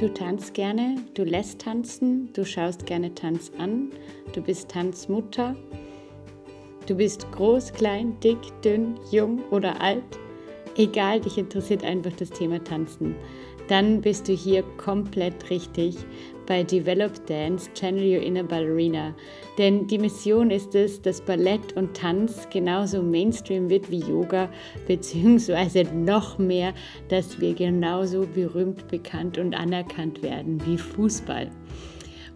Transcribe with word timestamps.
Du 0.00 0.12
tanzt 0.12 0.54
gerne, 0.54 0.96
du 1.14 1.22
lässt 1.22 1.60
tanzen, 1.60 2.28
du 2.32 2.44
schaust 2.44 2.84
gerne 2.84 3.14
Tanz 3.14 3.52
an, 3.58 3.92
du 4.34 4.42
bist 4.42 4.68
Tanzmutter, 4.68 5.54
du 6.88 6.96
bist 6.96 7.30
groß, 7.30 7.72
klein, 7.72 8.18
dick, 8.18 8.38
dünn, 8.64 8.98
jung 9.12 9.40
oder 9.52 9.80
alt. 9.80 10.02
Egal, 10.76 11.20
dich 11.20 11.38
interessiert 11.38 11.84
einfach 11.84 12.10
das 12.16 12.30
Thema 12.30 12.62
Tanzen. 12.64 13.14
Dann 13.68 14.00
bist 14.00 14.26
du 14.26 14.32
hier 14.32 14.64
komplett 14.78 15.48
richtig 15.48 15.96
bei 16.46 16.62
Develop 16.62 17.26
Dance 17.26 17.70
Channel 17.74 18.16
Your 18.16 18.22
Inner 18.22 18.44
Ballerina. 18.44 19.14
Denn 19.58 19.86
die 19.86 19.98
Mission 19.98 20.50
ist 20.50 20.74
es, 20.74 21.00
dass 21.00 21.20
Ballett 21.20 21.76
und 21.76 21.96
Tanz 21.96 22.48
genauso 22.50 23.02
Mainstream 23.02 23.68
wird 23.70 23.90
wie 23.90 24.00
Yoga, 24.00 24.48
beziehungsweise 24.86 25.84
noch 25.84 26.38
mehr, 26.38 26.74
dass 27.08 27.40
wir 27.40 27.54
genauso 27.54 28.26
berühmt, 28.26 28.88
bekannt 28.88 29.38
und 29.38 29.54
anerkannt 29.54 30.22
werden 30.22 30.60
wie 30.66 30.78
Fußball. 30.78 31.50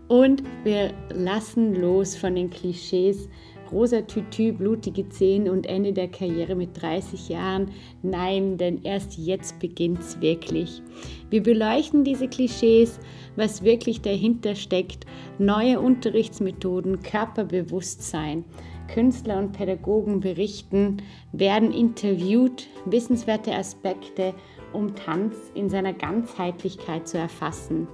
Und 0.08 0.42
wir 0.64 0.92
lassen 1.12 1.74
los 1.74 2.16
von 2.16 2.34
den 2.34 2.48
Klischees, 2.48 3.28
rosa 3.72 4.02
Tütü, 4.02 4.52
blutige 4.52 5.08
Zehen 5.08 5.48
und 5.48 5.66
Ende 5.66 5.92
der 5.92 6.08
Karriere 6.08 6.54
mit 6.54 6.80
30 6.80 7.28
Jahren. 7.28 7.70
Nein, 8.02 8.56
denn 8.58 8.82
erst 8.82 9.18
jetzt 9.18 9.58
beginnt 9.58 10.00
es 10.00 10.20
wirklich. 10.20 10.82
Wir 11.30 11.42
beleuchten 11.42 12.04
diese 12.04 12.28
Klischees, 12.28 12.98
was 13.36 13.62
wirklich 13.62 14.00
dahinter 14.00 14.54
steckt, 14.54 15.06
neue 15.38 15.80
Unterrichtsmethoden, 15.80 17.02
Körperbewusstsein. 17.02 18.44
Künstler 18.88 19.38
und 19.38 19.52
Pädagogen 19.52 20.20
berichten, 20.20 21.02
werden 21.32 21.72
interviewt, 21.72 22.66
wissenswerte 22.86 23.54
Aspekte 23.54 24.34
um 24.72 24.94
Tanz 24.94 25.34
in 25.54 25.68
seiner 25.68 25.92
Ganzheitlichkeit 25.92 27.08
zu 27.08 27.18
erfassen. 27.18 27.88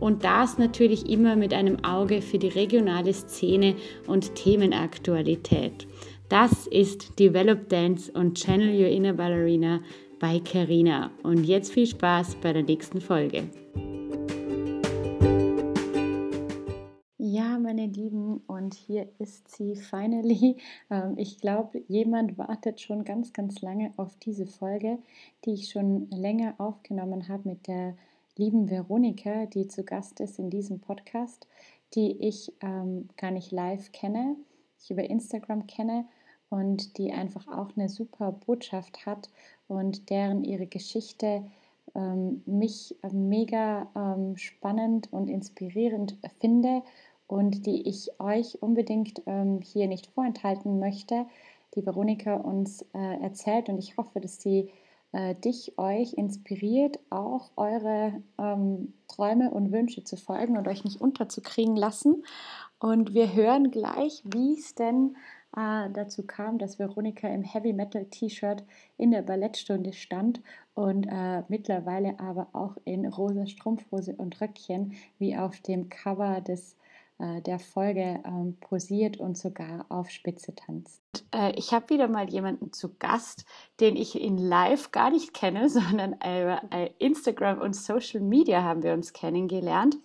Und 0.00 0.24
das 0.24 0.58
natürlich 0.58 1.08
immer 1.10 1.36
mit 1.36 1.52
einem 1.52 1.84
Auge 1.84 2.22
für 2.22 2.38
die 2.38 2.48
regionale 2.48 3.12
Szene 3.12 3.74
und 4.06 4.34
Themenaktualität. 4.34 5.86
Das 6.28 6.66
ist 6.66 7.18
Develop 7.18 7.68
Dance 7.68 8.12
und 8.12 8.34
Channel 8.36 8.78
Your 8.80 8.88
Inner 8.88 9.14
Ballerina 9.14 9.80
bei 10.20 10.40
Carina. 10.40 11.10
Und 11.22 11.44
jetzt 11.44 11.72
viel 11.72 11.86
Spaß 11.86 12.36
bei 12.42 12.52
der 12.52 12.62
nächsten 12.62 13.00
Folge. 13.00 13.48
Ja, 17.16 17.58
meine 17.58 17.86
Lieben, 17.86 18.38
und 18.46 18.74
hier 18.74 19.08
ist 19.18 19.54
sie 19.54 19.76
finally. 19.76 20.56
Ähm, 20.90 21.14
ich 21.16 21.38
glaube, 21.38 21.82
jemand 21.88 22.38
wartet 22.38 22.80
schon 22.80 23.04
ganz, 23.04 23.32
ganz 23.32 23.60
lange 23.60 23.92
auf 23.96 24.16
diese 24.16 24.46
Folge, 24.46 24.98
die 25.44 25.52
ich 25.52 25.70
schon 25.70 26.08
länger 26.10 26.54
aufgenommen 26.58 27.28
habe 27.28 27.48
mit 27.48 27.66
der 27.66 27.96
lieben 28.38 28.70
Veronika, 28.70 29.46
die 29.46 29.68
zu 29.68 29.84
Gast 29.84 30.20
ist 30.20 30.38
in 30.38 30.48
diesem 30.48 30.80
Podcast, 30.80 31.46
die 31.94 32.12
ich 32.12 32.52
ähm, 32.62 33.08
gar 33.16 33.30
nicht 33.30 33.50
live 33.52 33.92
kenne, 33.92 34.36
ich 34.80 34.90
über 34.90 35.04
Instagram 35.04 35.66
kenne 35.66 36.06
und 36.48 36.96
die 36.96 37.12
einfach 37.12 37.46
auch 37.48 37.76
eine 37.76 37.88
super 37.88 38.32
Botschaft 38.32 39.04
hat 39.04 39.28
und 39.66 40.08
deren 40.08 40.44
ihre 40.44 40.66
Geschichte 40.66 41.44
ähm, 41.94 42.42
mich 42.46 42.94
mega 43.12 43.88
ähm, 43.96 44.36
spannend 44.36 45.12
und 45.12 45.28
inspirierend 45.28 46.16
finde 46.40 46.82
und 47.26 47.66
die 47.66 47.88
ich 47.88 48.08
euch 48.20 48.62
unbedingt 48.62 49.22
ähm, 49.26 49.60
hier 49.62 49.88
nicht 49.88 50.06
vorenthalten 50.06 50.78
möchte, 50.78 51.26
die 51.74 51.84
Veronika 51.84 52.34
uns 52.36 52.82
äh, 52.94 53.20
erzählt. 53.20 53.68
Und 53.68 53.78
ich 53.78 53.96
hoffe, 53.96 54.20
dass 54.20 54.40
sie 54.40 54.70
äh, 55.12 55.34
dich, 55.34 55.78
euch 55.78 56.14
inspiriert, 56.14 56.98
auch 57.10 57.50
eure 57.56 58.22
ähm, 58.38 58.94
Träume 59.08 59.50
und 59.50 59.72
Wünsche 59.72 60.04
zu 60.04 60.16
folgen 60.16 60.56
und 60.56 60.68
euch 60.68 60.84
nicht 60.84 61.00
unterzukriegen 61.00 61.76
lassen. 61.76 62.24
Und 62.78 63.14
wir 63.14 63.32
hören 63.34 63.70
gleich, 63.70 64.22
wie 64.24 64.54
es 64.54 64.74
denn 64.74 65.16
äh, 65.56 65.90
dazu 65.90 66.26
kam, 66.26 66.58
dass 66.58 66.78
Veronika 66.78 67.28
im 67.28 67.42
Heavy 67.42 67.72
Metal 67.72 68.04
T-Shirt 68.04 68.64
in 68.96 69.10
der 69.10 69.22
Ballettstunde 69.22 69.92
stand 69.92 70.40
und 70.74 71.06
äh, 71.10 71.42
mittlerweile 71.48 72.20
aber 72.20 72.48
auch 72.52 72.76
in 72.84 73.06
rosa 73.06 73.46
Strumpfhose 73.46 74.14
und 74.14 74.40
Röckchen, 74.40 74.94
wie 75.18 75.36
auf 75.36 75.60
dem 75.60 75.88
Cover 75.88 76.40
des 76.40 76.76
der 77.18 77.58
Folge 77.58 78.20
ähm, 78.24 78.56
posiert 78.60 79.16
und 79.16 79.36
sogar 79.36 79.86
auf 79.88 80.08
Spitze 80.10 80.54
tanzt. 80.54 81.02
Äh, 81.34 81.52
ich 81.56 81.72
habe 81.72 81.90
wieder 81.90 82.08
mal 82.08 82.30
jemanden 82.30 82.72
zu 82.72 82.94
Gast, 82.98 83.44
den 83.80 83.96
ich 83.96 84.20
in 84.20 84.38
Live 84.38 84.92
gar 84.92 85.10
nicht 85.10 85.34
kenne, 85.34 85.68
sondern 85.68 86.12
über 86.14 86.62
äh, 86.70 86.90
Instagram 86.98 87.60
und 87.60 87.74
Social 87.74 88.20
Media 88.20 88.62
haben 88.62 88.82
wir 88.82 88.92
uns 88.92 89.12
kennengelernt 89.12 89.96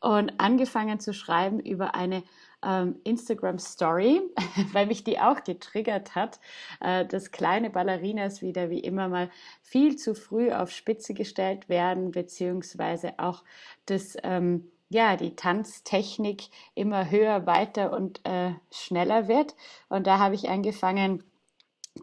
und 0.00 0.32
angefangen 0.38 1.00
zu 1.00 1.12
schreiben 1.12 1.60
über 1.60 1.94
eine 1.94 2.22
ähm, 2.62 2.96
Instagram 3.04 3.58
Story, 3.58 4.20
weil 4.72 4.86
mich 4.86 5.04
die 5.04 5.20
auch 5.20 5.44
getriggert 5.44 6.14
hat, 6.14 6.40
äh, 6.80 7.06
dass 7.06 7.30
kleine 7.30 7.70
Ballerinas 7.70 8.42
wieder 8.42 8.70
wie 8.70 8.80
immer 8.80 9.08
mal 9.08 9.30
viel 9.62 9.96
zu 9.96 10.14
früh 10.14 10.52
auf 10.52 10.70
Spitze 10.70 11.14
gestellt 11.14 11.68
werden, 11.68 12.10
beziehungsweise 12.10 13.14
auch 13.18 13.44
das 13.86 14.16
ähm, 14.22 14.70
ja, 14.90 15.16
die 15.16 15.36
Tanztechnik 15.36 16.48
immer 16.74 17.10
höher, 17.10 17.46
weiter 17.46 17.92
und 17.92 18.20
äh, 18.24 18.52
schneller 18.70 19.28
wird. 19.28 19.54
Und 19.88 20.06
da 20.06 20.18
habe 20.18 20.34
ich 20.34 20.48
angefangen, 20.48 21.22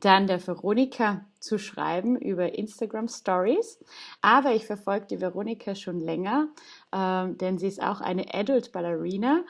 dann 0.02 0.28
der 0.28 0.46
Veronika 0.46 1.26
zu 1.40 1.58
schreiben 1.58 2.18
über 2.18 2.58
Instagram 2.58 3.08
Stories. 3.08 3.80
Aber 4.22 4.54
ich 4.54 4.66
verfolge 4.66 5.08
die 5.08 5.22
Veronika 5.22 5.76
schon 5.76 6.00
länger, 6.00 6.50
ähm, 6.94 7.38
denn 7.38 7.58
sie 7.58 7.68
ist 7.68 7.82
auch 7.82 8.02
eine 8.02 8.34
Adult 8.34 8.72
Ballerina 8.72 9.44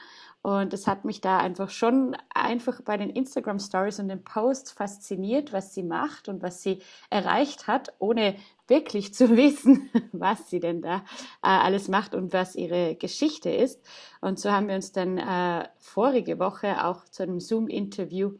und 0.46 0.72
es 0.72 0.86
hat 0.86 1.04
mich 1.04 1.20
da 1.20 1.38
einfach 1.38 1.70
schon 1.70 2.16
einfach 2.32 2.80
bei 2.80 2.96
den 2.96 3.10
Instagram 3.10 3.58
Stories 3.58 3.98
und 3.98 4.06
den 4.06 4.22
Posts 4.22 4.70
fasziniert, 4.70 5.52
was 5.52 5.74
sie 5.74 5.82
macht 5.82 6.28
und 6.28 6.40
was 6.40 6.62
sie 6.62 6.82
erreicht 7.10 7.66
hat, 7.66 7.92
ohne 7.98 8.36
wirklich 8.68 9.12
zu 9.14 9.36
wissen, 9.36 9.90
was 10.12 10.48
sie 10.48 10.60
denn 10.60 10.82
da 10.82 10.98
äh, 11.42 11.48
alles 11.48 11.88
macht 11.88 12.14
und 12.14 12.32
was 12.32 12.54
ihre 12.54 12.94
Geschichte 12.94 13.50
ist. 13.50 13.84
Und 14.20 14.38
so 14.38 14.52
haben 14.52 14.68
wir 14.68 14.76
uns 14.76 14.92
dann 14.92 15.18
äh, 15.18 15.68
vorige 15.78 16.38
Woche 16.38 16.84
auch 16.84 17.06
zu 17.06 17.24
einem 17.24 17.40
Zoom-Interview 17.40 18.34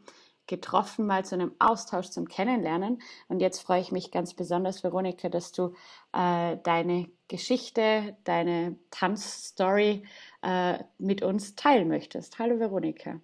getroffen, 0.47 1.07
mal 1.07 1.25
zu 1.25 1.35
einem 1.35 1.57
Austausch 1.59 2.11
zum 2.11 2.29
Kennenlernen. 2.29 3.03
Und 3.27 3.41
jetzt 3.41 3.59
freue 3.59 3.81
ich 3.81 3.91
mich 3.91 4.13
ganz 4.13 4.33
besonders, 4.33 4.85
Veronika, 4.85 5.29
dass 5.29 5.51
du 5.51 5.75
äh, 6.13 6.57
deine 6.63 7.09
Geschichte, 7.29 8.17
deine 8.25 8.77
Tanzstory 8.91 10.05
äh, 10.43 10.79
mit 10.99 11.23
uns 11.23 11.55
teilen 11.55 11.89
möchtest. 11.89 12.39
Hallo 12.39 12.59
Veronika. 12.59 13.21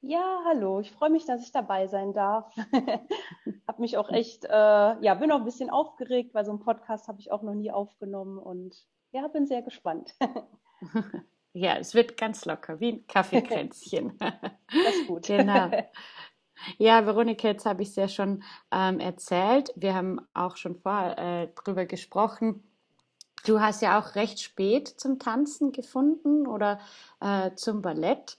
Ja, 0.00 0.42
hallo. 0.46 0.80
Ich 0.80 0.92
freue 0.92 1.10
mich, 1.10 1.24
dass 1.24 1.42
ich 1.42 1.52
dabei 1.52 1.86
sein 1.88 2.12
darf. 2.12 2.54
habe 3.66 3.80
mich 3.80 3.96
auch 3.96 4.08
echt, 4.10 4.44
äh, 4.44 4.48
ja, 4.48 5.14
bin 5.14 5.32
auch 5.32 5.38
ein 5.38 5.44
bisschen 5.44 5.70
aufgeregt, 5.70 6.34
weil 6.34 6.44
so 6.44 6.52
einen 6.52 6.60
Podcast 6.60 7.08
habe 7.08 7.20
ich 7.20 7.32
auch 7.32 7.42
noch 7.42 7.54
nie 7.54 7.70
aufgenommen 7.70 8.38
und 8.38 8.86
ja, 9.10 9.26
bin 9.28 9.46
sehr 9.46 9.62
gespannt. 9.62 10.14
ja, 11.52 11.76
es 11.76 11.94
wird 11.94 12.16
ganz 12.16 12.44
locker, 12.44 12.78
wie 12.78 12.92
ein 12.92 13.06
Kaffeekränzchen. 13.06 14.16
das 14.18 14.94
ist 14.94 15.06
gut. 15.08 15.26
genau. 15.26 15.70
Ja, 16.78 17.04
Veronika, 17.04 17.48
jetzt 17.48 17.66
habe 17.66 17.82
ich 17.82 17.90
es 17.90 17.96
ja 17.96 18.08
schon 18.08 18.42
ähm, 18.70 19.00
erzählt. 19.00 19.72
Wir 19.76 19.94
haben 19.94 20.20
auch 20.34 20.56
schon 20.56 20.76
vorher 20.76 21.18
äh, 21.18 21.48
drüber 21.54 21.84
gesprochen. 21.84 22.62
Du 23.46 23.60
hast 23.60 23.80
ja 23.80 23.98
auch 24.00 24.16
recht 24.16 24.40
spät 24.40 24.88
zum 24.88 25.20
Tanzen 25.20 25.70
gefunden 25.70 26.48
oder 26.48 26.80
äh, 27.20 27.52
zum 27.54 27.80
Ballett. 27.80 28.38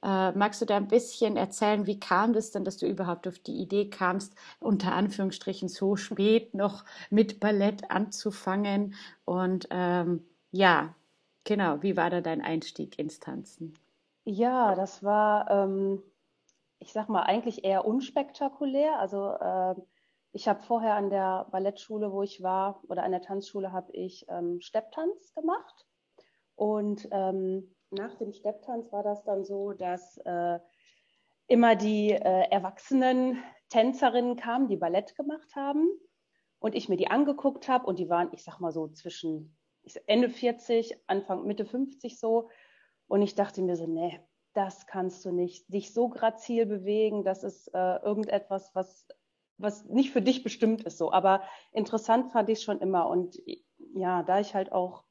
Äh, 0.00 0.30
magst 0.32 0.60
du 0.60 0.64
da 0.64 0.76
ein 0.76 0.86
bisschen 0.86 1.36
erzählen, 1.36 1.86
wie 1.86 1.98
kam 1.98 2.32
das 2.32 2.52
denn, 2.52 2.64
dass 2.64 2.76
du 2.76 2.86
überhaupt 2.86 3.26
auf 3.26 3.40
die 3.40 3.56
Idee 3.56 3.90
kamst, 3.90 4.34
unter 4.60 4.92
Anführungsstrichen 4.92 5.68
so 5.68 5.96
spät 5.96 6.54
noch 6.54 6.84
mit 7.10 7.40
Ballett 7.40 7.90
anzufangen? 7.90 8.94
Und 9.24 9.66
ähm, 9.70 10.24
ja, 10.52 10.94
genau, 11.42 11.82
wie 11.82 11.96
war 11.96 12.10
da 12.10 12.20
dein 12.20 12.40
Einstieg 12.40 12.96
ins 12.96 13.18
Tanzen? 13.18 13.74
Ja, 14.24 14.76
das 14.76 15.02
war, 15.02 15.50
ähm, 15.50 16.00
ich 16.78 16.92
sag 16.92 17.08
mal, 17.08 17.22
eigentlich 17.22 17.64
eher 17.64 17.84
unspektakulär. 17.84 19.00
Also 19.00 19.30
äh, 19.30 19.74
ich 20.34 20.48
habe 20.48 20.62
vorher 20.62 20.94
an 20.94 21.10
der 21.10 21.46
Ballettschule, 21.52 22.10
wo 22.12 22.22
ich 22.22 22.42
war, 22.42 22.82
oder 22.88 23.04
an 23.04 23.12
der 23.12 23.22
Tanzschule, 23.22 23.70
habe 23.72 23.92
ich 23.92 24.26
ähm, 24.28 24.60
Stepptanz 24.60 25.32
gemacht. 25.32 25.86
Und 26.56 27.08
ähm, 27.12 27.72
nach 27.90 28.16
dem 28.16 28.32
Stepptanz 28.32 28.90
war 28.90 29.04
das 29.04 29.22
dann 29.22 29.44
so, 29.44 29.72
dass 29.72 30.18
äh, 30.24 30.58
immer 31.46 31.76
die 31.76 32.10
äh, 32.10 32.50
erwachsenen 32.50 33.40
Tänzerinnen 33.68 34.34
kamen, 34.34 34.66
die 34.66 34.76
Ballett 34.76 35.14
gemacht 35.14 35.54
haben. 35.54 35.88
Und 36.58 36.74
ich 36.74 36.88
mir 36.88 36.96
die 36.96 37.08
angeguckt 37.08 37.68
habe 37.68 37.86
und 37.86 38.00
die 38.00 38.08
waren, 38.08 38.30
ich 38.32 38.42
sag 38.42 38.58
mal 38.58 38.72
so 38.72 38.88
zwischen 38.88 39.56
Ende 40.06 40.30
40, 40.30 40.98
Anfang, 41.06 41.46
Mitte 41.46 41.64
50 41.64 42.18
so. 42.18 42.48
Und 43.06 43.22
ich 43.22 43.36
dachte 43.36 43.62
mir 43.62 43.76
so, 43.76 43.86
nee, 43.86 44.18
das 44.52 44.88
kannst 44.88 45.24
du 45.24 45.30
nicht, 45.30 45.72
dich 45.72 45.94
so 45.94 46.08
grazil 46.08 46.66
bewegen, 46.66 47.22
das 47.22 47.44
ist 47.44 47.68
äh, 47.68 47.96
irgendetwas, 47.98 48.74
was, 48.74 49.06
was 49.58 49.84
nicht 49.84 50.10
für 50.10 50.22
dich 50.22 50.42
bestimmt 50.42 50.82
ist 50.84 50.98
so, 50.98 51.12
aber 51.12 51.42
interessant 51.72 52.32
fand 52.32 52.48
ich 52.48 52.62
schon 52.62 52.80
immer 52.80 53.08
und 53.08 53.40
ja, 53.94 54.22
da 54.22 54.40
ich 54.40 54.54
halt 54.54 54.72
auch 54.72 55.04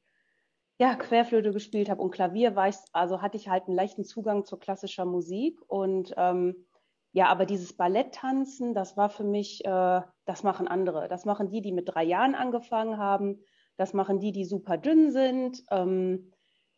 ja, 0.78 0.96
Querflöte 0.96 1.52
gespielt 1.52 1.88
habe 1.88 2.02
und 2.02 2.10
Klavier 2.10 2.56
war 2.56 2.68
ich, 2.68 2.76
also 2.92 3.22
hatte 3.22 3.36
ich 3.36 3.48
halt 3.48 3.66
einen 3.66 3.76
leichten 3.76 4.04
Zugang 4.04 4.44
zur 4.44 4.58
klassischer 4.58 5.04
Musik 5.04 5.60
und 5.68 6.12
ähm, 6.16 6.66
ja, 7.14 7.28
aber 7.28 7.46
dieses 7.46 7.76
Balletttanzen, 7.76 8.74
das 8.74 8.96
war 8.96 9.08
für 9.08 9.22
mich, 9.22 9.64
äh, 9.64 10.00
das 10.24 10.42
machen 10.42 10.66
andere. 10.66 11.06
Das 11.06 11.24
machen 11.24 11.48
die, 11.48 11.60
die 11.60 11.70
mit 11.70 11.88
drei 11.88 12.02
Jahren 12.02 12.34
angefangen 12.34 12.98
haben. 12.98 13.40
Das 13.76 13.94
machen 13.94 14.18
die, 14.18 14.32
die 14.32 14.44
super 14.44 14.78
dünn 14.78 15.12
sind. 15.12 15.62
Ähm, 15.70 16.32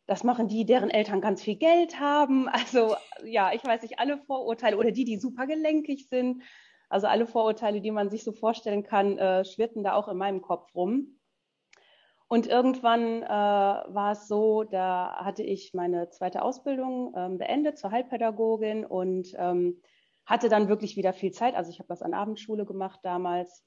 das 0.06 0.24
machen 0.24 0.46
die, 0.46 0.66
deren 0.66 0.90
Eltern 0.90 1.22
ganz 1.22 1.42
viel 1.42 1.56
Geld 1.56 1.98
haben. 2.00 2.48
Also 2.48 2.96
ja, 3.24 3.50
ich 3.54 3.64
weiß 3.64 3.80
nicht, 3.80 3.98
alle 3.98 4.18
Vorurteile 4.18 4.76
oder 4.76 4.90
die, 4.90 5.06
die 5.06 5.18
super 5.18 5.46
gelenkig 5.46 6.06
sind. 6.10 6.42
Also 6.88 7.06
alle 7.06 7.26
Vorurteile, 7.26 7.80
die 7.80 7.90
man 7.90 8.10
sich 8.10 8.22
so 8.24 8.32
vorstellen 8.32 8.82
kann, 8.82 9.18
äh, 9.18 9.44
schwirrten 9.44 9.82
da 9.82 9.94
auch 9.94 10.08
in 10.08 10.16
meinem 10.16 10.42
Kopf 10.42 10.74
rum. 10.74 11.18
Und 12.28 12.46
irgendwann 12.48 13.22
äh, 13.22 13.28
war 13.28 14.12
es 14.12 14.26
so, 14.26 14.64
da 14.64 15.16
hatte 15.24 15.44
ich 15.44 15.74
meine 15.74 16.10
zweite 16.10 16.42
Ausbildung 16.42 17.14
ähm, 17.16 17.38
beendet 17.38 17.78
zur 17.78 17.92
Heilpädagogin 17.92 18.84
und 18.84 19.32
ähm, 19.36 19.80
hatte 20.24 20.48
dann 20.48 20.68
wirklich 20.68 20.96
wieder 20.96 21.12
viel 21.12 21.30
Zeit. 21.30 21.54
Also 21.54 21.70
ich 21.70 21.78
habe 21.78 21.88
was 21.88 22.02
an 22.02 22.14
Abendschule 22.14 22.66
gemacht 22.66 23.00
damals. 23.04 23.64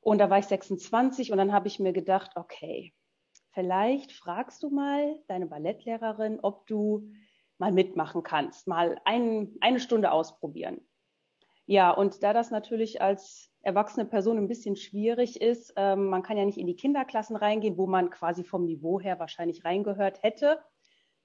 Und 0.00 0.18
da 0.18 0.28
war 0.28 0.38
ich 0.38 0.46
26 0.46 1.32
und 1.32 1.38
dann 1.38 1.52
habe 1.52 1.68
ich 1.68 1.80
mir 1.80 1.92
gedacht, 1.92 2.32
okay, 2.36 2.94
vielleicht 3.52 4.12
fragst 4.12 4.62
du 4.62 4.70
mal 4.70 5.18
deine 5.26 5.46
Ballettlehrerin, 5.46 6.40
ob 6.42 6.66
du 6.66 7.10
mal 7.56 7.72
mitmachen 7.72 8.22
kannst, 8.22 8.68
mal 8.68 9.00
ein, 9.04 9.56
eine 9.60 9.80
Stunde 9.80 10.12
ausprobieren. 10.12 10.80
Ja, 11.70 11.90
und 11.90 12.22
da 12.22 12.32
das 12.32 12.50
natürlich 12.50 13.02
als 13.02 13.50
erwachsene 13.60 14.06
Person 14.06 14.38
ein 14.38 14.48
bisschen 14.48 14.74
schwierig 14.74 15.38
ist, 15.38 15.74
ähm, 15.76 16.06
man 16.06 16.22
kann 16.22 16.38
ja 16.38 16.46
nicht 16.46 16.56
in 16.56 16.66
die 16.66 16.76
Kinderklassen 16.76 17.36
reingehen, 17.36 17.76
wo 17.76 17.86
man 17.86 18.08
quasi 18.08 18.42
vom 18.42 18.64
Niveau 18.64 18.98
her 19.00 19.18
wahrscheinlich 19.18 19.66
reingehört 19.66 20.22
hätte, 20.22 20.62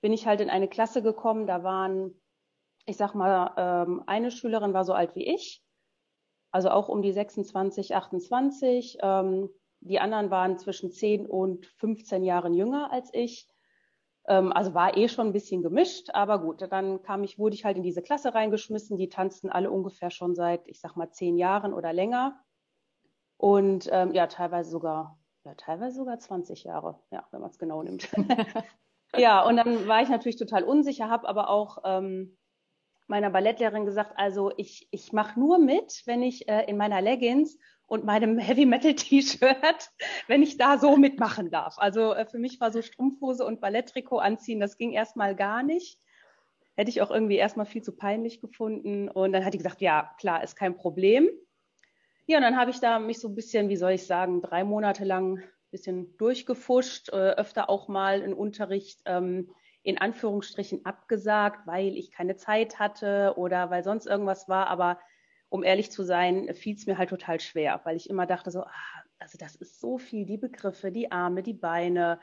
bin 0.01 0.11
ich 0.11 0.27
halt 0.27 0.41
in 0.41 0.49
eine 0.49 0.67
Klasse 0.67 1.01
gekommen, 1.01 1.47
da 1.47 1.63
waren, 1.63 2.21
ich 2.85 2.97
sag 2.97 3.15
mal, 3.15 3.53
ähm, 3.55 4.03
eine 4.05 4.31
Schülerin 4.31 4.73
war 4.73 4.83
so 4.83 4.91
alt 4.91 5.15
wie 5.15 5.25
ich, 5.33 5.63
also 6.51 6.71
auch 6.71 6.89
um 6.89 7.01
die 7.01 7.13
26, 7.13 7.95
28. 7.95 8.97
Ähm, 9.01 9.49
die 9.79 10.01
anderen 10.01 10.29
waren 10.29 10.57
zwischen 10.57 10.91
10 10.91 11.25
und 11.25 11.67
15 11.77 12.21
Jahren 12.21 12.53
jünger 12.53 12.91
als 12.91 13.09
ich. 13.13 13.47
Ähm, 14.27 14.53
also 14.53 14.73
war 14.73 14.95
eh 14.97 15.07
schon 15.07 15.27
ein 15.27 15.33
bisschen 15.33 15.61
gemischt, 15.61 16.09
aber 16.13 16.39
gut, 16.39 16.61
dann 16.71 17.01
kam 17.01 17.23
ich, 17.23 17.37
wurde 17.37 17.55
ich 17.55 17.65
halt 17.65 17.77
in 17.77 17.83
diese 17.83 18.01
Klasse 18.01 18.33
reingeschmissen. 18.33 18.97
Die 18.97 19.09
tanzten 19.09 19.49
alle 19.49 19.69
ungefähr 19.69 20.11
schon 20.11 20.35
seit, 20.35 20.67
ich 20.67 20.79
sag 20.79 20.95
mal, 20.95 21.11
zehn 21.11 21.37
Jahren 21.37 21.73
oder 21.73 21.93
länger. 21.93 22.39
Und 23.37 23.89
ähm, 23.91 24.13
ja, 24.13 24.27
teilweise 24.27 24.69
sogar, 24.69 25.19
ja, 25.43 25.53
teilweise 25.55 25.97
sogar 25.97 26.19
20 26.19 26.63
Jahre, 26.63 26.99
ja, 27.11 27.27
wenn 27.31 27.41
man 27.41 27.49
es 27.49 27.59
genau 27.59 27.83
nimmt. 27.83 28.09
ja, 29.17 29.45
und 29.45 29.57
dann 29.57 29.87
war 29.87 30.01
ich 30.01 30.09
natürlich 30.09 30.37
total 30.37 30.63
unsicher, 30.63 31.09
habe 31.09 31.27
aber 31.27 31.49
auch 31.49 31.79
ähm, 31.83 32.37
meiner 33.07 33.29
Ballettlehrerin 33.29 33.85
gesagt, 33.85 34.13
also 34.15 34.51
ich, 34.55 34.87
ich 34.91 35.11
mache 35.11 35.37
nur 35.39 35.59
mit, 35.59 36.03
wenn 36.05 36.23
ich 36.23 36.47
äh, 36.47 36.63
in 36.69 36.77
meiner 36.77 37.01
Leggings 37.01 37.57
und 37.93 38.05
meinem 38.05 38.39
Heavy 38.39 38.65
Metal 38.65 38.95
T-Shirt, 38.95 39.91
wenn 40.27 40.41
ich 40.41 40.57
da 40.57 40.79
so 40.79 40.97
mitmachen 40.97 41.51
darf. 41.51 41.77
Also 41.77 42.13
äh, 42.13 42.25
für 42.25 42.39
mich 42.39 42.59
war 42.59 42.71
so 42.71 42.81
Strumpfhose 42.81 43.45
und 43.45 43.61
Balletttrikot 43.61 44.17
anziehen, 44.17 44.59
das 44.59 44.79
ging 44.79 44.93
erstmal 44.93 45.35
gar 45.35 45.61
nicht. 45.61 45.99
Hätte 46.75 46.89
ich 46.89 47.03
auch 47.03 47.11
irgendwie 47.11 47.35
erstmal 47.35 47.67
viel 47.67 47.83
zu 47.83 47.95
peinlich 47.95 48.41
gefunden. 48.41 49.09
Und 49.09 49.31
dann 49.31 49.45
hat 49.45 49.53
die 49.53 49.59
gesagt, 49.59 49.79
ja, 49.79 50.09
klar, 50.17 50.43
ist 50.43 50.55
kein 50.55 50.75
Problem. 50.75 51.29
Ja, 52.25 52.37
und 52.37 52.43
dann 52.43 52.57
habe 52.57 52.71
ich 52.71 52.79
da 52.79 52.97
mich 52.97 53.19
so 53.19 53.27
ein 53.27 53.35
bisschen, 53.35 53.69
wie 53.69 53.77
soll 53.77 53.91
ich 53.91 54.07
sagen, 54.07 54.41
drei 54.41 54.63
Monate 54.63 55.05
lang 55.05 55.37
ein 55.37 55.43
bisschen 55.69 56.17
durchgefuscht, 56.17 57.09
äh, 57.09 57.35
öfter 57.35 57.69
auch 57.69 57.89
mal 57.89 58.21
in 58.21 58.33
Unterricht 58.33 59.01
ähm, 59.05 59.51
in 59.83 59.99
Anführungsstrichen 59.99 60.83
abgesagt, 60.83 61.67
weil 61.67 61.95
ich 61.95 62.09
keine 62.11 62.37
Zeit 62.37 62.79
hatte 62.79 63.35
oder 63.35 63.69
weil 63.69 63.83
sonst 63.83 64.07
irgendwas 64.07 64.49
war. 64.49 64.65
Aber 64.65 64.97
um 65.53 65.63
ehrlich 65.63 65.91
zu 65.91 66.03
sein, 66.03 66.51
fiel 66.55 66.75
es 66.75 66.87
mir 66.87 66.97
halt 66.97 67.11
total 67.11 67.39
schwer, 67.39 67.79
weil 67.83 67.95
ich 67.95 68.09
immer 68.09 68.25
dachte 68.25 68.49
so, 68.49 68.61
ah, 68.61 69.03
also 69.19 69.37
das 69.37 69.55
ist 69.55 69.79
so 69.79 69.99
viel, 69.99 70.25
die 70.25 70.37
Begriffe, 70.37 70.91
die 70.91 71.11
Arme, 71.11 71.43
die 71.43 71.53
Beine. 71.53 72.19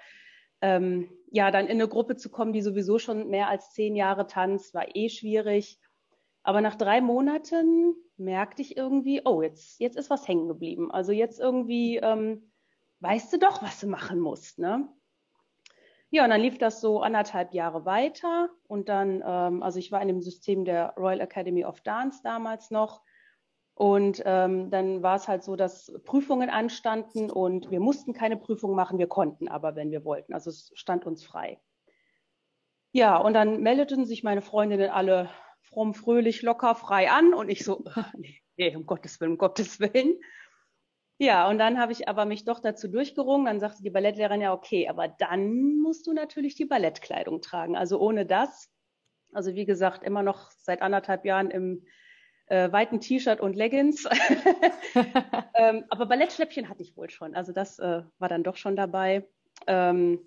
Ähm, 0.61 1.09
ja, 1.31 1.53
dann 1.53 1.67
in 1.67 1.81
eine 1.81 1.87
Gruppe 1.87 2.17
zu 2.17 2.29
kommen, 2.29 2.53
die 2.53 2.61
sowieso 2.61 2.99
schon 2.99 3.29
mehr 3.29 3.47
als 3.47 3.73
zehn 3.73 3.94
Jahre 3.94 4.27
tanzt, 4.27 4.75
war 4.75 4.97
eh 4.97 5.09
schwierig. 5.09 5.79
Aber 6.43 6.61
nach 6.61 6.75
drei 6.75 7.00
Monaten 7.00 7.94
merkte 8.17 8.62
ich 8.62 8.77
irgendwie, 8.77 9.23
oh, 9.25 9.43
jetzt, 9.43 9.79
jetzt 9.79 9.97
ist 9.97 10.11
was 10.11 10.27
hängen 10.27 10.49
geblieben. 10.49 10.91
Also 10.91 11.12
jetzt 11.12 11.38
irgendwie 11.38 11.99
ähm, 11.99 12.50
weißt 12.99 13.32
du 13.32 13.38
doch, 13.38 13.62
was 13.62 13.79
du 13.79 13.87
machen 13.87 14.19
musst. 14.19 14.59
Ne? 14.59 14.88
Ja, 16.11 16.25
und 16.25 16.31
dann 16.31 16.41
lief 16.41 16.59
das 16.59 16.81
so 16.81 17.00
anderthalb 17.00 17.55
Jahre 17.55 17.85
weiter. 17.85 18.49
Und 18.67 18.88
dann, 18.88 19.23
ähm, 19.25 19.62
also 19.62 19.79
ich 19.79 19.93
war 19.93 20.03
in 20.03 20.09
dem 20.09 20.21
System 20.21 20.65
der 20.65 20.94
Royal 20.97 21.21
Academy 21.21 21.65
of 21.65 21.81
Dance 21.82 22.21
damals 22.25 22.73
noch. 22.73 23.03
Und 23.81 24.23
ähm, 24.27 24.71
dann 24.71 25.03
war 25.03 25.17
es 25.17 25.27
halt 25.27 25.43
so, 25.43 25.56
dass 25.56 25.91
Prüfungen 26.05 26.50
anstanden 26.50 27.31
und 27.31 27.71
wir 27.71 27.81
mussten 27.81 28.12
keine 28.12 28.37
Prüfung 28.37 28.75
machen, 28.75 28.99
wir 28.99 29.06
konnten 29.06 29.49
aber, 29.49 29.75
wenn 29.75 29.91
wir 29.91 30.05
wollten. 30.05 30.35
Also 30.35 30.50
es 30.50 30.71
stand 30.75 31.06
uns 31.06 31.25
frei. 31.25 31.59
Ja, 32.93 33.17
und 33.17 33.32
dann 33.32 33.62
meldeten 33.62 34.05
sich 34.05 34.23
meine 34.23 34.43
Freundinnen 34.43 34.91
alle 34.91 35.31
fromm, 35.62 35.94
fröhlich, 35.94 36.43
locker, 36.43 36.75
frei 36.75 37.11
an 37.11 37.32
und 37.32 37.49
ich 37.49 37.65
so, 37.65 37.82
nee, 38.59 38.77
um 38.77 38.85
Gottes 38.85 39.19
Willen, 39.19 39.32
um 39.32 39.38
Gottes 39.38 39.81
Willen. 39.81 40.21
Ja, 41.17 41.49
und 41.49 41.56
dann 41.56 41.81
habe 41.81 41.93
ich 41.93 42.06
aber 42.06 42.27
mich 42.27 42.44
doch 42.44 42.61
dazu 42.61 42.87
durchgerungen. 42.87 43.47
Dann 43.47 43.61
sagte 43.61 43.82
die 43.82 43.88
Ballettlehrerin 43.88 44.43
ja, 44.43 44.53
okay, 44.53 44.91
aber 44.91 45.09
dann 45.09 45.79
musst 45.79 46.06
du 46.06 46.12
natürlich 46.12 46.55
die 46.55 46.67
Ballettkleidung 46.67 47.41
tragen. 47.41 47.79
Also 47.79 47.99
ohne 47.99 48.27
das, 48.27 48.71
also 49.32 49.55
wie 49.55 49.65
gesagt, 49.65 50.03
immer 50.03 50.23
noch 50.23 50.50
seit 50.50 50.82
anderthalb 50.82 51.25
Jahren 51.25 51.50
im 51.50 51.87
äh, 52.50 52.70
weiten 52.73 53.00
T-Shirt 53.00 53.41
und 53.41 53.56
Leggings. 53.56 54.05
ähm, 55.55 55.85
aber 55.88 56.06
Ballettschläppchen 56.06 56.69
hatte 56.69 56.82
ich 56.82 56.97
wohl 56.97 57.08
schon. 57.11 57.35
Also 57.35 57.52
das 57.52 57.79
äh, 57.79 58.02
war 58.19 58.29
dann 58.29 58.43
doch 58.43 58.56
schon 58.56 58.76
dabei. 58.76 59.26
Ähm, 59.67 60.20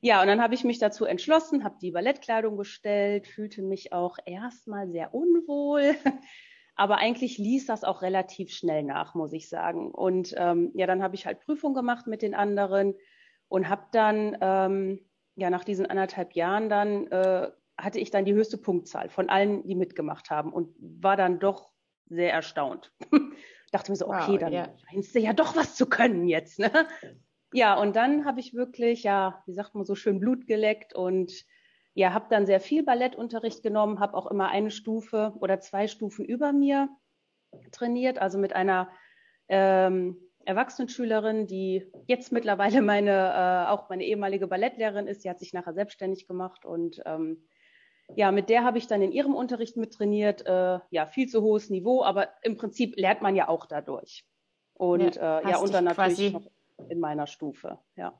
ja, 0.00 0.20
und 0.20 0.26
dann 0.26 0.42
habe 0.42 0.54
ich 0.54 0.64
mich 0.64 0.78
dazu 0.78 1.04
entschlossen, 1.04 1.64
habe 1.64 1.76
die 1.80 1.90
Ballettkleidung 1.90 2.56
bestellt, 2.56 3.26
fühlte 3.26 3.62
mich 3.62 3.92
auch 3.92 4.18
erstmal 4.24 4.88
sehr 4.88 5.14
unwohl. 5.14 5.94
Aber 6.76 6.98
eigentlich 6.98 7.38
ließ 7.38 7.64
das 7.66 7.84
auch 7.84 8.02
relativ 8.02 8.50
schnell 8.50 8.82
nach, 8.82 9.14
muss 9.14 9.32
ich 9.32 9.48
sagen. 9.48 9.90
Und 9.90 10.34
ähm, 10.36 10.72
ja, 10.74 10.86
dann 10.86 11.02
habe 11.02 11.14
ich 11.14 11.24
halt 11.24 11.40
Prüfung 11.40 11.72
gemacht 11.72 12.06
mit 12.06 12.20
den 12.20 12.34
anderen 12.34 12.94
und 13.48 13.68
habe 13.68 13.86
dann 13.92 14.36
ähm, 14.40 15.00
ja 15.36 15.48
nach 15.48 15.64
diesen 15.64 15.86
anderthalb 15.86 16.34
Jahren 16.34 16.68
dann 16.68 17.06
äh, 17.06 17.50
hatte 17.78 17.98
ich 17.98 18.10
dann 18.10 18.24
die 18.24 18.34
höchste 18.34 18.58
Punktzahl 18.58 19.08
von 19.08 19.28
allen, 19.28 19.66
die 19.66 19.74
mitgemacht 19.74 20.30
haben 20.30 20.52
und 20.52 20.74
war 20.78 21.16
dann 21.16 21.38
doch 21.38 21.72
sehr 22.06 22.32
erstaunt. 22.32 22.92
Dachte 23.72 23.90
mir 23.90 23.96
so, 23.96 24.06
okay, 24.06 24.32
wow, 24.32 24.38
dann 24.38 24.52
ja. 24.52 24.68
scheinst 24.88 25.14
du 25.14 25.18
ja 25.18 25.32
doch 25.32 25.56
was 25.56 25.74
zu 25.74 25.86
können 25.86 26.28
jetzt. 26.28 26.58
Ne? 26.58 26.70
Ja, 27.52 27.74
und 27.74 27.96
dann 27.96 28.24
habe 28.24 28.40
ich 28.40 28.54
wirklich, 28.54 29.02
ja, 29.02 29.42
wie 29.46 29.52
sagt 29.52 29.74
man 29.74 29.84
so 29.84 29.94
schön, 29.94 30.20
Blut 30.20 30.46
geleckt 30.46 30.94
und 30.94 31.32
ja, 31.94 32.12
habe 32.12 32.26
dann 32.28 32.46
sehr 32.46 32.60
viel 32.60 32.82
Ballettunterricht 32.82 33.62
genommen, 33.62 34.00
habe 34.00 34.14
auch 34.14 34.26
immer 34.26 34.48
eine 34.48 34.70
Stufe 34.70 35.34
oder 35.40 35.60
zwei 35.60 35.88
Stufen 35.88 36.24
über 36.24 36.52
mir 36.52 36.88
trainiert, 37.72 38.18
also 38.18 38.38
mit 38.38 38.54
einer 38.54 38.90
ähm, 39.48 40.18
Erwachsenenschülerin, 40.44 41.46
die 41.46 41.90
jetzt 42.06 42.32
mittlerweile 42.32 42.82
meine, 42.82 43.10
äh, 43.10 43.70
auch 43.70 43.88
meine 43.88 44.04
ehemalige 44.04 44.46
Ballettlehrerin 44.46 45.06
ist. 45.06 45.22
Sie 45.22 45.30
hat 45.30 45.38
sich 45.38 45.52
nachher 45.52 45.74
selbstständig 45.74 46.26
gemacht 46.26 46.64
und 46.64 47.00
ähm, 47.04 47.46
ja, 48.14 48.30
mit 48.30 48.48
der 48.48 48.64
habe 48.64 48.78
ich 48.78 48.86
dann 48.86 49.02
in 49.02 49.12
ihrem 49.12 49.34
Unterricht 49.34 49.76
mit 49.76 49.92
trainiert. 49.92 50.46
Äh, 50.46 50.78
ja, 50.90 51.06
viel 51.06 51.28
zu 51.28 51.42
hohes 51.42 51.70
Niveau, 51.70 52.04
aber 52.04 52.28
im 52.42 52.56
Prinzip 52.56 52.94
lernt 52.96 53.22
man 53.22 53.34
ja 53.34 53.48
auch 53.48 53.66
dadurch. 53.66 54.24
Und 54.74 55.16
ja, 55.16 55.40
äh, 55.40 55.50
ja 55.50 55.58
und 55.58 55.72
dann 55.74 55.84
natürlich 55.84 56.32
noch 56.32 56.50
in 56.88 57.00
meiner 57.00 57.26
Stufe, 57.26 57.78
ja. 57.96 58.12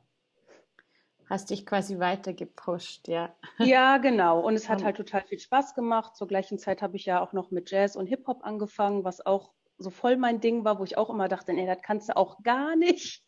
Hast 1.28 1.50
dich 1.50 1.66
quasi 1.66 1.98
weiter 1.98 2.32
gepusht, 2.32 3.08
ja. 3.08 3.34
Ja, 3.58 3.98
genau. 3.98 4.40
Und 4.40 4.54
es 4.54 4.68
hat 4.68 4.82
halt 4.84 4.96
total 4.96 5.22
viel 5.22 5.40
Spaß 5.40 5.74
gemacht. 5.74 6.16
Zur 6.16 6.28
gleichen 6.28 6.58
Zeit 6.58 6.82
habe 6.82 6.96
ich 6.96 7.04
ja 7.04 7.20
auch 7.20 7.32
noch 7.32 7.50
mit 7.50 7.70
Jazz 7.70 7.96
und 7.96 8.06
Hip-Hop 8.06 8.44
angefangen, 8.44 9.04
was 9.04 9.24
auch 9.24 9.52
so 9.78 9.90
voll 9.90 10.16
mein 10.16 10.40
Ding 10.40 10.64
war, 10.64 10.78
wo 10.78 10.84
ich 10.84 10.96
auch 10.96 11.10
immer 11.10 11.28
dachte, 11.28 11.52
nee, 11.52 11.66
das 11.66 11.82
kannst 11.82 12.08
du 12.08 12.16
auch 12.16 12.42
gar 12.42 12.76
nicht. 12.76 13.24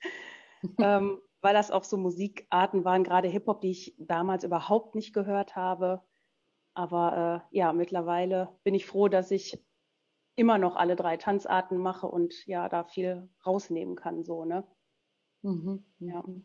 ähm, 0.78 1.20
weil 1.40 1.54
das 1.54 1.70
auch 1.70 1.84
so 1.84 1.96
Musikarten 1.96 2.84
waren, 2.84 3.04
gerade 3.04 3.28
Hip-Hop, 3.28 3.60
die 3.60 3.70
ich 3.70 3.94
damals 3.98 4.44
überhaupt 4.44 4.94
nicht 4.94 5.12
gehört 5.12 5.56
habe. 5.56 6.02
Aber 6.78 7.42
äh, 7.50 7.56
ja, 7.58 7.73
mittlerweile 7.73 8.50
bin 8.62 8.73
ich 8.73 8.87
froh, 8.87 9.08
dass 9.08 9.32
ich 9.32 9.58
immer 10.37 10.58
noch 10.58 10.76
alle 10.76 10.94
drei 10.94 11.16
Tanzarten 11.16 11.76
mache 11.76 12.06
und 12.06 12.47
ja, 12.47 12.68
da 12.68 12.85
viel 12.85 13.28
rausnehmen 13.44 13.97
kann, 13.97 14.23
so, 14.23 14.44
ne? 14.44 14.62
Mhm, 15.42 15.82
ja. 15.99 16.23
Mhm. 16.25 16.44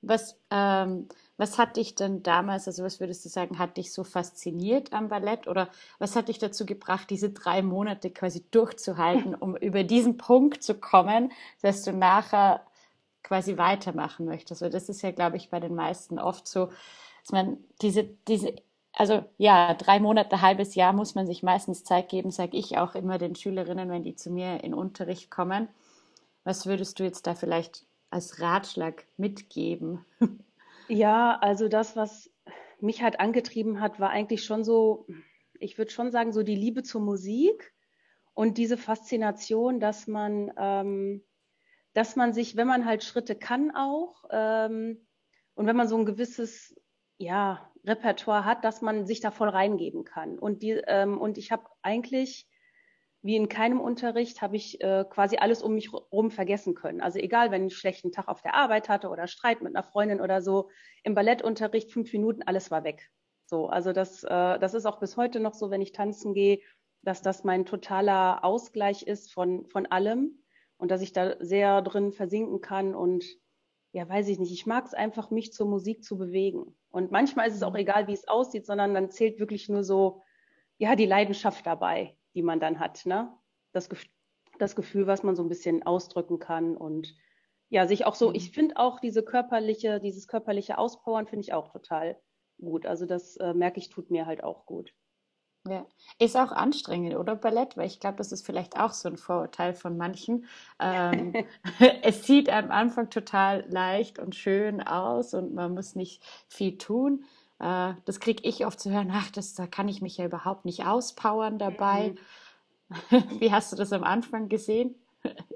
Was, 0.00 0.40
ähm, 0.50 1.08
was 1.36 1.58
hat 1.58 1.76
dich 1.76 1.94
denn 1.94 2.22
damals, 2.22 2.66
also 2.68 2.82
was 2.82 3.00
würdest 3.00 3.22
du 3.26 3.28
sagen, 3.28 3.58
hat 3.58 3.76
dich 3.76 3.92
so 3.92 4.02
fasziniert 4.02 4.94
am 4.94 5.10
Ballett 5.10 5.46
oder 5.46 5.68
was 5.98 6.16
hat 6.16 6.28
dich 6.28 6.38
dazu 6.38 6.64
gebracht, 6.64 7.10
diese 7.10 7.28
drei 7.28 7.60
Monate 7.60 8.08
quasi 8.10 8.46
durchzuhalten, 8.50 9.34
um 9.34 9.56
über 9.56 9.84
diesen 9.84 10.16
Punkt 10.16 10.62
zu 10.62 10.74
kommen, 10.74 11.32
dass 11.60 11.82
du 11.82 11.92
nachher 11.92 12.64
quasi 13.22 13.58
weitermachen 13.58 14.24
möchtest. 14.24 14.62
Also 14.62 14.72
das 14.72 14.88
ist 14.88 15.02
ja, 15.02 15.10
glaube 15.10 15.36
ich, 15.36 15.50
bei 15.50 15.60
den 15.60 15.74
meisten 15.74 16.18
oft 16.18 16.48
so, 16.48 16.68
dass 17.22 17.32
man 17.32 17.58
diese, 17.82 18.04
diese, 18.26 18.54
also 19.00 19.24
ja, 19.38 19.72
drei 19.72 19.98
Monate, 19.98 20.42
halbes 20.42 20.74
Jahr 20.74 20.92
muss 20.92 21.14
man 21.14 21.26
sich 21.26 21.42
meistens 21.42 21.84
Zeit 21.84 22.10
geben, 22.10 22.30
sage 22.30 22.58
ich 22.58 22.76
auch 22.76 22.94
immer 22.94 23.16
den 23.16 23.34
Schülerinnen, 23.34 23.88
wenn 23.88 24.04
die 24.04 24.14
zu 24.14 24.30
mir 24.30 24.62
in 24.62 24.74
Unterricht 24.74 25.30
kommen. 25.30 25.68
Was 26.44 26.66
würdest 26.66 27.00
du 27.00 27.04
jetzt 27.04 27.26
da 27.26 27.34
vielleicht 27.34 27.86
als 28.10 28.42
Ratschlag 28.42 29.06
mitgeben? 29.16 30.04
Ja, 30.88 31.38
also 31.40 31.68
das, 31.68 31.94
was 31.94 32.30
mich 32.80 33.00
halt 33.00 33.20
angetrieben 33.20 33.80
hat, 33.80 34.00
war 34.00 34.10
eigentlich 34.10 34.44
schon 34.44 34.64
so, 34.64 35.06
ich 35.60 35.78
würde 35.78 35.92
schon 35.92 36.10
sagen, 36.10 36.32
so 36.32 36.42
die 36.42 36.56
Liebe 36.56 36.82
zur 36.82 37.00
Musik 37.00 37.72
und 38.34 38.58
diese 38.58 38.76
Faszination, 38.76 39.78
dass 39.78 40.08
man, 40.08 40.52
ähm, 40.58 41.22
dass 41.94 42.16
man 42.16 42.34
sich, 42.34 42.56
wenn 42.56 42.66
man 42.66 42.84
halt 42.84 43.04
Schritte 43.04 43.36
kann 43.36 43.70
auch 43.70 44.24
ähm, 44.30 45.06
und 45.54 45.66
wenn 45.66 45.76
man 45.76 45.88
so 45.88 45.96
ein 45.96 46.06
gewisses 46.06 46.74
ja, 47.20 47.69
Repertoire 47.84 48.44
hat, 48.44 48.64
dass 48.64 48.82
man 48.82 49.06
sich 49.06 49.20
da 49.20 49.30
voll 49.30 49.48
reingeben 49.48 50.04
kann. 50.04 50.38
Und, 50.38 50.62
die, 50.62 50.72
ähm, 50.86 51.18
und 51.18 51.38
ich 51.38 51.50
habe 51.50 51.64
eigentlich 51.82 52.48
wie 53.22 53.36
in 53.36 53.48
keinem 53.48 53.80
Unterricht 53.80 54.40
habe 54.40 54.56
ich 54.56 54.80
äh, 54.80 55.04
quasi 55.08 55.36
alles 55.36 55.62
um 55.62 55.74
mich 55.74 55.92
herum 55.92 56.30
vergessen 56.30 56.74
können. 56.74 57.00
Also 57.00 57.18
egal, 57.18 57.50
wenn 57.50 57.66
ich 57.66 57.72
einen 57.72 57.78
schlechten 57.78 58.12
Tag 58.12 58.28
auf 58.28 58.40
der 58.40 58.54
Arbeit 58.54 58.88
hatte 58.88 59.10
oder 59.10 59.26
Streit 59.26 59.60
mit 59.60 59.74
einer 59.74 59.84
Freundin 59.84 60.20
oder 60.20 60.40
so, 60.40 60.70
im 61.02 61.14
Ballettunterricht 61.14 61.92
fünf 61.92 62.12
Minuten, 62.12 62.42
alles 62.42 62.70
war 62.70 62.82
weg. 62.82 63.10
So, 63.44 63.66
also 63.66 63.92
das, 63.92 64.24
äh, 64.24 64.58
das 64.58 64.74
ist 64.74 64.86
auch 64.86 65.00
bis 65.00 65.16
heute 65.16 65.38
noch 65.38 65.54
so, 65.54 65.70
wenn 65.70 65.82
ich 65.82 65.92
tanzen 65.92 66.32
gehe, 66.32 66.60
dass 67.02 67.20
das 67.20 67.44
mein 67.44 67.66
totaler 67.66 68.44
Ausgleich 68.44 69.02
ist 69.02 69.32
von, 69.32 69.66
von 69.68 69.86
allem 69.86 70.42
und 70.78 70.90
dass 70.90 71.02
ich 71.02 71.12
da 71.12 71.36
sehr 71.40 71.82
drin 71.82 72.12
versinken 72.12 72.60
kann 72.60 72.94
und 72.94 73.24
ja, 73.92 74.08
weiß 74.08 74.28
ich 74.28 74.38
nicht, 74.38 74.52
ich 74.52 74.66
mag 74.66 74.86
es 74.86 74.94
einfach, 74.94 75.30
mich 75.30 75.52
zur 75.52 75.66
Musik 75.66 76.04
zu 76.04 76.16
bewegen. 76.16 76.76
Und 76.90 77.10
manchmal 77.10 77.48
ist 77.48 77.54
es 77.54 77.62
auch 77.62 77.74
egal, 77.74 78.06
wie 78.08 78.12
es 78.12 78.28
aussieht, 78.28 78.66
sondern 78.66 78.94
dann 78.94 79.10
zählt 79.10 79.38
wirklich 79.38 79.68
nur 79.68 79.84
so, 79.84 80.22
ja, 80.78 80.96
die 80.96 81.06
Leidenschaft 81.06 81.66
dabei 81.66 82.16
die 82.34 82.42
man 82.42 82.60
dann 82.60 82.78
hat. 82.78 83.06
Ne? 83.06 83.32
Das, 83.72 83.88
das 84.58 84.76
Gefühl, 84.76 85.06
was 85.06 85.22
man 85.22 85.36
so 85.36 85.42
ein 85.42 85.48
bisschen 85.48 85.82
ausdrücken 85.82 86.38
kann 86.38 86.76
und 86.76 87.14
ja, 87.68 87.86
sich 87.86 88.04
auch 88.04 88.14
so, 88.14 88.30
mhm. 88.30 88.34
ich 88.34 88.50
finde 88.50 88.76
auch 88.76 89.00
diese 89.00 89.22
körperliche, 89.22 90.00
dieses 90.00 90.26
körperliche 90.26 90.78
Auspowern 90.78 91.26
finde 91.26 91.42
ich 91.42 91.52
auch 91.52 91.68
total 91.68 92.20
gut. 92.58 92.84
Also 92.86 93.06
das 93.06 93.36
äh, 93.36 93.54
merke 93.54 93.78
ich, 93.78 93.90
tut 93.90 94.10
mir 94.10 94.26
halt 94.26 94.42
auch 94.42 94.66
gut. 94.66 94.92
Ja, 95.68 95.84
ist 96.18 96.36
auch 96.36 96.52
anstrengend, 96.52 97.14
oder 97.16 97.36
Ballett? 97.36 97.76
Weil 97.76 97.86
ich 97.86 98.00
glaube, 98.00 98.16
das 98.16 98.32
ist 98.32 98.46
vielleicht 98.46 98.78
auch 98.78 98.92
so 98.92 99.08
ein 99.08 99.18
Vorurteil 99.18 99.74
von 99.74 99.96
manchen. 99.96 100.46
Ähm, 100.78 101.34
es 102.02 102.26
sieht 102.26 102.48
am 102.48 102.70
Anfang 102.70 103.10
total 103.10 103.64
leicht 103.68 104.18
und 104.18 104.34
schön 104.34 104.80
aus 104.80 105.34
und 105.34 105.54
man 105.54 105.74
muss 105.74 105.94
nicht 105.94 106.22
viel 106.48 106.78
tun. 106.78 107.24
Äh, 107.58 107.92
das 108.06 108.20
kriege 108.20 108.48
ich 108.48 108.64
oft 108.64 108.80
zu 108.80 108.90
hören, 108.90 109.10
ach, 109.12 109.30
das, 109.30 109.54
da 109.54 109.66
kann 109.66 109.88
ich 109.88 110.00
mich 110.00 110.16
ja 110.16 110.24
überhaupt 110.24 110.64
nicht 110.64 110.86
auspowern 110.86 111.58
dabei. 111.58 112.14
Mhm. 112.14 112.18
Wie 113.40 113.52
hast 113.52 113.70
du 113.72 113.76
das 113.76 113.92
am 113.92 114.02
Anfang 114.02 114.48
gesehen? 114.48 114.94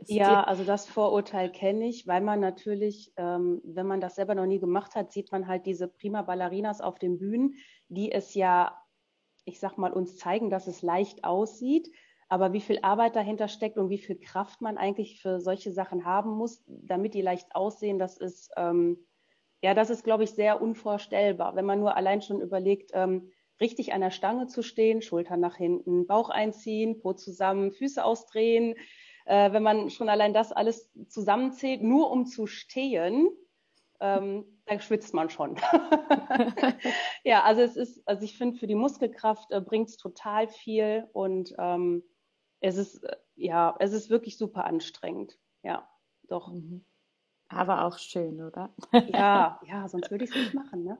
Ja, 0.06 0.44
also 0.44 0.64
das 0.64 0.86
Vorurteil 0.86 1.50
kenne 1.50 1.86
ich, 1.88 2.06
weil 2.06 2.20
man 2.20 2.40
natürlich, 2.40 3.12
ähm, 3.16 3.62
wenn 3.64 3.86
man 3.86 4.02
das 4.02 4.16
selber 4.16 4.34
noch 4.34 4.44
nie 4.44 4.60
gemacht 4.60 4.94
hat, 4.94 5.12
sieht 5.12 5.32
man 5.32 5.48
halt 5.48 5.64
diese 5.64 5.88
prima 5.88 6.20
Ballerinas 6.20 6.82
auf 6.82 6.98
den 6.98 7.18
Bühnen, 7.18 7.54
die 7.88 8.12
es 8.12 8.34
ja, 8.34 8.76
ich 9.44 9.60
sag 9.60 9.78
mal, 9.78 9.92
uns 9.92 10.16
zeigen, 10.16 10.50
dass 10.50 10.66
es 10.66 10.82
leicht 10.82 11.24
aussieht. 11.24 11.90
Aber 12.28 12.52
wie 12.52 12.60
viel 12.60 12.78
Arbeit 12.82 13.16
dahinter 13.16 13.48
steckt 13.48 13.76
und 13.76 13.90
wie 13.90 13.98
viel 13.98 14.18
Kraft 14.18 14.60
man 14.60 14.78
eigentlich 14.78 15.20
für 15.20 15.40
solche 15.40 15.72
Sachen 15.72 16.04
haben 16.04 16.30
muss, 16.30 16.64
damit 16.66 17.14
die 17.14 17.22
leicht 17.22 17.54
aussehen, 17.54 17.98
das 17.98 18.16
ist, 18.16 18.50
ähm, 18.56 19.06
ja, 19.62 19.74
das 19.74 19.90
ist, 19.90 20.04
glaube 20.04 20.24
ich, 20.24 20.30
sehr 20.30 20.60
unvorstellbar, 20.60 21.54
wenn 21.54 21.66
man 21.66 21.80
nur 21.80 21.96
allein 21.96 22.22
schon 22.22 22.40
überlegt, 22.40 22.90
ähm, 22.94 23.30
richtig 23.60 23.92
an 23.92 24.00
der 24.00 24.10
Stange 24.10 24.46
zu 24.46 24.62
stehen, 24.62 25.02
Schultern 25.02 25.40
nach 25.40 25.56
hinten, 25.56 26.06
Bauch 26.06 26.30
einziehen, 26.30 26.98
Po 26.98 27.12
zusammen, 27.12 27.72
Füße 27.72 28.04
ausdrehen. 28.04 28.74
Äh, 29.26 29.52
wenn 29.52 29.62
man 29.62 29.90
schon 29.90 30.08
allein 30.08 30.34
das 30.34 30.52
alles 30.52 30.90
zusammenzählt, 31.08 31.82
nur 31.82 32.10
um 32.10 32.26
zu 32.26 32.46
stehen, 32.46 33.28
ähm, 34.00 34.53
da 34.66 34.80
schwitzt 34.80 35.14
man 35.14 35.30
schon. 35.30 35.56
ja, 37.24 37.42
also 37.42 37.62
es 37.62 37.76
ist, 37.76 38.06
also 38.06 38.24
ich 38.24 38.36
finde, 38.36 38.58
für 38.58 38.66
die 38.66 38.74
Muskelkraft 38.74 39.50
äh, 39.50 39.60
bringt 39.60 39.88
es 39.88 39.96
total 39.96 40.48
viel 40.48 41.08
und 41.12 41.54
ähm, 41.58 42.02
es 42.60 42.76
ist, 42.76 43.04
äh, 43.04 43.16
ja, 43.36 43.74
es 43.78 43.92
ist 43.92 44.10
wirklich 44.10 44.38
super 44.38 44.64
anstrengend. 44.64 45.38
Ja, 45.62 45.88
doch. 46.28 46.52
Mhm. 46.52 46.84
Aber 47.48 47.84
auch 47.84 47.98
schön, 47.98 48.42
oder? 48.42 48.70
Ja, 49.08 49.60
ja, 49.66 49.88
sonst 49.88 50.10
würde 50.10 50.24
ich 50.24 50.30
es 50.30 50.36
nicht 50.36 50.54
machen. 50.54 50.84
Ne? 50.84 50.98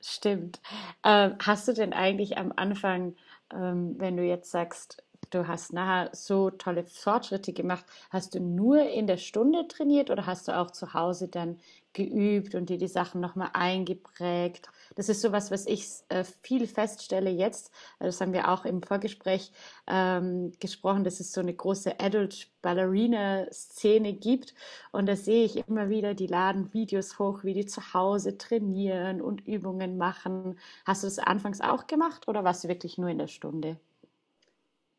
Stimmt. 0.00 0.60
Ähm, 1.04 1.36
hast 1.40 1.68
du 1.68 1.72
denn 1.72 1.92
eigentlich 1.92 2.38
am 2.38 2.52
Anfang, 2.56 3.16
ähm, 3.52 3.96
wenn 3.98 4.16
du 4.16 4.24
jetzt 4.24 4.50
sagst, 4.50 5.02
du 5.30 5.46
hast 5.46 5.72
nachher 5.72 6.10
so 6.14 6.50
tolle 6.50 6.84
Fortschritte 6.84 7.52
gemacht, 7.52 7.84
hast 8.10 8.34
du 8.34 8.40
nur 8.40 8.88
in 8.88 9.06
der 9.06 9.18
Stunde 9.18 9.68
trainiert 9.68 10.10
oder 10.10 10.26
hast 10.26 10.48
du 10.48 10.56
auch 10.56 10.70
zu 10.70 10.94
Hause 10.94 11.28
dann 11.28 11.58
geübt 11.98 12.54
und 12.54 12.70
dir 12.70 12.78
die 12.78 12.88
Sachen 12.88 13.20
nochmal 13.20 13.50
eingeprägt? 13.52 14.70
Das 14.94 15.08
ist 15.08 15.20
sowas, 15.20 15.50
was 15.50 15.66
ich 15.66 15.86
äh, 16.08 16.24
viel 16.42 16.66
feststelle 16.66 17.30
jetzt. 17.30 17.70
Das 17.98 18.20
haben 18.20 18.32
wir 18.32 18.50
auch 18.50 18.64
im 18.64 18.82
Vorgespräch 18.82 19.52
ähm, 19.86 20.52
gesprochen, 20.60 21.04
dass 21.04 21.20
es 21.20 21.32
so 21.32 21.40
eine 21.40 21.54
große 21.54 22.00
Adult-Ballerina-Szene 22.00 24.12
gibt. 24.14 24.54
Und 24.92 25.06
da 25.06 25.16
sehe 25.16 25.44
ich 25.44 25.56
immer 25.68 25.88
wieder, 25.90 26.14
die 26.14 26.26
laden 26.28 26.72
Videos 26.72 27.18
hoch, 27.18 27.44
wie 27.44 27.54
die 27.54 27.66
zu 27.66 27.92
Hause 27.94 28.38
trainieren 28.38 29.20
und 29.20 29.46
Übungen 29.46 29.98
machen. 29.98 30.58
Hast 30.86 31.02
du 31.02 31.06
das 31.08 31.18
anfangs 31.18 31.60
auch 31.60 31.86
gemacht 31.86 32.28
oder 32.28 32.44
warst 32.44 32.64
du 32.64 32.68
wirklich 32.68 32.96
nur 32.98 33.10
in 33.10 33.18
der 33.18 33.28
Stunde? 33.28 33.78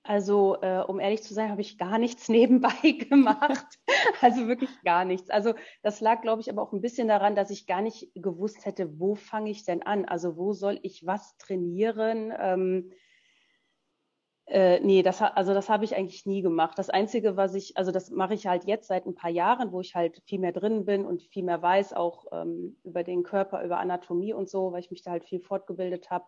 Also, 0.10 0.58
äh, 0.64 0.80
um 0.88 1.00
ehrlich 1.00 1.22
zu 1.22 1.36
sein, 1.36 1.52
habe 1.52 1.62
ich 1.62 1.78
gar 1.78 2.00
nichts 2.00 2.30
nebenbei 2.30 2.72
gemacht. 3.08 3.68
also 4.22 4.48
wirklich 4.48 4.72
gar 4.84 5.06
nichts. 5.06 5.30
Also, 5.30 5.54
das 5.84 6.02
lag, 6.02 6.24
glaube 6.24 6.42
ich, 6.42 6.50
aber 6.50 6.64
auch 6.64 6.74
ein 6.74 6.82
bisschen 6.82 7.08
daran, 7.08 7.36
dass 7.36 7.52
ich 7.52 7.68
gar 7.68 7.84
nicht 7.84 8.10
gewusst 8.16 8.66
hätte, 8.66 9.00
wo 9.00 9.14
fange 9.14 9.52
ich 9.52 9.66
denn 9.66 9.84
an? 9.84 10.06
Also, 10.06 10.36
wo 10.36 10.52
soll 10.52 10.80
ich 10.82 11.06
was 11.06 11.38
trainieren? 11.38 12.34
Ähm, 12.40 12.92
äh, 14.48 14.80
nee, 14.80 15.04
das, 15.04 15.22
also 15.22 15.54
das 15.54 15.70
habe 15.70 15.86
ich 15.86 15.96
eigentlich 15.96 16.26
nie 16.26 16.42
gemacht. 16.42 16.80
Das 16.80 16.90
Einzige, 16.90 17.38
was 17.38 17.54
ich, 17.54 17.78
also 17.78 17.92
das 17.92 18.10
mache 18.10 18.34
ich 18.34 18.48
halt 18.48 18.64
jetzt 18.64 18.88
seit 18.88 19.06
ein 19.06 19.14
paar 19.14 19.30
Jahren, 19.30 19.72
wo 19.72 19.80
ich 19.80 19.94
halt 19.94 20.24
viel 20.26 20.40
mehr 20.40 20.54
drin 20.54 20.86
bin 20.86 21.06
und 21.06 21.22
viel 21.22 21.44
mehr 21.44 21.62
weiß, 21.62 21.94
auch 21.94 22.26
ähm, 22.32 22.78
über 22.84 23.04
den 23.04 23.22
Körper, 23.22 23.64
über 23.64 23.78
Anatomie 23.78 24.34
und 24.34 24.50
so, 24.50 24.72
weil 24.72 24.80
ich 24.80 24.90
mich 24.90 25.04
da 25.04 25.12
halt 25.12 25.26
viel 25.26 25.40
fortgebildet 25.40 26.10
habe. 26.10 26.26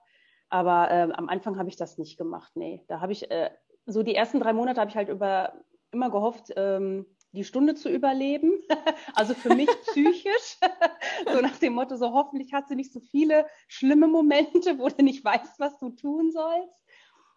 Aber 0.50 0.92
äh, 0.92 1.10
am 1.14 1.30
Anfang 1.30 1.58
habe 1.58 1.70
ich 1.70 1.78
das 1.78 1.98
nicht 1.98 2.18
gemacht. 2.18 2.52
Nee, 2.56 2.84
da 2.88 3.00
habe 3.00 3.14
ich, 3.14 3.32
äh, 3.32 3.50
so 3.86 4.04
die 4.04 4.16
ersten 4.16 4.40
drei 4.40 4.54
Monate 4.54 4.80
habe 4.80 4.90
ich 4.90 4.96
halt 4.96 5.10
über, 5.10 5.54
immer 5.92 6.10
gehofft, 6.10 6.52
ähm, 6.56 7.06
die 7.34 7.44
Stunde 7.44 7.76
zu 7.76 7.90
überleben. 7.90 8.52
also 9.16 9.34
für 9.34 9.56
mich 9.56 9.70
psychisch. 9.88 10.58
so 11.34 11.42
nach 11.42 11.58
dem 11.58 11.74
Motto, 11.74 11.96
so 11.96 12.14
hoffentlich 12.14 12.54
hast 12.54 12.70
du 12.70 12.76
nicht 12.76 12.94
so 12.94 13.00
viele 13.00 13.46
schlimme 13.68 14.08
Momente, 14.08 14.78
wo 14.80 14.90
du 14.90 15.04
nicht 15.04 15.24
weißt, 15.24 15.60
was 15.60 15.78
du 15.80 15.90
tun 15.90 16.32
sollst. 16.32 16.76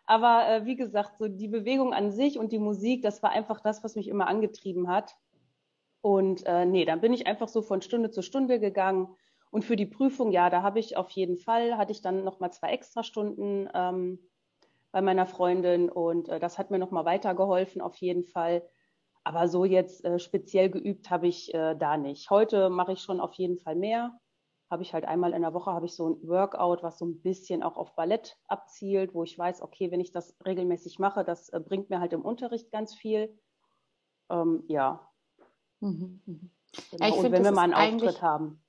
Aber 0.07 0.49
äh, 0.49 0.67
wie 0.67 0.77
gesagt, 0.77 1.17
so 1.19 1.29
die 1.29 1.49
Bewegung 1.49 1.95
an 1.95 2.13
sich 2.13 2.39
und 2.39 2.53
die 2.53 2.59
Musik, 2.59 3.03
das 3.03 3.23
war 3.23 3.31
einfach 3.31 3.61
das, 3.61 3.83
was 3.83 3.97
mich 3.97 4.09
immer 4.09 4.27
angetrieben 4.27 4.89
hat. 4.89 5.17
Und 6.03 6.45
äh, 6.45 6.67
nee, 6.67 6.85
dann 6.85 7.01
bin 7.01 7.15
ich 7.15 7.27
einfach 7.27 7.49
so 7.49 7.63
von 7.63 7.81
Stunde 7.81 8.11
zu 8.11 8.21
Stunde 8.21 8.61
gegangen. 8.61 9.17
Und 9.51 9.65
für 9.65 9.77
die 9.77 9.87
Prüfung, 9.87 10.33
ja, 10.33 10.51
da 10.51 10.63
habe 10.63 10.81
ich 10.81 10.97
auf 10.97 11.11
jeden 11.11 11.39
Fall, 11.39 11.79
hatte 11.79 11.93
ich 11.93 12.03
dann 12.03 12.25
nochmal 12.25 12.53
zwei 12.53 12.71
Extrastunden 12.73 13.71
ähm, 13.73 14.19
bei 14.95 15.03
meiner 15.03 15.27
Freundin 15.27 15.91
und 15.91 16.29
äh, 16.29 16.39
das 16.39 16.57
hat 16.57 16.71
mir 16.71 16.79
nochmal 16.79 17.05
weitergeholfen 17.05 17.83
auf 17.83 17.97
jeden 17.97 18.23
Fall. 18.23 18.63
Aber 19.25 19.49
so 19.49 19.65
jetzt 19.65 20.05
äh, 20.05 20.21
speziell 20.21 20.71
geübt 20.71 21.11
habe 21.11 21.27
ich 21.27 21.53
äh, 21.53 21.75
da 21.75 21.97
nicht. 21.97 22.31
Heute 22.31 22.71
mache 22.71 22.93
ich 22.93 23.01
schon 23.01 23.21
auf 23.21 23.33
jeden 23.35 23.59
Fall 23.59 23.75
mehr. 23.75 24.17
Habe 24.71 24.85
ich 24.85 24.95
halt 24.95 25.05
einmal 25.05 25.33
in 25.33 25.43
der 25.43 25.53
Woche 25.53 25.73
habe 25.73 25.87
ich 25.87 25.97
so 25.97 26.11
ein 26.11 26.29
Workout, 26.29 26.85
was 26.85 26.97
so 26.99 27.07
ein 27.07 27.21
bisschen 27.23 27.65
auch 27.65 27.77
auf 27.77 27.97
Ballett 27.97 28.39
abzielt, 28.47 29.15
wo 29.15 29.25
ich 29.25 29.37
weiß, 29.37 29.63
okay, 29.63 29.91
wenn 29.91 29.99
ich 29.99 30.13
das 30.13 30.37
regelmäßig 30.47 31.01
mache, 31.01 31.25
das 31.25 31.49
äh, 31.49 31.59
bringt 31.59 31.91
mir 31.91 31.99
halt 31.99 32.13
im 32.13 32.23
Unterricht 32.23 32.71
ganz 32.71 32.95
viel. 32.95 33.37
Ähm, 34.31 34.63
ja. 34.69 35.11
Mhm, 35.81 36.23
mhm. 36.25 36.51
Genau. 36.93 37.05
Ja, 37.05 37.13
und 37.15 37.21
find, 37.21 37.33
wenn 37.33 37.43
wir 37.43 37.51
mal 37.51 37.75
einen 37.75 37.95
Auftritt 37.95 38.23
haben. 38.23 38.63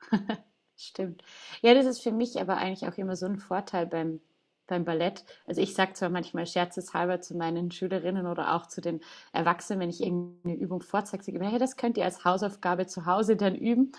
Stimmt. 0.76 1.22
Ja, 1.60 1.74
das 1.74 1.84
ist 1.84 2.02
für 2.02 2.12
mich 2.12 2.40
aber 2.40 2.56
eigentlich 2.56 2.88
auch 2.90 2.96
immer 2.96 3.16
so 3.16 3.26
ein 3.26 3.36
Vorteil 3.36 3.86
beim 3.86 4.22
beim 4.68 4.84
Ballett. 4.84 5.24
Also 5.46 5.60
ich 5.60 5.74
sage 5.74 5.94
zwar 5.94 6.10
manchmal 6.10 6.46
scherzeshalber 6.46 7.20
zu 7.20 7.36
meinen 7.36 7.72
Schülerinnen 7.72 8.26
oder 8.26 8.54
auch 8.54 8.66
zu 8.66 8.80
den 8.80 9.00
Erwachsenen, 9.32 9.80
wenn 9.80 9.90
ich 9.90 10.02
irgendeine 10.02 10.56
Übung 10.56 10.80
vorzeige, 10.82 11.24
sage 11.24 11.38
ich, 11.38 11.50
hey, 11.50 11.58
das 11.58 11.76
könnt 11.76 11.98
ihr 11.98 12.04
als 12.04 12.24
Hausaufgabe 12.24 12.86
zu 12.86 13.06
Hause 13.06 13.36
dann 13.36 13.56
üben. 13.56 13.92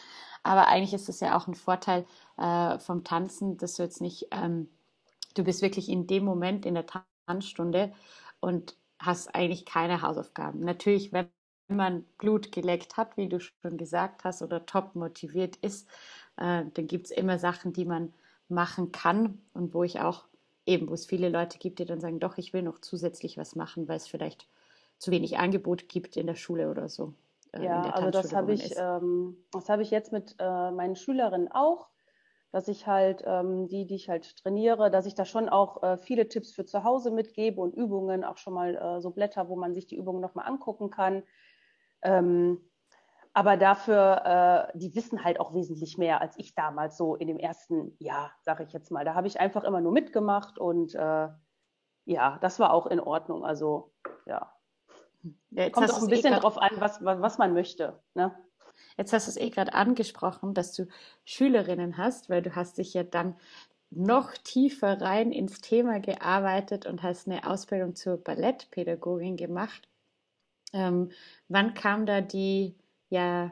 Aber 0.44 0.68
eigentlich 0.68 0.94
ist 0.94 1.10
es 1.10 1.20
ja 1.20 1.36
auch 1.38 1.48
ein 1.48 1.56
Vorteil 1.56 2.06
äh, 2.38 2.80
vom 2.80 3.04
Tanzen, 3.04 3.58
dass 3.58 3.76
du 3.76 3.84
jetzt 3.84 4.02
nicht, 4.02 4.28
ähm, 4.32 4.70
du 5.36 5.44
bist 5.44 5.62
wirklich 5.62 5.90
in 5.90 6.08
dem 6.08 6.24
Moment 6.24 6.66
in 6.66 6.76
der 6.76 6.86
Tanzstunde 7.28 7.92
und 8.40 8.78
hast 9.00 9.34
eigentlich 9.36 9.66
keine 9.66 10.02
Hausaufgaben. 10.02 10.62
Natürlich, 10.62 11.12
wenn 11.12 11.30
man 11.68 12.06
Blut 12.18 12.52
geleckt 12.52 12.98
hat, 12.98 13.18
wie 13.18 13.30
du 13.30 13.40
schon 13.40 13.78
gesagt 13.78 14.24
hast, 14.24 14.42
oder 14.42 14.66
top 14.66 14.96
motiviert 14.96 15.58
ist, 15.58 15.88
äh, 16.38 16.66
dann 16.74 16.88
gibt 16.88 17.08
es 17.08 17.12
immer 17.12 17.38
Sachen, 17.38 17.74
die 17.74 17.86
man 17.86 18.14
machen 18.48 18.92
kann 18.92 19.40
und 19.54 19.74
wo 19.74 19.84
ich 19.84 20.00
auch 20.00 20.26
eben, 20.70 20.90
wo 20.90 20.94
es 20.94 21.06
viele 21.06 21.30
Leute 21.30 21.58
gibt, 21.58 21.80
die 21.80 21.86
dann 21.86 22.00
sagen, 22.00 22.20
doch, 22.20 22.38
ich 22.38 22.54
will 22.54 22.62
noch 22.62 22.80
zusätzlich 22.80 23.38
was 23.38 23.56
machen, 23.56 23.88
weil 23.88 23.98
es 23.98 24.08
vielleicht 24.08 24.48
zu 24.98 25.12
wenig 25.12 25.38
Angebot 25.38 25.90
gibt 25.90 26.18
in 26.18 26.28
der 26.28 26.36
Schule 26.36 26.70
oder 26.70 26.88
so. 26.88 27.14
Äh, 27.54 27.64
ja, 27.64 27.82
also 27.90 28.12
das 28.12 28.34
habe 28.34 28.54
ich, 28.54 28.76
ähm, 28.78 29.38
das 29.52 29.70
habe 29.70 29.82
ich 29.82 29.92
jetzt 29.92 30.12
mit 30.12 30.36
äh, 30.40 30.72
meinen 30.72 30.96
Schülerinnen 30.96 31.52
auch, 31.52 31.88
dass 32.52 32.68
ich 32.68 32.88
halt 32.88 33.24
ähm, 33.26 33.68
die, 33.68 33.86
die 33.86 33.96
ich 33.96 34.10
halt 34.10 34.38
trainiere, 34.38 34.92
dass 34.92 35.06
ich 35.06 35.16
da 35.16 35.26
schon 35.26 35.50
auch 35.50 35.84
äh, 35.84 35.98
viele 35.98 36.28
Tipps 36.28 36.52
für 36.52 36.66
zu 36.66 36.84
Hause 36.84 37.12
mitgebe 37.12 37.62
und 37.62 37.76
Übungen, 37.76 38.24
auch 38.24 38.38
schon 38.38 38.54
mal 38.54 38.76
äh, 38.76 39.02
so 39.02 39.12
Blätter, 39.12 39.50
wo 39.50 39.56
man 39.56 39.74
sich 39.74 39.88
die 39.88 39.96
Übungen 39.96 40.22
nochmal 40.22 40.48
angucken 40.48 40.90
kann. 40.90 41.24
Ähm, 42.02 42.69
aber 43.34 43.58
dafür, 43.58 44.70
äh, 44.74 44.78
die 44.78 44.96
wissen 44.96 45.24
halt 45.24 45.40
auch 45.40 45.54
wesentlich 45.54 45.98
mehr 45.98 46.22
als 46.22 46.38
ich 46.38 46.56
damals 46.56 46.98
so 46.98 47.16
in 47.16 47.28
dem 47.28 47.38
ersten 47.38 47.96
Jahr, 48.00 48.32
sage 48.42 48.64
ich 48.64 48.74
jetzt 48.74 48.92
mal. 48.92 49.06
Da 49.06 49.14
habe 49.14 49.28
ich 49.28 49.40
einfach 49.40 49.64
immer 49.64 49.82
nur 49.82 49.92
mitgemacht 49.92 50.58
und 50.58 50.96
äh, 50.96 51.28
ja, 52.06 52.38
das 52.42 52.60
war 52.60 52.74
auch 52.74 52.88
in 52.88 53.00
Ordnung. 53.00 53.46
Also 53.46 53.92
ja. 54.26 54.52
ja 55.52 55.70
Kommt 55.70 55.92
auch 55.92 56.02
ein 56.02 56.08
bisschen 56.08 56.34
eh 56.34 56.40
drauf 56.40 56.58
an, 56.58 56.72
was, 56.80 57.04
was, 57.04 57.22
was 57.22 57.38
man 57.38 57.54
möchte. 57.54 58.00
Ne? 58.16 58.36
Jetzt 58.98 59.14
hast 59.14 59.28
du 59.28 59.32
es 59.32 59.38
eh 59.38 59.50
gerade 59.50 59.74
angesprochen, 59.74 60.54
dass 60.54 60.74
du 60.74 60.88
Schülerinnen 61.26 61.98
hast, 61.98 62.30
weil 62.30 62.42
du 62.42 62.56
hast 62.56 62.78
dich 62.78 62.94
ja 62.94 63.04
dann 63.04 63.36
noch 63.92 64.34
tiefer 64.34 65.02
rein 65.02 65.32
ins 65.32 65.62
Thema 65.62 66.00
gearbeitet 66.00 66.86
und 66.86 67.04
hast 67.04 67.28
eine 67.28 67.48
Ausbildung 67.48 67.96
zur 67.96 68.18
Ballettpädagogin 68.18 69.36
gemacht. 69.36 69.88
Ähm, 70.74 71.12
wann 71.48 71.74
kam 71.74 72.06
da 72.06 72.22
die, 72.22 72.76
ja, 73.10 73.52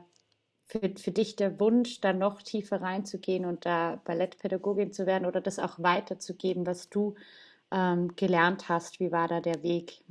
für, 0.66 0.92
für 0.98 1.12
dich 1.12 1.36
der 1.36 1.60
Wunsch, 1.60 2.02
da 2.02 2.14
noch 2.14 2.42
tiefer 2.42 2.82
reinzugehen 2.82 3.46
und 3.46 3.66
da 3.66 4.02
Ballettpädagogin 4.04 4.92
zu 4.92 5.06
werden 5.06 5.26
oder 5.26 5.42
das 5.42 5.60
auch 5.60 5.80
weiterzugeben, 5.80 6.66
was 6.66 6.90
du 6.90 7.16
ähm, 7.72 8.16
gelernt 8.16 8.70
hast? 8.70 9.00
Wie 9.00 9.12
war 9.12 9.28
da 9.28 9.40
der 9.40 9.64
Weg? 9.64 10.02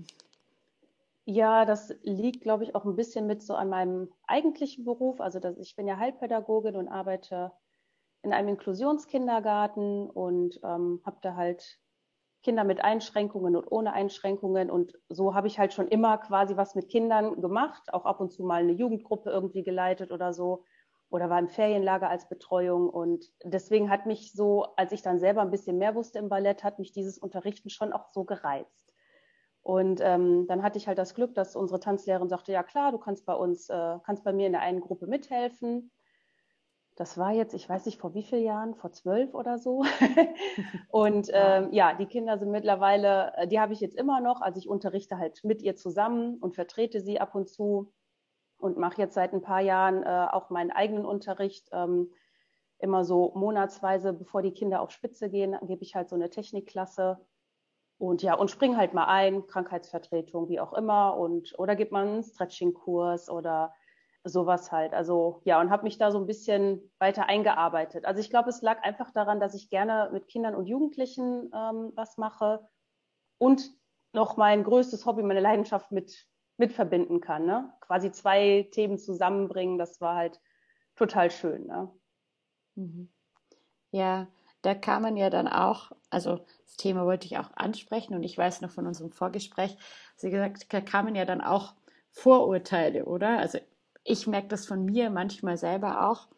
Ja, 1.26 1.64
das 1.64 1.94
liegt, 2.02 2.42
glaube 2.42 2.64
ich, 2.64 2.74
auch 2.74 2.84
ein 2.84 2.96
bisschen 2.96 3.26
mit 3.26 3.42
so 3.42 3.54
an 3.54 3.68
meinem 3.68 4.08
eigentlichen 4.26 4.84
Beruf. 4.84 5.20
Also 5.20 5.40
dass 5.40 5.58
ich 5.58 5.76
bin 5.76 5.86
ja 5.86 5.98
Heilpädagogin 5.98 6.76
und 6.76 6.88
arbeite 6.88 7.52
in 8.22 8.32
einem 8.32 8.48
Inklusionskindergarten 8.50 10.08
und 10.08 10.60
ähm, 10.62 11.00
habe 11.04 11.18
da 11.22 11.34
halt 11.34 11.78
Kinder 12.46 12.62
mit 12.62 12.80
Einschränkungen 12.84 13.56
und 13.56 13.66
ohne 13.72 13.92
Einschränkungen. 13.92 14.70
Und 14.70 14.92
so 15.08 15.34
habe 15.34 15.48
ich 15.48 15.58
halt 15.58 15.72
schon 15.72 15.88
immer 15.88 16.18
quasi 16.18 16.56
was 16.56 16.76
mit 16.76 16.88
Kindern 16.88 17.40
gemacht, 17.42 17.92
auch 17.92 18.04
ab 18.04 18.20
und 18.20 18.30
zu 18.30 18.44
mal 18.44 18.62
eine 18.62 18.70
Jugendgruppe 18.70 19.30
irgendwie 19.30 19.64
geleitet 19.64 20.12
oder 20.12 20.32
so 20.32 20.62
oder 21.10 21.28
war 21.28 21.40
im 21.40 21.48
Ferienlager 21.48 22.08
als 22.08 22.28
Betreuung. 22.28 22.88
Und 22.88 23.26
deswegen 23.42 23.90
hat 23.90 24.06
mich 24.06 24.32
so, 24.32 24.62
als 24.76 24.92
ich 24.92 25.02
dann 25.02 25.18
selber 25.18 25.42
ein 25.42 25.50
bisschen 25.50 25.76
mehr 25.76 25.96
wusste 25.96 26.20
im 26.20 26.28
Ballett, 26.28 26.62
hat 26.62 26.78
mich 26.78 26.92
dieses 26.92 27.18
Unterrichten 27.18 27.68
schon 27.68 27.92
auch 27.92 28.06
so 28.12 28.24
gereizt. 28.24 28.92
Und 29.62 30.00
ähm, 30.00 30.46
dann 30.46 30.62
hatte 30.62 30.78
ich 30.78 30.86
halt 30.86 30.98
das 30.98 31.14
Glück, 31.16 31.34
dass 31.34 31.56
unsere 31.56 31.80
Tanzlehrerin 31.80 32.28
sagte, 32.28 32.52
ja 32.52 32.62
klar, 32.62 32.92
du 32.92 32.98
kannst 32.98 33.26
bei 33.26 33.34
uns, 33.34 33.68
äh, 33.68 33.98
kannst 34.04 34.22
bei 34.22 34.32
mir 34.32 34.46
in 34.46 34.52
der 34.52 34.62
einen 34.62 34.80
Gruppe 34.80 35.08
mithelfen. 35.08 35.90
Das 36.96 37.18
war 37.18 37.30
jetzt, 37.30 37.52
ich 37.52 37.68
weiß 37.68 37.84
nicht, 37.84 38.00
vor 38.00 38.14
wie 38.14 38.22
vielen 38.22 38.44
Jahren, 38.44 38.74
vor 38.74 38.90
zwölf 38.90 39.34
oder 39.34 39.58
so. 39.58 39.84
und 40.88 41.28
ähm, 41.32 41.68
ja, 41.70 41.92
die 41.92 42.06
Kinder 42.06 42.38
sind 42.38 42.50
mittlerweile, 42.50 43.34
äh, 43.36 43.46
die 43.46 43.60
habe 43.60 43.74
ich 43.74 43.80
jetzt 43.80 43.96
immer 43.96 44.20
noch. 44.22 44.40
Also 44.40 44.58
ich 44.58 44.68
unterrichte 44.68 45.18
halt 45.18 45.44
mit 45.44 45.60
ihr 45.60 45.76
zusammen 45.76 46.38
und 46.38 46.54
vertrete 46.54 47.02
sie 47.02 47.20
ab 47.20 47.34
und 47.34 47.50
zu 47.50 47.92
und 48.56 48.78
mache 48.78 49.00
jetzt 49.02 49.12
seit 49.12 49.34
ein 49.34 49.42
paar 49.42 49.60
Jahren 49.60 50.02
äh, 50.04 50.26
auch 50.32 50.48
meinen 50.48 50.70
eigenen 50.70 51.04
Unterricht. 51.04 51.68
Ähm, 51.72 52.10
immer 52.78 53.04
so 53.04 53.32
monatsweise, 53.34 54.14
bevor 54.14 54.40
die 54.40 54.52
Kinder 54.52 54.80
auf 54.80 54.90
Spitze 54.90 55.28
gehen, 55.28 55.56
gebe 55.62 55.82
ich 55.82 55.94
halt 55.94 56.08
so 56.08 56.16
eine 56.16 56.30
Technikklasse. 56.30 57.18
Und 57.98 58.22
ja, 58.22 58.34
und 58.34 58.50
spring 58.50 58.76
halt 58.76 58.94
mal 58.94 59.06
ein, 59.06 59.46
Krankheitsvertretung, 59.46 60.48
wie 60.48 60.60
auch 60.60 60.72
immer. 60.72 61.16
Und, 61.16 61.58
oder 61.58 61.76
gibt 61.76 61.92
man 61.92 62.08
einen 62.08 62.22
Stretching-Kurs 62.22 63.30
oder 63.30 63.74
sowas 64.28 64.72
halt. 64.72 64.92
Also 64.92 65.40
ja, 65.44 65.60
und 65.60 65.70
habe 65.70 65.84
mich 65.84 65.98
da 65.98 66.10
so 66.10 66.18
ein 66.18 66.26
bisschen 66.26 66.90
weiter 66.98 67.28
eingearbeitet. 67.28 68.04
Also 68.04 68.20
ich 68.20 68.30
glaube, 68.30 68.50
es 68.50 68.62
lag 68.62 68.82
einfach 68.82 69.10
daran, 69.12 69.40
dass 69.40 69.54
ich 69.54 69.70
gerne 69.70 70.10
mit 70.12 70.28
Kindern 70.28 70.54
und 70.54 70.66
Jugendlichen 70.66 71.50
ähm, 71.54 71.92
was 71.94 72.18
mache 72.18 72.68
und 73.38 73.70
noch 74.12 74.36
mein 74.36 74.64
größtes 74.64 75.06
Hobby, 75.06 75.22
meine 75.22 75.40
Leidenschaft 75.40 75.92
mit, 75.92 76.26
mit 76.56 76.72
verbinden 76.72 77.20
kann. 77.20 77.46
Ne? 77.46 77.72
Quasi 77.80 78.10
zwei 78.12 78.68
Themen 78.72 78.98
zusammenbringen, 78.98 79.78
das 79.78 80.00
war 80.00 80.16
halt 80.16 80.40
total 80.96 81.30
schön. 81.30 81.66
Ne? 81.66 81.90
Mhm. 82.74 83.12
Ja, 83.92 84.26
da 84.62 84.74
kann 84.74 85.02
man 85.02 85.16
ja 85.16 85.30
dann 85.30 85.46
auch, 85.46 85.92
also 86.10 86.40
das 86.64 86.76
Thema 86.76 87.04
wollte 87.04 87.26
ich 87.26 87.38
auch 87.38 87.50
ansprechen 87.54 88.14
und 88.14 88.22
ich 88.22 88.36
weiß 88.36 88.62
noch 88.62 88.70
von 88.70 88.86
unserem 88.86 89.12
Vorgespräch, 89.12 89.76
Sie 90.16 90.30
gesagt, 90.30 90.72
da 90.72 90.80
kamen 90.80 91.14
ja 91.14 91.24
dann 91.24 91.42
auch 91.42 91.74
Vorurteile, 92.10 93.04
oder? 93.04 93.38
Also 93.38 93.58
ich 94.06 94.26
merke 94.26 94.48
das 94.48 94.66
von 94.66 94.84
mir 94.84 95.10
manchmal 95.10 95.58
selber 95.58 96.08
auch. 96.08 96.28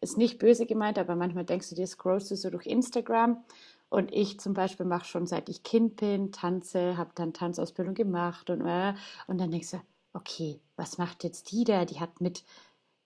Ist 0.00 0.16
nicht 0.16 0.38
böse 0.38 0.66
gemeint, 0.66 0.98
aber 0.98 1.16
manchmal 1.16 1.44
denkst 1.44 1.68
du 1.70 1.74
dir, 1.74 1.86
scrollst 1.86 2.30
du 2.30 2.36
so 2.36 2.50
durch 2.50 2.66
Instagram 2.66 3.44
und 3.90 4.12
ich 4.12 4.40
zum 4.40 4.54
Beispiel 4.54 4.86
mache 4.86 5.04
schon 5.04 5.26
seit 5.26 5.48
ich 5.48 5.62
Kind 5.62 5.96
bin, 5.96 6.32
tanze, 6.32 6.96
habe 6.96 7.10
dann 7.14 7.32
Tanzausbildung 7.32 7.94
gemacht 7.94 8.48
und, 8.50 8.66
äh, 8.66 8.94
und 9.26 9.38
dann 9.38 9.50
denkst 9.50 9.72
du, 9.72 9.80
okay, 10.12 10.60
was 10.76 10.98
macht 10.98 11.24
jetzt 11.24 11.50
die 11.52 11.64
da? 11.64 11.84
Die 11.84 12.00
hat 12.00 12.20
mit, 12.20 12.44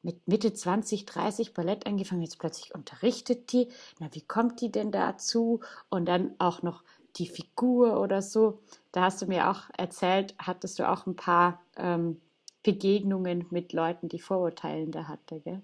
mit 0.02 0.28
Mitte 0.28 0.52
20, 0.52 1.04
30 1.04 1.54
Ballett 1.54 1.87
angefangen, 1.87 2.22
jetzt 2.22 2.38
plötzlich 2.38 2.74
unterrichtet 2.74 3.52
die. 3.52 3.68
Na, 3.98 4.08
wie 4.12 4.22
kommt 4.22 4.61
die 4.61 4.70
denn 4.70 4.92
dazu? 4.92 5.61
Und 5.88 6.06
dann 6.06 6.35
auch 6.38 6.62
noch 6.62 6.85
die 7.16 7.26
Figur 7.26 8.00
oder 8.00 8.22
so. 8.22 8.61
Da 8.92 9.02
hast 9.02 9.20
du 9.22 9.26
mir 9.26 9.50
auch 9.50 9.62
erzählt, 9.76 10.35
hattest 10.38 10.78
du 10.78 10.88
auch 10.88 11.06
ein 11.06 11.16
paar 11.16 11.61
ähm, 11.76 12.20
Begegnungen 12.62 13.46
mit 13.51 13.72
Leuten, 13.72 14.09
die 14.09 14.20
Vorurteilende 14.20 15.09
hatte, 15.09 15.40
gell? 15.40 15.62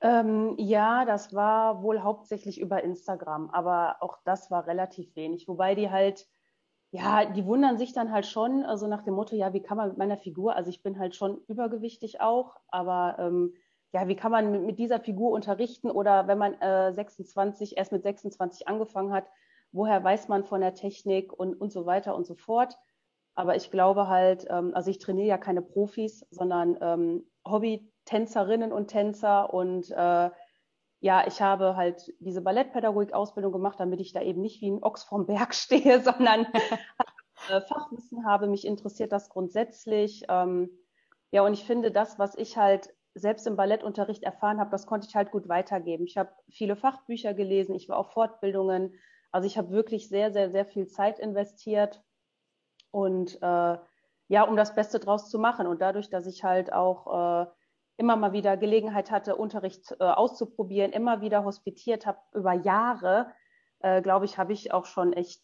Ähm, 0.00 0.54
ja, 0.58 1.04
das 1.04 1.34
war 1.34 1.82
wohl 1.82 2.02
hauptsächlich 2.02 2.60
über 2.60 2.82
Instagram, 2.82 3.50
aber 3.50 3.96
auch 4.00 4.18
das 4.24 4.50
war 4.50 4.66
relativ 4.66 5.14
wenig. 5.16 5.48
Wobei 5.48 5.74
die 5.74 5.90
halt, 5.90 6.28
ja, 6.90 7.24
die 7.24 7.46
wundern 7.46 7.78
sich 7.78 7.92
dann 7.92 8.12
halt 8.12 8.26
schon, 8.26 8.64
also 8.64 8.86
nach 8.86 9.02
dem 9.02 9.14
Motto, 9.14 9.34
ja, 9.36 9.52
wie 9.52 9.62
kann 9.62 9.78
man 9.78 9.88
mit 9.88 9.98
meiner 9.98 10.18
Figur, 10.18 10.54
also 10.54 10.70
ich 10.70 10.82
bin 10.82 10.98
halt 10.98 11.16
schon 11.16 11.40
übergewichtig 11.48 12.20
auch, 12.20 12.56
aber 12.68 13.16
ähm, 13.18 13.54
ja, 13.92 14.08
wie 14.08 14.16
kann 14.16 14.32
man 14.32 14.50
mit, 14.52 14.62
mit, 14.62 14.78
dieser 14.78 15.00
Figur 15.00 15.30
unterrichten 15.30 15.90
oder 15.90 16.28
wenn 16.28 16.38
man 16.38 16.54
äh, 16.60 16.92
26, 16.92 17.78
erst 17.78 17.92
mit 17.92 18.02
26 18.02 18.68
angefangen 18.68 19.12
hat, 19.12 19.30
woher 19.72 20.02
weiß 20.04 20.28
man 20.28 20.44
von 20.44 20.60
der 20.60 20.74
Technik 20.74 21.32
und, 21.32 21.54
und 21.54 21.72
so 21.72 21.86
weiter 21.86 22.14
und 22.14 22.26
so 22.26 22.34
fort. 22.34 22.76
Aber 23.36 23.54
ich 23.54 23.70
glaube 23.70 24.08
halt, 24.08 24.46
ähm, 24.48 24.72
also 24.74 24.90
ich 24.90 24.98
trainiere 24.98 25.28
ja 25.28 25.38
keine 25.38 25.60
Profis, 25.60 26.26
sondern 26.30 26.78
ähm, 26.80 27.30
Hobby-Tänzerinnen 27.46 28.72
und 28.72 28.88
Tänzer. 28.88 29.52
Und 29.52 29.90
äh, 29.90 30.30
ja, 31.00 31.26
ich 31.26 31.42
habe 31.42 31.76
halt 31.76 32.12
diese 32.18 32.40
Ballettpädagogik-Ausbildung 32.40 33.52
gemacht, 33.52 33.78
damit 33.78 34.00
ich 34.00 34.14
da 34.14 34.22
eben 34.22 34.40
nicht 34.40 34.62
wie 34.62 34.70
ein 34.70 34.82
Ochs 34.82 35.04
vom 35.04 35.26
Berg 35.26 35.54
stehe, 35.54 36.00
sondern 36.00 36.46
äh, 37.50 37.60
Fachwissen 37.60 38.26
habe. 38.26 38.48
Mich 38.48 38.66
interessiert 38.66 39.12
das 39.12 39.28
grundsätzlich. 39.28 40.24
Ähm, 40.30 40.70
ja, 41.30 41.42
und 41.42 41.52
ich 41.52 41.64
finde, 41.66 41.92
das, 41.92 42.18
was 42.18 42.34
ich 42.38 42.56
halt 42.56 42.88
selbst 43.12 43.46
im 43.46 43.56
Ballettunterricht 43.56 44.22
erfahren 44.22 44.60
habe, 44.60 44.70
das 44.70 44.86
konnte 44.86 45.08
ich 45.08 45.14
halt 45.14 45.30
gut 45.30 45.46
weitergeben. 45.46 46.06
Ich 46.06 46.16
habe 46.16 46.30
viele 46.48 46.74
Fachbücher 46.74 47.34
gelesen, 47.34 47.74
ich 47.74 47.90
war 47.90 47.98
auf 47.98 48.12
Fortbildungen. 48.12 48.94
Also 49.30 49.46
ich 49.46 49.58
habe 49.58 49.70
wirklich 49.70 50.08
sehr, 50.08 50.32
sehr, 50.32 50.50
sehr 50.50 50.64
viel 50.64 50.86
Zeit 50.86 51.18
investiert 51.18 52.02
und 52.96 53.42
äh, 53.42 53.76
ja, 54.28 54.42
um 54.44 54.56
das 54.56 54.74
Beste 54.74 54.98
draus 54.98 55.28
zu 55.28 55.38
machen. 55.38 55.66
Und 55.66 55.82
dadurch, 55.82 56.08
dass 56.08 56.26
ich 56.26 56.44
halt 56.44 56.72
auch 56.72 57.42
äh, 57.42 57.46
immer 57.98 58.16
mal 58.16 58.32
wieder 58.32 58.56
Gelegenheit 58.56 59.10
hatte, 59.10 59.36
Unterricht 59.36 59.94
äh, 60.00 60.04
auszuprobieren, 60.04 60.92
immer 60.92 61.20
wieder 61.20 61.44
hospitiert 61.44 62.06
habe 62.06 62.18
über 62.32 62.54
Jahre, 62.54 63.30
äh, 63.80 64.00
glaube 64.00 64.24
ich, 64.24 64.38
habe 64.38 64.54
ich 64.54 64.72
auch 64.72 64.86
schon 64.86 65.12
echt, 65.12 65.42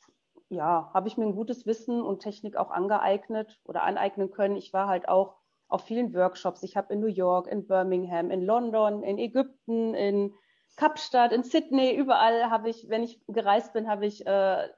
ja, 0.49 0.91
habe 0.95 1.09
ich 1.09 1.19
mir 1.19 1.27
ein 1.27 1.35
gutes 1.35 1.67
Wissen 1.67 2.01
und 2.01 2.21
Technik 2.21 2.57
auch 2.57 2.71
angeeignet 2.71 3.61
oder 3.65 3.83
aneignen 3.83 4.31
können. 4.31 4.57
Ich 4.57 4.73
war 4.73 4.89
halt 4.89 5.07
auch 5.11 5.37
auf 5.69 5.85
vielen 5.85 6.15
Workshops. 6.15 6.63
Ich 6.63 6.75
habe 6.75 6.95
in 6.95 7.01
New 7.01 7.07
York, 7.07 7.49
in 7.49 7.67
Birmingham, 7.67 8.31
in 8.31 8.41
London, 8.41 9.03
in 9.03 9.19
Ägypten, 9.19 9.93
in 9.93 10.33
Kapstadt, 10.77 11.33
in 11.33 11.43
Sydney, 11.43 11.95
überall 11.95 12.51
habe 12.51 12.71
ich, 12.71 12.89
wenn 12.89 13.03
ich 13.03 13.21
gereist 13.29 13.75
bin, 13.75 13.91
habe 13.91 14.07
ich 14.07 14.27
äh, 14.27 14.69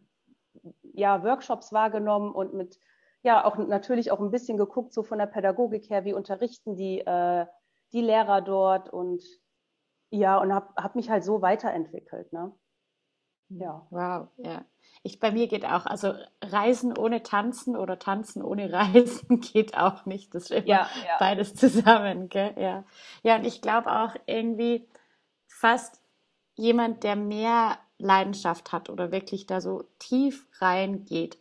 ja, 0.95 1.23
Workshops 1.23 1.73
wahrgenommen 1.73 2.33
und 2.33 2.55
mit, 2.55 2.79
ja, 3.23 3.45
auch 3.45 3.57
natürlich 3.57 4.11
auch 4.11 4.21
ein 4.21 4.31
bisschen 4.31 4.57
geguckt, 4.57 4.93
so 4.93 5.03
von 5.03 5.19
der 5.19 5.27
Pädagogik 5.27 5.91
her, 5.91 6.05
wie 6.05 6.15
unterrichten 6.15 6.77
die, 6.77 7.01
äh, 7.01 7.47
die 7.93 8.01
Lehrer 8.01 8.41
dort 8.41 8.89
und 8.91 9.23
ja, 10.11 10.39
und 10.39 10.53
habe 10.55 10.69
hab 10.77 10.95
mich 10.95 11.11
halt 11.11 11.25
so 11.25 11.43
weiterentwickelt. 11.43 12.33
Ne? 12.33 12.53
Ja. 13.49 13.87
Wow, 13.91 14.29
ja. 14.37 14.65
Ich, 15.03 15.19
bei 15.19 15.33
mir 15.33 15.49
geht 15.49 15.65
auch, 15.65 15.87
also 15.87 16.15
Reisen 16.43 16.97
ohne 16.97 17.23
Tanzen 17.23 17.77
oder 17.77 17.99
Tanzen 17.99 18.43
ohne 18.43 18.73
Reisen 18.73 19.41
geht 19.53 19.77
auch 19.77 20.07
nicht. 20.07 20.35
Das 20.35 20.45
ist 20.45 20.51
immer 20.51 20.67
ja, 20.67 20.89
ja. 21.05 21.17
beides 21.19 21.55
zusammen, 21.55 22.29
gell? 22.29 22.55
Ja. 22.57 22.85
Ja, 23.23 23.37
und 23.37 23.45
ich 23.45 23.61
glaube 23.61 23.91
auch 23.91 24.15
irgendwie 24.27 24.89
fast 25.47 26.01
jemand, 26.55 27.03
der 27.03 27.17
mehr 27.17 27.79
Leidenschaft 27.99 28.73
hat 28.73 28.91
oder 28.91 29.13
wirklich 29.13 29.47
da 29.47 29.61
so 29.61 29.85
tief 29.99 30.47
reingeht, 30.61 31.39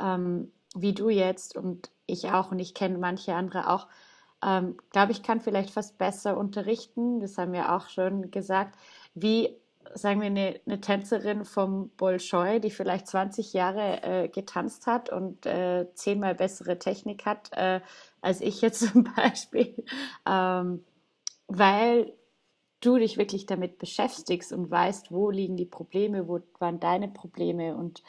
ähm, 0.00 0.52
wie 0.74 0.94
du 0.94 1.08
jetzt 1.08 1.56
und 1.56 1.90
ich 2.06 2.30
auch 2.30 2.50
und 2.50 2.58
ich 2.58 2.74
kenne 2.74 2.98
manche 2.98 3.34
andere 3.34 3.70
auch, 3.70 3.86
ähm, 4.44 4.76
glaube 4.90 5.12
ich, 5.12 5.22
kann 5.22 5.40
vielleicht 5.40 5.70
fast 5.70 5.98
besser 5.98 6.36
unterrichten. 6.36 7.20
Das 7.20 7.38
haben 7.38 7.52
wir 7.52 7.74
auch 7.74 7.88
schon 7.88 8.30
gesagt, 8.30 8.76
wie 9.14 9.56
sagen 9.94 10.20
wir, 10.20 10.26
eine, 10.26 10.60
eine 10.66 10.80
Tänzerin 10.80 11.44
vom 11.44 11.90
Bolschoi, 11.90 12.60
die 12.60 12.70
vielleicht 12.70 13.06
20 13.06 13.52
Jahre 13.52 14.02
äh, 14.02 14.28
getanzt 14.28 14.86
hat 14.86 15.10
und 15.10 15.46
äh, 15.46 15.86
zehnmal 15.94 16.34
bessere 16.34 16.78
Technik 16.78 17.24
hat 17.24 17.50
äh, 17.52 17.80
als 18.20 18.40
ich 18.40 18.60
jetzt 18.60 18.80
zum 18.92 19.04
Beispiel, 19.04 19.84
ähm, 20.28 20.84
weil 21.46 22.12
du 22.86 22.98
dich 22.98 23.18
wirklich 23.18 23.46
damit 23.46 23.78
beschäftigst 23.78 24.52
und 24.52 24.70
weißt, 24.70 25.10
wo 25.12 25.30
liegen 25.30 25.56
die 25.56 25.66
Probleme, 25.66 26.28
wo 26.28 26.40
waren 26.58 26.80
deine 26.80 27.08
Probleme 27.08 27.76
und 27.76 28.02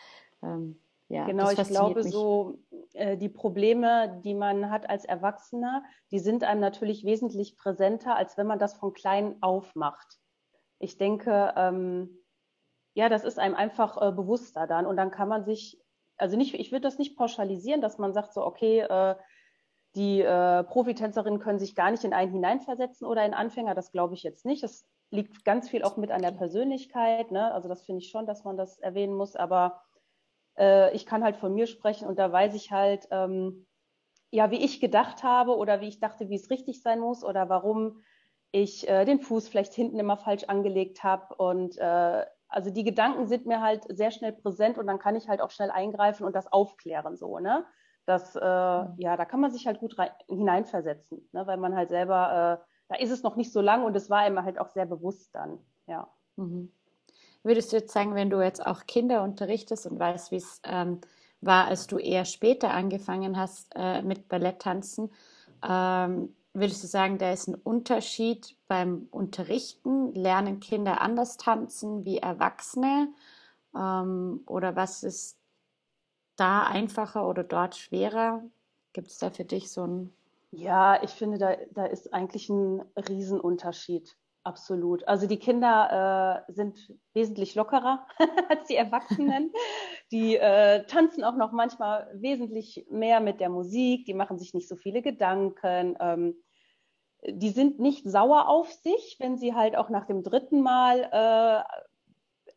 ähm, 0.43 0.79
ja, 1.09 1.25
genau, 1.25 1.49
ich 1.49 1.63
glaube, 1.63 2.03
mich. 2.03 2.11
so 2.11 2.59
äh, 2.93 3.15
die 3.15 3.29
Probleme, 3.29 4.21
die 4.25 4.33
man 4.33 4.69
hat 4.69 4.89
als 4.89 5.05
Erwachsener, 5.05 5.83
die 6.11 6.19
sind 6.19 6.43
einem 6.43 6.59
natürlich 6.59 7.05
wesentlich 7.05 7.55
präsenter, 7.55 8.17
als 8.17 8.37
wenn 8.37 8.45
man 8.45 8.59
das 8.59 8.73
von 8.73 8.93
klein 8.93 9.37
auf 9.41 9.73
macht 9.75 10.19
ich 10.79 10.97
denke, 10.97 11.53
ähm, 11.55 12.23
ja, 12.93 13.09
das 13.09 13.23
ist 13.23 13.39
einem 13.39 13.55
einfach 13.55 14.01
äh, 14.01 14.11
bewusster 14.11 14.67
dann. 14.67 14.85
Und 14.85 14.97
dann 14.97 15.11
kann 15.11 15.29
man 15.29 15.45
sich, 15.45 15.79
also 16.17 16.37
nicht, 16.37 16.53
ich 16.53 16.71
würde 16.71 16.81
das 16.81 16.97
nicht 16.97 17.17
pauschalisieren, 17.17 17.81
dass 17.81 17.97
man 17.97 18.13
sagt 18.13 18.33
so, 18.33 18.45
okay, 18.45 18.79
äh, 18.79 19.15
die 19.95 20.21
äh, 20.21 20.63
Profitänzerinnen 20.63 21.39
können 21.39 21.59
sich 21.59 21.75
gar 21.75 21.91
nicht 21.91 22.03
in 22.03 22.13
einen 22.13 22.31
hineinversetzen 22.31 23.07
oder 23.07 23.25
in 23.25 23.33
Anfänger. 23.33 23.73
Das 23.73 23.91
glaube 23.91 24.13
ich 24.13 24.23
jetzt 24.23 24.45
nicht. 24.45 24.63
Das 24.63 24.85
liegt 25.09 25.45
ganz 25.45 25.69
viel 25.69 25.83
auch 25.83 25.97
mit 25.97 26.11
an 26.11 26.21
der 26.21 26.31
Persönlichkeit. 26.31 27.31
Ne? 27.31 27.51
Also 27.53 27.69
das 27.69 27.83
finde 27.83 28.03
ich 28.03 28.09
schon, 28.09 28.25
dass 28.25 28.43
man 28.43 28.57
das 28.57 28.79
erwähnen 28.79 29.15
muss. 29.15 29.35
Aber 29.35 29.81
äh, 30.57 30.93
ich 30.95 31.05
kann 31.05 31.23
halt 31.23 31.37
von 31.37 31.53
mir 31.53 31.67
sprechen 31.67 32.07
und 32.07 32.19
da 32.19 32.31
weiß 32.31 32.53
ich 32.53 32.71
halt, 32.71 33.07
ähm, 33.11 33.65
ja, 34.29 34.51
wie 34.51 34.63
ich 34.63 34.81
gedacht 34.81 35.23
habe 35.23 35.55
oder 35.55 35.79
wie 35.81 35.87
ich 35.87 35.99
dachte, 35.99 36.29
wie 36.29 36.35
es 36.35 36.49
richtig 36.49 36.81
sein 36.81 36.99
muss 36.99 37.23
oder 37.23 37.47
warum 37.49 38.01
ich 38.51 38.87
äh, 38.89 39.05
den 39.05 39.19
Fuß 39.19 39.47
vielleicht 39.47 39.73
hinten 39.73 39.99
immer 39.99 40.17
falsch 40.17 40.43
angelegt 40.45 41.03
habe. 41.03 41.35
Und 41.35 41.77
äh, 41.77 42.25
also 42.49 42.69
die 42.69 42.83
Gedanken 42.83 43.27
sind 43.27 43.45
mir 43.45 43.61
halt 43.61 43.83
sehr 43.89 44.11
schnell 44.11 44.33
präsent 44.33 44.77
und 44.77 44.87
dann 44.87 44.99
kann 44.99 45.15
ich 45.15 45.27
halt 45.27 45.41
auch 45.41 45.51
schnell 45.51 45.71
eingreifen 45.71 46.25
und 46.25 46.35
das 46.35 46.51
aufklären 46.51 47.15
so, 47.15 47.39
ne? 47.39 47.65
Das, 48.07 48.35
äh, 48.35 48.39
mhm. 48.39 48.95
ja, 48.97 49.17
da 49.17 49.25
kann 49.25 49.41
man 49.41 49.51
sich 49.51 49.67
halt 49.67 49.79
gut 49.79 49.99
rein, 49.99 50.09
hineinversetzen, 50.27 51.29
ne? 51.33 51.45
weil 51.45 51.57
man 51.57 51.75
halt 51.75 51.89
selber, 51.89 52.61
äh, 52.61 52.65
da 52.89 52.95
ist 52.99 53.11
es 53.11 53.21
noch 53.21 53.35
nicht 53.35 53.51
so 53.51 53.61
lang 53.61 53.83
und 53.83 53.95
es 53.95 54.09
war 54.09 54.25
immer 54.25 54.43
halt 54.43 54.59
auch 54.59 54.69
sehr 54.69 54.85
bewusst 54.85 55.35
dann, 55.35 55.59
ja. 55.87 56.07
Mhm. 56.37 56.71
Würdest 57.43 57.71
du 57.71 57.77
jetzt 57.77 57.93
sagen, 57.93 58.15
wenn 58.15 58.29
du 58.29 58.41
jetzt 58.41 58.65
auch 58.65 58.85
Kinder 58.87 59.23
unterrichtest 59.23 59.85
und 59.87 59.99
weißt, 59.99 60.31
wie 60.31 60.37
es 60.37 60.61
ähm, 60.63 61.01
war, 61.41 61.67
als 61.67 61.87
du 61.87 61.97
eher 61.97 62.25
später 62.25 62.71
angefangen 62.71 63.37
hast 63.37 63.73
äh, 63.75 64.01
mit 64.01 64.27
Balletttanzen, 64.27 65.11
ähm, 65.67 66.33
Würdest 66.59 66.83
du 66.83 66.87
sagen, 66.87 67.19
da 67.19 67.31
ist 67.31 67.47
ein 67.47 67.53
Unterschied 67.53 68.55
beim 68.67 69.07
Unterrichten? 69.11 70.11
Lernen 70.15 70.59
Kinder 70.59 71.01
anders 71.01 71.37
tanzen 71.37 72.03
wie 72.03 72.17
Erwachsene? 72.17 73.09
Ähm, 73.75 74.41
oder 74.47 74.75
was 74.75 75.03
ist 75.03 75.36
da 76.37 76.63
einfacher 76.63 77.27
oder 77.27 77.43
dort 77.43 77.75
schwerer? 77.75 78.43
Gibt 78.93 79.09
es 79.09 79.17
da 79.17 79.29
für 79.29 79.45
dich 79.45 79.71
so 79.71 79.85
ein... 79.85 80.13
Ja, 80.51 81.03
ich 81.03 81.11
finde, 81.11 81.37
da, 81.37 81.55
da 81.71 81.85
ist 81.85 82.13
eigentlich 82.13 82.49
ein 82.49 82.81
Riesenunterschied. 82.95 84.15
Absolut. 84.47 85.05
Also 85.09 85.27
die 85.27 85.39
Kinder 85.39 86.45
äh, 86.47 86.53
sind 86.53 86.93
wesentlich 87.13 87.55
lockerer 87.55 88.07
als 88.49 88.67
die 88.69 88.77
Erwachsenen. 88.77 89.51
Die 90.11 90.37
äh, 90.37 90.85
tanzen 90.85 91.25
auch 91.25 91.35
noch 91.35 91.51
manchmal 91.51 92.09
wesentlich 92.13 92.85
mehr 92.89 93.19
mit 93.19 93.41
der 93.41 93.49
Musik. 93.49 94.05
Die 94.05 94.13
machen 94.13 94.39
sich 94.39 94.53
nicht 94.53 94.69
so 94.69 94.77
viele 94.77 95.01
Gedanken. 95.01 95.97
Ähm, 95.99 96.35
die 97.27 97.49
sind 97.49 97.79
nicht 97.79 98.09
sauer 98.09 98.47
auf 98.47 98.71
sich, 98.71 99.17
wenn 99.19 99.37
sie 99.37 99.53
halt 99.53 99.75
auch 99.75 99.89
nach 99.89 100.05
dem 100.05 100.23
dritten 100.23 100.61
Mal 100.61 101.09
äh, 101.11 101.63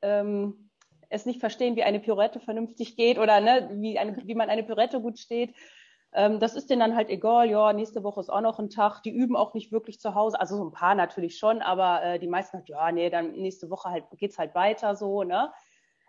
ähm, 0.02 0.69
es 1.10 1.26
nicht 1.26 1.40
verstehen, 1.40 1.76
wie 1.76 1.82
eine 1.82 2.00
Pirouette 2.00 2.40
vernünftig 2.40 2.96
geht 2.96 3.18
oder 3.18 3.40
ne, 3.40 3.68
wie, 3.74 3.98
eine, 3.98 4.16
wie 4.24 4.34
man 4.34 4.48
eine 4.48 4.62
Pirouette 4.62 5.00
gut 5.00 5.18
steht. 5.18 5.54
Ähm, 6.12 6.40
das 6.40 6.56
ist 6.56 6.70
denen 6.70 6.80
dann 6.80 6.96
halt 6.96 7.10
egal, 7.10 7.48
ja, 7.50 7.72
nächste 7.72 8.02
Woche 8.02 8.20
ist 8.20 8.30
auch 8.30 8.40
noch 8.40 8.58
ein 8.58 8.70
Tag. 8.70 9.02
Die 9.02 9.10
üben 9.10 9.36
auch 9.36 9.54
nicht 9.54 9.70
wirklich 9.70 10.00
zu 10.00 10.14
Hause, 10.14 10.40
also 10.40 10.56
so 10.56 10.64
ein 10.64 10.72
paar 10.72 10.94
natürlich 10.94 11.36
schon, 11.36 11.62
aber 11.62 12.02
äh, 12.02 12.18
die 12.18 12.28
meisten 12.28 12.58
halt, 12.58 12.68
ja, 12.68 12.90
nee, 12.90 13.10
dann 13.10 13.32
nächste 13.32 13.70
Woche 13.70 13.90
halt 13.90 14.04
geht's 14.16 14.38
halt 14.38 14.54
weiter 14.54 14.96
so, 14.96 15.22
ne? 15.22 15.52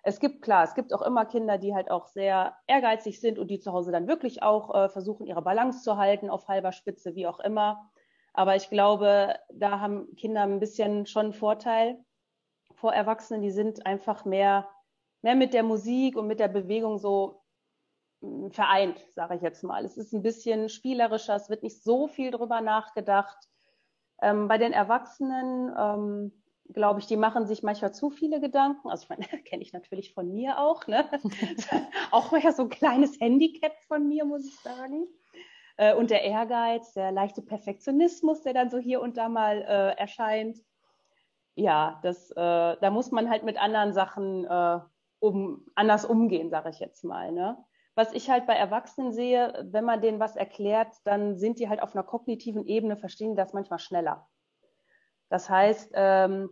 Es 0.03 0.19
gibt, 0.19 0.41
klar, 0.41 0.63
es 0.63 0.73
gibt 0.73 0.93
auch 0.93 1.03
immer 1.03 1.25
Kinder, 1.25 1.59
die 1.59 1.75
halt 1.75 1.91
auch 1.91 2.07
sehr 2.07 2.55
ehrgeizig 2.65 3.21
sind 3.21 3.37
und 3.37 3.49
die 3.51 3.59
zu 3.59 3.71
Hause 3.71 3.91
dann 3.91 4.07
wirklich 4.07 4.41
auch 4.41 4.73
äh, 4.73 4.89
versuchen, 4.89 5.27
ihre 5.27 5.43
Balance 5.43 5.83
zu 5.83 5.97
halten 5.97 6.31
auf 6.31 6.47
halber 6.47 6.71
Spitze, 6.71 7.13
wie 7.13 7.27
auch 7.27 7.39
immer. 7.39 7.91
Aber 8.33 8.55
ich 8.55 8.69
glaube, 8.69 9.35
da 9.53 9.79
haben 9.79 10.15
Kinder 10.15 10.41
ein 10.41 10.59
bisschen 10.59 11.05
schon 11.05 11.25
einen 11.25 11.33
Vorteil 11.33 11.99
vor 12.73 12.93
Erwachsenen. 12.93 13.43
Die 13.43 13.51
sind 13.51 13.85
einfach 13.85 14.25
mehr, 14.25 14.67
mehr 15.21 15.35
mit 15.35 15.53
der 15.53 15.63
Musik 15.63 16.17
und 16.17 16.27
mit 16.27 16.39
der 16.39 16.47
Bewegung 16.47 16.97
so 16.97 17.41
hm, 18.21 18.51
vereint, 18.51 18.99
sage 19.13 19.35
ich 19.35 19.41
jetzt 19.41 19.63
mal. 19.63 19.85
Es 19.85 19.97
ist 19.97 20.13
ein 20.13 20.23
bisschen 20.23 20.69
spielerischer, 20.69 21.35
es 21.35 21.49
wird 21.49 21.63
nicht 21.63 21.83
so 21.83 22.07
viel 22.07 22.31
drüber 22.31 22.61
nachgedacht. 22.61 23.49
Ähm, 24.21 24.47
bei 24.47 24.57
den 24.57 24.73
Erwachsenen, 24.73 25.73
ähm, 25.77 26.43
glaube 26.73 26.99
ich, 26.99 27.07
die 27.07 27.17
machen 27.17 27.47
sich 27.47 27.63
manchmal 27.63 27.93
zu 27.93 28.09
viele 28.09 28.39
Gedanken. 28.39 28.89
Also 28.89 29.03
ich 29.03 29.09
meine, 29.09 29.25
kenne 29.43 29.63
ich 29.63 29.73
natürlich 29.73 30.13
von 30.13 30.31
mir 30.31 30.59
auch. 30.59 30.87
Ne? 30.87 31.05
auch 32.11 32.31
mal 32.31 32.51
so 32.51 32.63
ein 32.63 32.69
kleines 32.69 33.19
Handicap 33.19 33.73
von 33.87 34.07
mir, 34.07 34.25
muss 34.25 34.45
ich 34.45 34.55
sagen. 34.59 35.07
Äh, 35.77 35.95
und 35.95 36.11
der 36.11 36.23
Ehrgeiz, 36.23 36.93
der 36.93 37.11
leichte 37.11 37.41
Perfektionismus, 37.41 38.41
der 38.43 38.53
dann 38.53 38.69
so 38.69 38.77
hier 38.77 39.01
und 39.01 39.17
da 39.17 39.29
mal 39.29 39.61
äh, 39.61 39.99
erscheint. 39.99 40.57
Ja, 41.55 41.99
das, 42.03 42.31
äh, 42.31 42.35
da 42.35 42.89
muss 42.91 43.11
man 43.11 43.29
halt 43.29 43.43
mit 43.43 43.61
anderen 43.61 43.93
Sachen 43.93 44.45
äh, 44.45 44.79
um, 45.21 45.65
anders 45.75 46.03
umgehen, 46.03 46.49
sage 46.49 46.69
ich 46.69 46.79
jetzt 46.79 47.03
mal. 47.05 47.31
Ne? 47.31 47.57
Was 47.95 48.11
ich 48.11 48.29
halt 48.29 48.47
bei 48.47 48.55
Erwachsenen 48.55 49.13
sehe, 49.13 49.67
wenn 49.71 49.85
man 49.85 50.01
denen 50.01 50.19
was 50.19 50.35
erklärt, 50.35 50.93
dann 51.05 51.37
sind 51.37 51.59
die 51.59 51.69
halt 51.69 51.81
auf 51.81 51.95
einer 51.95 52.03
kognitiven 52.03 52.65
Ebene, 52.65 52.97
verstehen 52.97 53.35
das 53.35 53.53
manchmal 53.53 53.79
schneller. 53.79 54.27
Das 55.29 55.49
heißt, 55.49 55.91
ähm, 55.93 56.49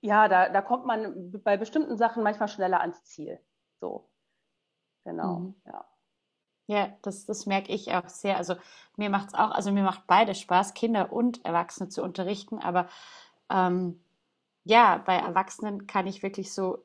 ja, 0.00 0.28
da, 0.28 0.48
da 0.48 0.62
kommt 0.62 0.86
man 0.86 1.30
bei 1.44 1.56
bestimmten 1.56 1.96
Sachen 1.96 2.22
manchmal 2.22 2.48
schneller 2.48 2.80
ans 2.80 3.04
Ziel. 3.04 3.38
So. 3.80 4.08
Genau, 5.04 5.38
mhm. 5.38 5.54
ja. 5.66 5.84
Ja, 6.68 6.88
das, 7.02 7.26
das 7.26 7.46
merke 7.46 7.72
ich 7.72 7.94
auch 7.94 8.08
sehr. 8.08 8.36
Also 8.36 8.56
mir 8.96 9.08
macht 9.08 9.28
es 9.28 9.34
auch, 9.34 9.52
also 9.52 9.70
mir 9.70 9.84
macht 9.84 10.08
beide 10.08 10.34
Spaß, 10.34 10.74
Kinder 10.74 11.12
und 11.12 11.44
Erwachsene 11.44 11.88
zu 11.88 12.02
unterrichten. 12.02 12.58
Aber 12.58 12.88
ähm, 13.50 14.02
ja, 14.64 14.98
bei 14.98 15.14
Erwachsenen 15.14 15.86
kann 15.86 16.08
ich 16.08 16.24
wirklich 16.24 16.52
so 16.52 16.84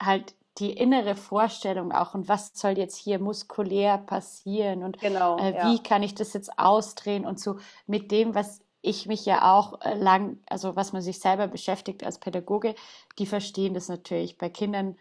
halt 0.00 0.34
die 0.58 0.72
innere 0.72 1.16
Vorstellung 1.16 1.92
auch 1.92 2.14
und 2.14 2.28
was 2.28 2.52
soll 2.54 2.76
jetzt 2.76 2.96
hier 2.96 3.18
muskulär 3.18 3.98
passieren 3.98 4.82
und 4.82 4.98
genau, 4.98 5.38
äh, 5.38 5.54
wie 5.64 5.76
ja. 5.76 5.82
kann 5.82 6.02
ich 6.02 6.14
das 6.14 6.34
jetzt 6.34 6.58
ausdrehen 6.58 7.24
und 7.24 7.40
so 7.40 7.56
mit 7.86 8.10
dem, 8.10 8.34
was 8.34 8.60
ich 8.82 9.06
mich 9.06 9.24
ja 9.24 9.54
auch 9.54 9.80
äh, 9.80 9.94
lang, 9.94 10.38
also 10.46 10.76
was 10.76 10.92
man 10.92 11.00
sich 11.00 11.20
selber 11.20 11.46
beschäftigt 11.46 12.04
als 12.04 12.18
Pädagoge, 12.18 12.74
die 13.18 13.26
verstehen 13.26 13.74
das 13.74 13.88
natürlich 13.88 14.36
bei 14.36 14.50
Kindern 14.50 14.96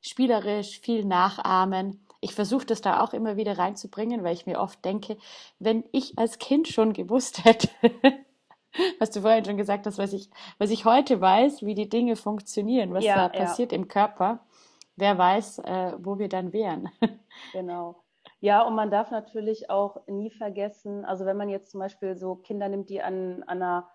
spielerisch, 0.00 0.78
viel 0.80 1.04
nachahmen 1.04 2.06
ich 2.20 2.34
versuche 2.34 2.66
das 2.66 2.80
da 2.80 3.00
auch 3.00 3.12
immer 3.12 3.36
wieder 3.36 3.58
reinzubringen, 3.58 4.24
weil 4.24 4.34
ich 4.34 4.46
mir 4.46 4.58
oft 4.58 4.84
denke, 4.84 5.16
wenn 5.58 5.84
ich 5.92 6.18
als 6.18 6.38
Kind 6.38 6.68
schon 6.68 6.92
gewusst 6.92 7.44
hätte, 7.44 7.68
was 8.98 9.10
du 9.10 9.20
vorhin 9.20 9.44
schon 9.44 9.56
gesagt 9.56 9.86
hast, 9.86 9.98
was 9.98 10.12
ich, 10.12 10.30
was 10.58 10.70
ich 10.70 10.84
heute 10.84 11.20
weiß, 11.20 11.62
wie 11.62 11.74
die 11.74 11.88
Dinge 11.88 12.16
funktionieren, 12.16 12.92
was 12.92 13.04
ja, 13.04 13.16
da 13.16 13.28
passiert 13.28 13.72
ja. 13.72 13.78
im 13.78 13.88
Körper, 13.88 14.40
wer 14.96 15.16
weiß, 15.18 15.60
äh, 15.60 15.92
wo 15.98 16.18
wir 16.18 16.28
dann 16.28 16.52
wären. 16.52 16.88
genau. 17.52 18.02
Ja, 18.40 18.62
und 18.62 18.74
man 18.74 18.90
darf 18.90 19.10
natürlich 19.10 19.70
auch 19.70 20.06
nie 20.06 20.30
vergessen, 20.30 21.04
also 21.04 21.24
wenn 21.24 21.36
man 21.36 21.48
jetzt 21.48 21.70
zum 21.70 21.80
Beispiel 21.80 22.16
so 22.16 22.36
Kinder 22.36 22.68
nimmt, 22.68 22.90
die 22.90 23.02
an, 23.02 23.42
an 23.44 23.62
einer 23.62 23.88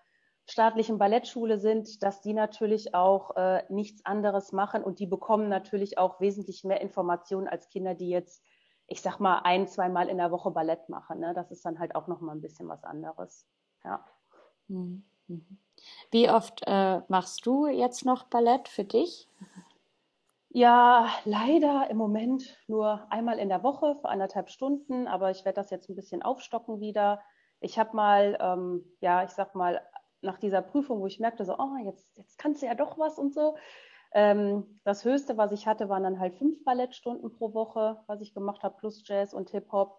staatlichen 0.46 0.98
Ballettschule 0.98 1.58
sind, 1.58 2.02
dass 2.02 2.20
die 2.20 2.34
natürlich 2.34 2.94
auch 2.94 3.36
äh, 3.36 3.62
nichts 3.68 4.04
anderes 4.04 4.52
machen 4.52 4.82
und 4.82 4.98
die 4.98 5.06
bekommen 5.06 5.48
natürlich 5.48 5.98
auch 5.98 6.20
wesentlich 6.20 6.64
mehr 6.64 6.80
Informationen 6.80 7.46
als 7.46 7.68
Kinder, 7.68 7.94
die 7.94 8.08
jetzt, 8.08 8.42
ich 8.86 9.00
sag 9.00 9.20
mal, 9.20 9.40
ein, 9.44 9.68
zweimal 9.68 10.08
in 10.08 10.18
der 10.18 10.32
Woche 10.32 10.50
Ballett 10.50 10.88
machen. 10.88 11.20
Ne? 11.20 11.32
Das 11.34 11.50
ist 11.50 11.64
dann 11.64 11.78
halt 11.78 11.94
auch 11.94 12.08
nochmal 12.08 12.34
ein 12.34 12.42
bisschen 12.42 12.68
was 12.68 12.82
anderes. 12.82 13.46
Ja. 13.84 14.04
Mhm. 14.72 15.58
Wie 16.10 16.30
oft 16.30 16.62
äh, 16.66 17.00
machst 17.08 17.46
du 17.46 17.66
jetzt 17.66 18.04
noch 18.04 18.24
Ballett 18.24 18.68
für 18.68 18.84
dich? 18.84 19.28
Ja, 20.50 21.08
leider 21.24 21.88
im 21.88 21.96
Moment 21.96 22.58
nur 22.68 23.10
einmal 23.10 23.38
in 23.38 23.48
der 23.48 23.62
Woche 23.62 23.96
für 23.96 24.08
anderthalb 24.08 24.50
Stunden, 24.50 25.06
aber 25.08 25.30
ich 25.30 25.44
werde 25.44 25.56
das 25.56 25.70
jetzt 25.70 25.88
ein 25.88 25.96
bisschen 25.96 26.22
aufstocken 26.22 26.80
wieder. 26.80 27.22
Ich 27.60 27.78
habe 27.78 27.96
mal, 27.96 28.36
ähm, 28.40 28.84
ja, 29.00 29.24
ich 29.24 29.30
sag 29.30 29.54
mal, 29.54 29.80
nach 30.20 30.38
dieser 30.38 30.62
Prüfung, 30.62 31.00
wo 31.00 31.06
ich 31.06 31.20
merkte, 31.20 31.44
so, 31.44 31.56
oh, 31.58 31.76
jetzt, 31.84 32.16
jetzt 32.16 32.38
kannst 32.38 32.62
du 32.62 32.66
ja 32.66 32.74
doch 32.74 32.98
was 32.98 33.18
und 33.18 33.32
so. 33.32 33.56
Ähm, 34.12 34.80
das 34.84 35.04
Höchste, 35.04 35.38
was 35.38 35.52
ich 35.52 35.66
hatte, 35.66 35.88
waren 35.88 36.02
dann 36.02 36.20
halt 36.20 36.34
fünf 36.34 36.62
Ballettstunden 36.64 37.32
pro 37.32 37.54
Woche, 37.54 38.02
was 38.06 38.20
ich 38.20 38.34
gemacht 38.34 38.62
habe, 38.62 38.76
plus 38.76 39.02
Jazz 39.06 39.32
und 39.32 39.50
Hip-Hop 39.50 39.98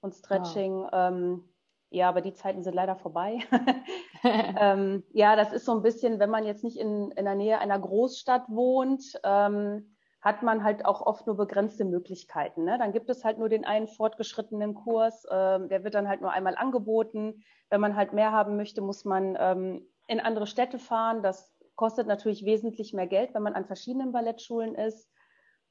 und 0.00 0.14
Stretching. 0.14 0.82
Wow. 0.82 0.90
Ähm, 0.92 1.51
ja, 1.92 2.08
aber 2.08 2.20
die 2.20 2.34
Zeiten 2.34 2.62
sind 2.62 2.74
leider 2.74 2.96
vorbei. 2.96 3.38
ähm, 4.24 5.04
ja, 5.12 5.36
das 5.36 5.52
ist 5.52 5.64
so 5.64 5.72
ein 5.72 5.82
bisschen, 5.82 6.18
wenn 6.18 6.30
man 6.30 6.44
jetzt 6.44 6.64
nicht 6.64 6.78
in, 6.78 7.10
in 7.12 7.24
der 7.24 7.34
Nähe 7.34 7.58
einer 7.58 7.78
Großstadt 7.78 8.44
wohnt, 8.48 9.20
ähm, 9.24 9.94
hat 10.20 10.42
man 10.42 10.62
halt 10.62 10.84
auch 10.84 11.04
oft 11.04 11.26
nur 11.26 11.36
begrenzte 11.36 11.84
Möglichkeiten. 11.84 12.64
Ne? 12.64 12.78
Dann 12.78 12.92
gibt 12.92 13.10
es 13.10 13.24
halt 13.24 13.38
nur 13.38 13.48
den 13.48 13.64
einen 13.64 13.88
fortgeschrittenen 13.88 14.74
Kurs, 14.74 15.26
ähm, 15.30 15.68
der 15.68 15.82
wird 15.82 15.94
dann 15.94 16.08
halt 16.08 16.20
nur 16.20 16.30
einmal 16.30 16.56
angeboten. 16.56 17.42
Wenn 17.70 17.80
man 17.80 17.96
halt 17.96 18.12
mehr 18.12 18.30
haben 18.30 18.56
möchte, 18.56 18.82
muss 18.82 19.04
man 19.04 19.36
ähm, 19.38 19.86
in 20.06 20.20
andere 20.20 20.46
Städte 20.46 20.78
fahren. 20.78 21.22
Das 21.22 21.52
kostet 21.74 22.06
natürlich 22.06 22.44
wesentlich 22.44 22.92
mehr 22.92 23.08
Geld, 23.08 23.34
wenn 23.34 23.42
man 23.42 23.54
an 23.54 23.66
verschiedenen 23.66 24.12
Ballettschulen 24.12 24.76
ist. 24.76 25.10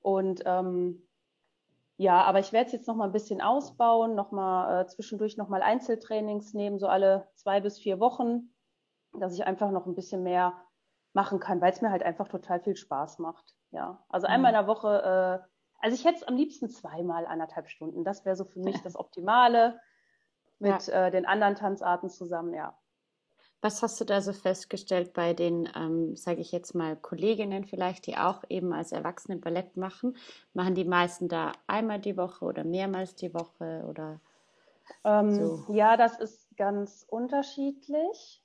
Und 0.02 0.42
ähm, 0.46 1.08
ja, 1.98 2.24
aber 2.24 2.40
ich 2.40 2.52
werde 2.52 2.68
es 2.68 2.74
jetzt 2.74 2.88
noch 2.88 2.96
mal 2.96 3.06
ein 3.06 3.12
bisschen 3.12 3.42
ausbauen, 3.42 4.16
noch 4.16 4.32
mal 4.32 4.82
äh, 4.82 4.88
zwischendurch 4.88 5.38
noch 5.38 5.50
mal 5.50 5.62
Einzeltrainings 5.62 6.54
nehmen, 6.54 6.80
so 6.80 6.88
alle 6.88 7.28
zwei 7.36 7.62
bis 7.62 7.78
vier 7.78 8.00
Wochen, 8.00 8.54
dass 9.14 9.34
ich 9.34 9.46
einfach 9.46 9.72
noch 9.72 9.86
ein 9.86 9.96
bisschen 9.96 10.24
mehr 10.24 10.54
machen 11.14 11.40
kann, 11.40 11.62
weil 11.62 11.72
es 11.72 11.82
mir 11.82 11.92
halt 11.92 12.04
einfach 12.04 12.28
total 12.28 12.60
viel 12.62 12.76
Spaß 12.76 13.20
macht. 13.20 13.56
Ja, 13.72 14.04
also 14.10 14.28
einmal 14.28 14.52
mhm. 14.52 14.58
in 14.58 14.66
der 14.66 14.68
Woche, 14.68 15.42
äh, 15.44 15.52
also 15.80 15.96
ich 15.96 16.06
hätte 16.06 16.18
es 16.18 16.24
am 16.24 16.36
liebsten 16.36 16.70
zweimal 16.70 17.26
anderthalb 17.26 17.70
Stunden. 17.70 18.04
Das 18.04 18.26
wäre 18.26 18.36
so 18.36 18.46
für 18.46 18.60
mich 18.60 18.82
das 18.82 18.96
Optimale 18.96 19.80
mit 20.60 20.88
ja. 20.88 21.08
äh, 21.08 21.12
den 21.12 21.26
anderen 21.26 21.56
Tanzarten 21.56 22.10
zusammen, 22.10 22.54
ja. 22.54 22.78
Was 23.62 23.84
hast 23.84 24.02
du 24.02 24.06
da 24.06 24.22
so 24.22 24.34
festgestellt 24.34 25.14
bei 25.14 25.34
den, 25.34 25.70
ähm, 25.76 26.16
sage 26.16 26.42
ich 26.42 26.52
jetzt 26.52 26.74
mal, 26.74 26.96
Kolleginnen 26.96 27.66
vielleicht, 27.66 28.08
die 28.08 28.18
auch 28.18 28.44
eben 28.50 28.74
als 28.74 28.92
Erwachsene 28.92 29.38
Ballett 29.38 29.78
machen? 29.78 30.18
Machen 30.54 30.74
die 30.74 30.86
meisten 30.86 31.30
da 31.30 31.52
einmal 31.68 32.00
die 32.00 32.18
Woche 32.18 32.44
oder 32.46 32.64
mehrmals 32.64 33.16
die 33.16 33.34
Woche 33.34 33.86
oder? 33.88 34.20
Ähm, 35.04 35.32
so? 35.32 35.64
Ja, 35.74 35.96
das 35.96 36.20
ist 36.20 36.58
ganz 36.58 37.06
unterschiedlich. 37.08 38.44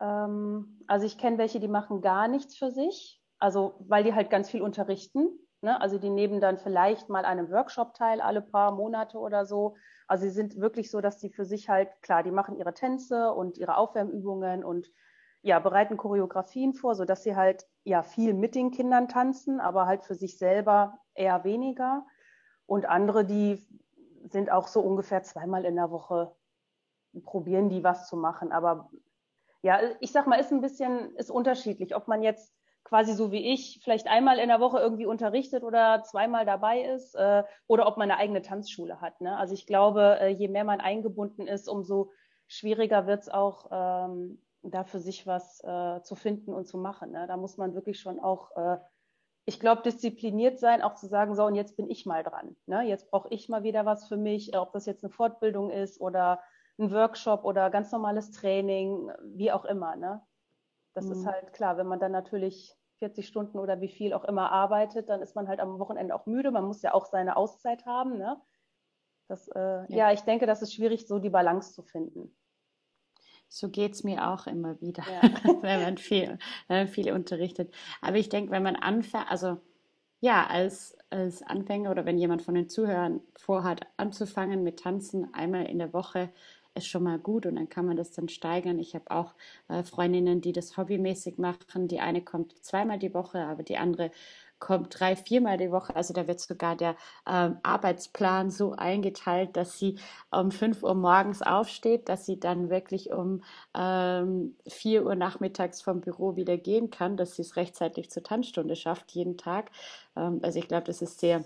Ähm, 0.00 0.80
also 0.86 1.06
ich 1.06 1.18
kenne 1.18 1.38
welche, 1.38 1.60
die 1.60 1.68
machen 1.68 2.00
gar 2.00 2.26
nichts 2.26 2.56
für 2.56 2.70
sich, 2.70 3.20
also 3.38 3.74
weil 3.80 4.04
die 4.04 4.14
halt 4.14 4.30
ganz 4.30 4.50
viel 4.50 4.62
unterrichten. 4.62 5.28
Ne? 5.62 5.80
Also 5.80 5.98
die 5.98 6.10
nehmen 6.10 6.40
dann 6.40 6.58
vielleicht 6.58 7.08
mal 7.08 7.24
einen 7.24 7.50
Workshop 7.50 7.94
teil 7.94 8.20
alle 8.20 8.42
paar 8.42 8.72
Monate 8.72 9.18
oder 9.18 9.46
so 9.46 9.74
also 10.12 10.24
sie 10.24 10.30
sind 10.30 10.60
wirklich 10.60 10.90
so, 10.90 11.00
dass 11.00 11.20
sie 11.20 11.30
für 11.30 11.46
sich 11.46 11.70
halt, 11.70 11.88
klar, 12.02 12.22
die 12.22 12.30
machen 12.30 12.58
ihre 12.58 12.74
Tänze 12.74 13.32
und 13.32 13.56
ihre 13.56 13.78
Aufwärmübungen 13.78 14.62
und 14.62 14.92
ja, 15.40 15.58
bereiten 15.58 15.96
Choreografien 15.96 16.74
vor, 16.74 16.94
sodass 16.94 17.22
sie 17.22 17.34
halt 17.34 17.66
ja 17.84 18.02
viel 18.02 18.34
mit 18.34 18.54
den 18.54 18.72
Kindern 18.72 19.08
tanzen, 19.08 19.58
aber 19.58 19.86
halt 19.86 20.04
für 20.04 20.14
sich 20.14 20.36
selber 20.36 20.98
eher 21.14 21.44
weniger. 21.44 22.04
Und 22.66 22.84
andere, 22.84 23.24
die 23.24 23.66
sind 24.28 24.50
auch 24.52 24.68
so 24.68 24.82
ungefähr 24.82 25.22
zweimal 25.22 25.64
in 25.64 25.76
der 25.76 25.90
Woche, 25.90 26.36
probieren 27.24 27.70
die 27.70 27.82
was 27.82 28.06
zu 28.06 28.18
machen. 28.18 28.52
Aber 28.52 28.90
ja, 29.62 29.80
ich 30.00 30.12
sag 30.12 30.26
mal, 30.26 30.36
ist 30.36 30.52
ein 30.52 30.60
bisschen, 30.60 31.16
ist 31.16 31.30
unterschiedlich, 31.30 31.96
ob 31.96 32.06
man 32.06 32.22
jetzt 32.22 32.52
quasi 32.92 33.14
so 33.14 33.32
wie 33.32 33.54
ich 33.54 33.80
vielleicht 33.82 34.06
einmal 34.06 34.38
in 34.38 34.48
der 34.48 34.60
Woche 34.60 34.78
irgendwie 34.78 35.06
unterrichtet 35.06 35.64
oder 35.64 36.02
zweimal 36.02 36.44
dabei 36.44 36.82
ist 36.82 37.14
äh, 37.14 37.42
oder 37.66 37.86
ob 37.86 37.96
man 37.96 38.10
eine 38.10 38.20
eigene 38.20 38.42
Tanzschule 38.42 39.00
hat. 39.00 39.18
Ne? 39.22 39.34
Also 39.34 39.54
ich 39.54 39.66
glaube, 39.66 40.18
äh, 40.20 40.28
je 40.28 40.48
mehr 40.48 40.64
man 40.64 40.82
eingebunden 40.82 41.46
ist, 41.46 41.70
umso 41.70 42.12
schwieriger 42.48 43.06
wird 43.06 43.22
es 43.22 43.28
auch, 43.30 43.70
ähm, 43.72 44.42
da 44.62 44.84
für 44.84 45.00
sich 45.00 45.26
was 45.26 45.64
äh, 45.64 46.02
zu 46.02 46.16
finden 46.16 46.52
und 46.52 46.66
zu 46.66 46.76
machen. 46.76 47.12
Ne? 47.12 47.26
Da 47.26 47.38
muss 47.38 47.56
man 47.56 47.74
wirklich 47.74 47.98
schon 47.98 48.20
auch, 48.20 48.54
äh, 48.56 48.76
ich 49.46 49.58
glaube, 49.58 49.80
diszipliniert 49.80 50.58
sein, 50.58 50.82
auch 50.82 50.94
zu 50.94 51.06
sagen, 51.06 51.34
so 51.34 51.46
und 51.46 51.54
jetzt 51.54 51.78
bin 51.78 51.88
ich 51.88 52.04
mal 52.04 52.22
dran. 52.22 52.56
Ne? 52.66 52.82
Jetzt 52.82 53.10
brauche 53.10 53.28
ich 53.30 53.48
mal 53.48 53.62
wieder 53.62 53.86
was 53.86 54.06
für 54.06 54.18
mich, 54.18 54.54
ob 54.54 54.74
das 54.74 54.84
jetzt 54.84 55.02
eine 55.02 55.10
Fortbildung 55.10 55.70
ist 55.70 55.98
oder 55.98 56.40
ein 56.78 56.92
Workshop 56.92 57.46
oder 57.46 57.70
ganz 57.70 57.90
normales 57.90 58.32
Training, 58.32 59.10
wie 59.24 59.50
auch 59.50 59.64
immer. 59.64 59.96
Ne? 59.96 60.20
Das 60.92 61.06
mhm. 61.06 61.12
ist 61.12 61.26
halt 61.26 61.54
klar, 61.54 61.78
wenn 61.78 61.86
man 61.86 61.98
dann 61.98 62.12
natürlich 62.12 62.76
40 63.02 63.26
Stunden 63.26 63.58
oder 63.58 63.80
wie 63.80 63.88
viel 63.88 64.12
auch 64.12 64.22
immer 64.22 64.52
arbeitet, 64.52 65.08
dann 65.08 65.22
ist 65.22 65.34
man 65.34 65.48
halt 65.48 65.58
am 65.58 65.80
Wochenende 65.80 66.14
auch 66.14 66.26
müde. 66.26 66.52
Man 66.52 66.64
muss 66.64 66.82
ja 66.82 66.94
auch 66.94 67.06
seine 67.06 67.36
Auszeit 67.36 67.84
haben. 67.84 68.16
Ne? 68.16 68.40
Das, 69.26 69.48
äh, 69.48 69.58
ja. 69.58 69.86
ja. 69.88 70.12
ich 70.12 70.20
denke, 70.20 70.46
das 70.46 70.62
ist 70.62 70.72
schwierig, 70.72 71.08
so 71.08 71.18
die 71.18 71.28
Balance 71.30 71.72
zu 71.72 71.82
finden. 71.82 72.32
So 73.48 73.68
geht 73.70 73.94
es 73.94 74.04
mir 74.04 74.30
auch 74.30 74.46
immer 74.46 74.80
wieder, 74.80 75.02
ja. 75.02 75.20
wenn 75.62 75.82
man 75.82 75.98
viel, 75.98 76.38
äh, 76.68 76.86
viel 76.86 77.12
unterrichtet. 77.12 77.74
Aber 78.00 78.18
ich 78.18 78.28
denke, 78.28 78.52
wenn 78.52 78.62
man 78.62 78.76
anfängt, 78.76 79.28
also 79.28 79.58
ja, 80.20 80.46
als, 80.46 80.96
als 81.10 81.42
Anfänger 81.42 81.90
oder 81.90 82.06
wenn 82.06 82.18
jemand 82.18 82.42
von 82.42 82.54
den 82.54 82.68
Zuhörern 82.68 83.20
vorhat, 83.36 83.80
anzufangen 83.96 84.62
mit 84.62 84.78
Tanzen 84.78 85.34
einmal 85.34 85.66
in 85.66 85.80
der 85.80 85.92
Woche, 85.92 86.30
ist 86.74 86.86
schon 86.88 87.02
mal 87.02 87.18
gut 87.18 87.46
und 87.46 87.56
dann 87.56 87.68
kann 87.68 87.86
man 87.86 87.96
das 87.96 88.12
dann 88.12 88.28
steigern. 88.28 88.78
Ich 88.78 88.94
habe 88.94 89.10
auch 89.10 89.34
äh, 89.68 89.82
Freundinnen, 89.84 90.40
die 90.40 90.52
das 90.52 90.76
hobbymäßig 90.76 91.38
machen. 91.38 91.88
Die 91.88 92.00
eine 92.00 92.22
kommt 92.22 92.54
zweimal 92.64 92.98
die 92.98 93.14
Woche, 93.14 93.44
aber 93.44 93.62
die 93.62 93.76
andere 93.78 94.10
kommt 94.62 94.98
drei, 94.98 95.16
viermal 95.16 95.58
die 95.58 95.72
Woche. 95.72 95.94
Also 95.96 96.14
da 96.14 96.28
wird 96.28 96.40
sogar 96.40 96.76
der 96.76 96.96
ähm, 97.28 97.58
Arbeitsplan 97.64 98.50
so 98.50 98.72
eingeteilt, 98.72 99.56
dass 99.56 99.78
sie 99.78 99.98
um 100.30 100.52
5 100.52 100.84
Uhr 100.84 100.94
morgens 100.94 101.42
aufsteht, 101.42 102.08
dass 102.08 102.26
sie 102.26 102.38
dann 102.38 102.70
wirklich 102.70 103.12
um 103.12 103.42
ähm, 103.74 104.56
4 104.68 105.04
Uhr 105.04 105.16
nachmittags 105.16 105.82
vom 105.82 106.00
Büro 106.00 106.36
wieder 106.36 106.56
gehen 106.56 106.90
kann, 106.90 107.16
dass 107.16 107.34
sie 107.36 107.42
es 107.42 107.56
rechtzeitig 107.56 108.10
zur 108.10 108.22
Tanzstunde 108.22 108.76
schafft 108.76 109.10
jeden 109.12 109.36
Tag. 109.36 109.70
Ähm, 110.16 110.38
also 110.42 110.58
ich 110.60 110.68
glaube, 110.68 110.84
das 110.84 111.02
ist 111.02 111.18
sehr 111.18 111.44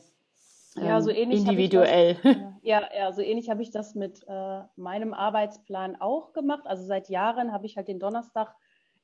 ja, 0.77 1.01
so 1.01 1.11
ähm, 1.11 1.17
ähnlich 1.17 1.41
individuell. 1.41 2.17
Das, 2.25 2.37
ja, 2.63 2.83
ja, 2.97 3.13
so 3.13 3.23
ähnlich 3.23 3.51
habe 3.51 3.63
ich 3.63 3.71
das 3.71 3.95
mit 3.95 4.25
äh, 4.29 4.63
meinem 4.77 5.15
Arbeitsplan 5.15 5.97
auch 6.01 6.33
gemacht. 6.33 6.67
Also 6.67 6.85
seit 6.85 7.09
Jahren 7.09 7.53
habe 7.53 7.67
ich 7.67 7.77
halt 7.77 7.89
den 7.89 7.99
Donnerstag 7.99 8.55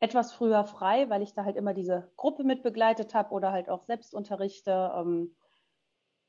etwas 0.00 0.32
früher 0.32 0.64
frei, 0.64 1.08
weil 1.10 1.22
ich 1.22 1.32
da 1.32 1.44
halt 1.44 1.56
immer 1.56 1.74
diese 1.74 2.10
Gruppe 2.16 2.42
mit 2.42 2.62
begleitet 2.62 3.14
habe 3.14 3.32
oder 3.32 3.52
halt 3.52 3.68
auch 3.68 3.84
selbst 3.84 4.14
unterrichte. 4.14 4.92
Ähm, 4.96 5.36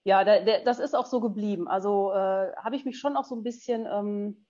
ja, 0.03 0.23
da, 0.23 0.39
der, 0.39 0.63
das 0.63 0.79
ist 0.79 0.95
auch 0.95 1.08
so 1.08 1.19
geblieben. 1.19 1.67
Also 1.67 2.12
äh, 2.12 2.56
habe 2.56 2.75
ich 2.75 2.86
mich 2.86 2.99
schon 2.99 3.17
auch 3.17 3.23
so 3.23 3.36
ein 3.36 3.43
bisschen 3.43 3.88
ähm, 3.91 4.45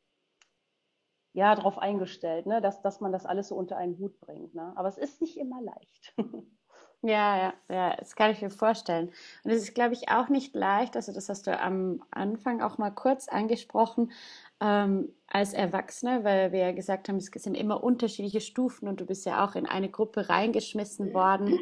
ja, 1.33 1.55
darauf 1.55 1.77
eingestellt, 1.77 2.45
ne? 2.45 2.61
dass, 2.61 2.81
dass 2.81 3.01
man 3.01 3.11
das 3.11 3.25
alles 3.25 3.47
so 3.47 3.55
unter 3.55 3.77
einen 3.77 3.97
Hut 3.97 4.19
bringt. 4.19 4.53
Ne? 4.53 4.73
Aber 4.75 4.87
es 4.87 4.97
ist 4.97 5.21
nicht 5.21 5.37
immer 5.37 5.61
leicht. 5.61 6.15
Ja, 7.05 7.37
ja, 7.37 7.53
ja, 7.69 7.95
das 7.97 8.15
kann 8.15 8.31
ich 8.31 8.41
mir 8.41 8.49
vorstellen. 8.49 9.11
Und 9.43 9.51
es 9.51 9.63
ist, 9.63 9.75
glaube 9.75 9.93
ich, 9.93 10.07
auch 10.07 10.29
nicht 10.29 10.55
leicht, 10.55 10.95
also 10.95 11.11
das 11.11 11.27
hast 11.27 11.47
du 11.47 11.59
am 11.59 12.01
Anfang 12.11 12.61
auch 12.61 12.77
mal 12.77 12.91
kurz 12.91 13.27
angesprochen, 13.27 14.13
ähm, 14.61 15.09
als 15.27 15.51
Erwachsene, 15.51 16.23
weil 16.23 16.53
wir 16.53 16.59
ja 16.59 16.71
gesagt 16.71 17.09
haben, 17.09 17.17
es 17.17 17.25
sind 17.25 17.55
immer 17.55 17.83
unterschiedliche 17.83 18.39
Stufen 18.39 18.87
und 18.87 19.01
du 19.01 19.05
bist 19.05 19.25
ja 19.25 19.43
auch 19.45 19.55
in 19.55 19.65
eine 19.65 19.89
Gruppe 19.89 20.29
reingeschmissen 20.29 21.13
worden. 21.13 21.59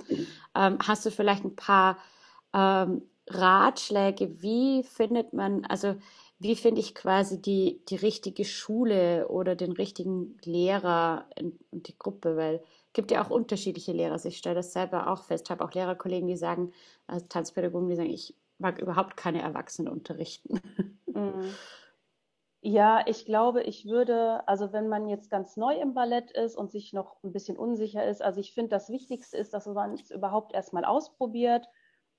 Ähm, 0.55 0.77
hast 0.85 1.07
du 1.07 1.11
vielleicht 1.11 1.43
ein 1.43 1.55
paar 1.55 1.97
ähm, 2.53 3.01
Ratschläge, 3.27 4.43
wie 4.43 4.83
findet 4.83 5.33
man, 5.33 5.65
also 5.65 5.95
wie 6.37 6.55
finde 6.55 6.81
ich 6.81 6.93
quasi 6.93 7.41
die, 7.41 7.81
die 7.89 7.95
richtige 7.95 8.45
Schule 8.45 9.27
oder 9.29 9.55
den 9.55 9.71
richtigen 9.71 10.37
Lehrer 10.43 11.25
und 11.71 11.87
die 11.87 11.97
Gruppe, 11.97 12.35
weil 12.35 12.61
gibt 12.93 13.11
ja 13.11 13.23
auch 13.23 13.29
unterschiedliche 13.29 13.91
Lehrer. 13.93 14.13
Also 14.13 14.29
ich 14.29 14.37
stelle 14.37 14.55
das 14.55 14.73
selber 14.73 15.11
auch 15.11 15.23
fest. 15.23 15.47
Ich 15.47 15.51
habe 15.51 15.63
auch 15.63 15.71
Lehrerkollegen, 15.71 16.27
die 16.27 16.37
sagen, 16.37 16.73
also 17.07 17.25
Tanzpädagogen, 17.27 17.89
die 17.89 17.95
sagen, 17.95 18.09
ich 18.09 18.35
mag 18.57 18.79
überhaupt 18.79 19.17
keine 19.17 19.41
Erwachsenen 19.41 19.91
unterrichten. 19.91 20.61
Mhm. 21.07 21.55
Ja, 22.63 23.03
ich 23.07 23.25
glaube, 23.25 23.63
ich 23.63 23.85
würde, 23.85 24.47
also 24.47 24.71
wenn 24.71 24.87
man 24.87 25.07
jetzt 25.07 25.31
ganz 25.31 25.57
neu 25.57 25.75
im 25.81 25.95
Ballett 25.95 26.29
ist 26.29 26.55
und 26.55 26.69
sich 26.69 26.93
noch 26.93 27.17
ein 27.23 27.31
bisschen 27.31 27.57
unsicher 27.57 28.05
ist, 28.05 28.21
also 28.21 28.39
ich 28.39 28.53
finde, 28.53 28.69
das 28.69 28.89
Wichtigste 28.89 29.35
ist, 29.35 29.55
dass 29.55 29.65
man 29.65 29.93
es 29.93 30.11
überhaupt 30.11 30.53
erstmal 30.53 30.85
ausprobiert. 30.85 31.67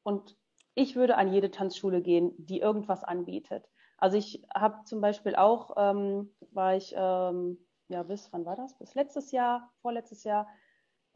Und 0.02 0.36
ich 0.74 0.96
würde 0.96 1.16
an 1.16 1.32
jede 1.32 1.52
Tanzschule 1.52 2.02
gehen, 2.02 2.34
die 2.38 2.58
irgendwas 2.58 3.04
anbietet. 3.04 3.68
Also 3.98 4.16
ich 4.16 4.42
habe 4.52 4.84
zum 4.84 5.00
Beispiel 5.00 5.36
auch, 5.36 5.74
ähm, 5.76 6.34
war 6.50 6.74
ich, 6.74 6.92
ähm, 6.96 7.64
ja, 7.86 8.02
bis, 8.02 8.32
wann 8.32 8.44
war 8.44 8.56
das? 8.56 8.76
Bis 8.78 8.96
letztes 8.96 9.30
Jahr, 9.30 9.70
vorletztes 9.80 10.24
Jahr, 10.24 10.48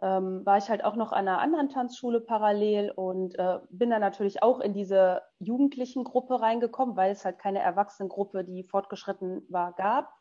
ähm, 0.02 0.44
war 0.44 0.58
ich 0.58 0.68
halt 0.68 0.84
auch 0.84 0.94
noch 0.94 1.12
an 1.12 1.26
einer 1.26 1.40
anderen 1.40 1.70
Tanzschule 1.70 2.20
parallel 2.20 2.90
und 2.90 3.38
äh, 3.38 3.58
bin 3.70 3.90
dann 3.90 4.02
natürlich 4.02 4.42
auch 4.42 4.60
in 4.60 4.74
diese 4.74 5.22
jugendlichen 5.38 6.04
Gruppe 6.04 6.40
reingekommen, 6.40 6.96
weil 6.96 7.12
es 7.12 7.24
halt 7.24 7.38
keine 7.38 7.60
Erwachsenengruppe, 7.60 8.44
die 8.44 8.64
fortgeschritten 8.64 9.46
war, 9.48 9.72
gab. 9.72 10.12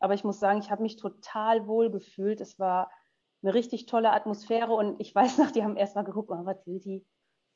Aber 0.00 0.14
ich 0.14 0.24
muss 0.24 0.38
sagen, 0.38 0.58
ich 0.58 0.70
habe 0.70 0.82
mich 0.82 0.96
total 0.96 1.66
wohl 1.66 1.90
gefühlt. 1.90 2.40
Es 2.40 2.58
war 2.58 2.90
eine 3.42 3.54
richtig 3.54 3.86
tolle 3.86 4.12
Atmosphäre 4.12 4.72
und 4.72 5.00
ich 5.00 5.14
weiß 5.14 5.38
noch, 5.38 5.50
die 5.50 5.64
haben 5.64 5.76
erst 5.76 5.96
mal 5.96 6.04
geguckt, 6.04 6.30
oh, 6.30 6.44
was 6.44 6.66
will 6.66 6.80
die 6.80 7.06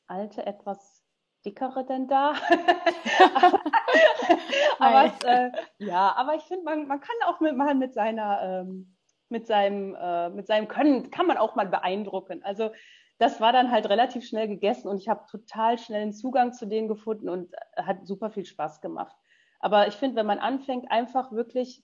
alte 0.06 0.46
etwas 0.46 1.04
dickere 1.44 1.84
denn 1.84 2.08
da? 2.08 2.32
aber 4.78 5.04
es, 5.06 5.22
äh, 5.24 5.50
ja, 5.78 6.14
aber 6.16 6.36
ich 6.36 6.42
finde, 6.44 6.64
man, 6.64 6.86
man 6.86 7.00
kann 7.00 7.16
auch 7.26 7.40
mit, 7.40 7.56
mal 7.56 7.74
mit 7.74 7.94
seiner 7.94 8.40
ähm, 8.42 8.95
mit 9.28 9.46
seinem, 9.46 9.94
äh, 9.94 10.30
mit 10.30 10.46
seinem 10.46 10.68
Können 10.68 11.10
kann 11.10 11.26
man 11.26 11.36
auch 11.36 11.56
mal 11.56 11.66
beeindrucken. 11.66 12.42
Also 12.42 12.70
das 13.18 13.40
war 13.40 13.52
dann 13.52 13.70
halt 13.70 13.88
relativ 13.88 14.26
schnell 14.26 14.48
gegessen 14.48 14.88
und 14.88 14.98
ich 14.98 15.08
habe 15.08 15.26
total 15.30 15.78
schnell 15.78 16.02
einen 16.02 16.12
Zugang 16.12 16.52
zu 16.52 16.66
denen 16.66 16.88
gefunden 16.88 17.28
und 17.28 17.52
äh, 17.52 17.82
hat 17.82 18.06
super 18.06 18.30
viel 18.30 18.44
Spaß 18.44 18.80
gemacht. 18.80 19.16
Aber 19.58 19.88
ich 19.88 19.94
finde, 19.94 20.16
wenn 20.16 20.26
man 20.26 20.38
anfängt, 20.38 20.90
einfach 20.90 21.32
wirklich 21.32 21.82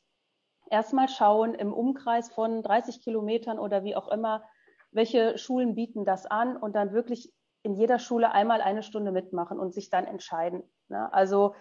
erstmal 0.70 1.08
schauen 1.08 1.54
im 1.54 1.72
Umkreis 1.72 2.30
von 2.32 2.62
30 2.62 3.02
Kilometern 3.02 3.58
oder 3.58 3.84
wie 3.84 3.96
auch 3.96 4.08
immer, 4.08 4.42
welche 4.90 5.38
Schulen 5.38 5.74
bieten 5.74 6.04
das 6.04 6.26
an 6.26 6.56
und 6.56 6.76
dann 6.76 6.92
wirklich 6.92 7.32
in 7.62 7.74
jeder 7.74 7.98
Schule 7.98 8.32
einmal 8.32 8.60
eine 8.60 8.82
Stunde 8.82 9.12
mitmachen 9.12 9.58
und 9.58 9.72
sich 9.72 9.88
dann 9.88 10.04
entscheiden. 10.04 10.62
Ne? 10.88 11.12
Also 11.12 11.54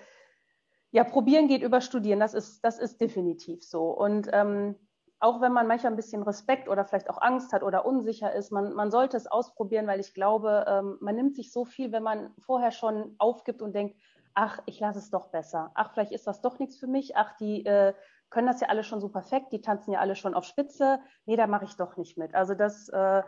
ja, 0.92 1.06
probieren 1.06 1.48
geht 1.48 1.62
über 1.62 1.80
studieren, 1.80 2.20
das 2.20 2.34
ist, 2.34 2.62
das 2.66 2.78
ist 2.78 3.00
definitiv 3.00 3.64
so. 3.64 3.92
Und 3.92 4.28
ähm, 4.34 4.76
auch 5.22 5.40
wenn 5.40 5.54
man 5.54 5.68
manchmal 5.68 5.94
ein 5.94 5.98
bisschen 5.98 6.24
Respekt 6.24 6.68
oder 6.68 6.84
vielleicht 6.84 7.10
auch 7.10 7.22
Angst 7.22 7.54
hat 7.54 7.62
oder 7.62 7.86
unsicher 7.86 8.34
ist, 8.34 8.52
man, 8.52 8.74
man 8.74 8.90
sollte 8.90 9.16
es 9.16 9.28
ausprobieren, 9.28 9.86
weil 9.86 10.00
ich 10.00 10.16
glaube, 10.16 10.66
ähm, 10.68 10.98
man 11.00 11.16
nimmt 11.16 11.36
sich 11.36 11.52
so 11.54 11.64
viel, 11.64 11.92
wenn 11.92 12.02
man 12.02 12.34
vorher 12.40 12.72
schon 12.72 13.14
aufgibt 13.20 13.62
und 13.62 13.74
denkt, 13.74 13.96
ach, 14.34 14.60
ich 14.66 14.80
lasse 14.80 14.98
es 14.98 15.12
doch 15.12 15.28
besser. 15.28 15.72
Ach, 15.76 15.94
vielleicht 15.94 16.12
ist 16.12 16.26
das 16.26 16.42
doch 16.42 16.58
nichts 16.58 16.78
für 16.78 16.88
mich. 16.88 17.16
Ach, 17.16 17.38
die 17.38 17.64
äh, 17.66 17.94
können 18.32 18.48
das 18.48 18.62
ja 18.62 18.70
alle 18.70 18.84
schon 18.84 19.00
so 19.00 19.10
perfekt, 19.10 19.52
die 19.52 19.62
tanzen 19.62 19.94
ja 19.94 20.00
alle 20.00 20.16
schon 20.16 20.34
auf 20.34 20.44
Spitze. 20.44 21.00
Nee, 21.26 21.36
da 21.36 21.46
mache 21.46 21.66
ich 21.66 21.76
doch 21.76 21.98
nicht 21.98 22.18
mit. 22.18 22.34
Also 22.34 22.56
das, 22.56 22.90
äh, 22.90 23.22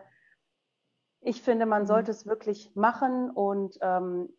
ich 1.21 1.43
finde, 1.43 1.67
man 1.67 1.83
mhm. 1.83 1.87
sollte 1.87 2.09
es 2.09 2.25
wirklich 2.25 2.75
machen 2.75 3.29
und 3.29 3.77
ähm, 3.81 4.35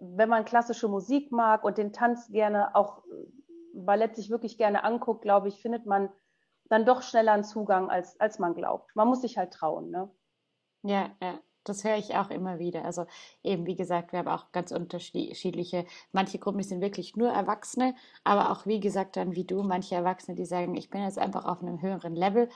wenn 0.00 0.28
man 0.28 0.44
klassische 0.44 0.88
Musik 0.88 1.32
mag 1.32 1.64
und 1.64 1.78
den 1.78 1.94
Tanz 1.94 2.28
gerne 2.30 2.76
auch 2.76 3.04
Ballett 3.72 4.16
sich 4.16 4.28
wirklich 4.28 4.58
gerne 4.58 4.84
anguckt, 4.84 5.22
glaube 5.22 5.48
ich, 5.48 5.62
findet 5.62 5.86
man 5.86 6.10
dann 6.68 6.86
doch 6.86 7.02
schneller 7.02 7.32
einen 7.32 7.44
Zugang, 7.44 7.90
als, 7.90 8.18
als 8.20 8.38
man 8.38 8.54
glaubt. 8.54 8.94
Man 8.96 9.08
muss 9.08 9.22
sich 9.22 9.38
halt 9.38 9.52
trauen. 9.52 9.90
Ne? 9.90 10.10
Ja, 10.82 11.10
ja. 11.22 11.38
Das 11.64 11.82
höre 11.82 11.96
ich 11.96 12.14
auch 12.14 12.28
immer 12.28 12.58
wieder. 12.58 12.84
Also 12.84 13.06
eben, 13.42 13.66
wie 13.66 13.74
gesagt, 13.74 14.12
wir 14.12 14.18
haben 14.18 14.28
auch 14.28 14.52
ganz 14.52 14.70
unterschiedliche, 14.70 15.86
manche 16.12 16.38
Gruppen, 16.38 16.62
sind 16.62 16.82
wirklich 16.82 17.16
nur 17.16 17.30
Erwachsene, 17.30 17.94
aber 18.22 18.52
auch, 18.52 18.66
wie 18.66 18.80
gesagt, 18.80 19.16
dann 19.16 19.34
wie 19.34 19.44
du, 19.44 19.62
manche 19.62 19.94
Erwachsene, 19.94 20.36
die 20.36 20.44
sagen, 20.44 20.76
ich 20.76 20.90
bin 20.90 21.02
jetzt 21.02 21.18
einfach 21.18 21.46
auf 21.46 21.62
einem 21.62 21.80
höheren 21.80 22.14
Level. 22.14 22.50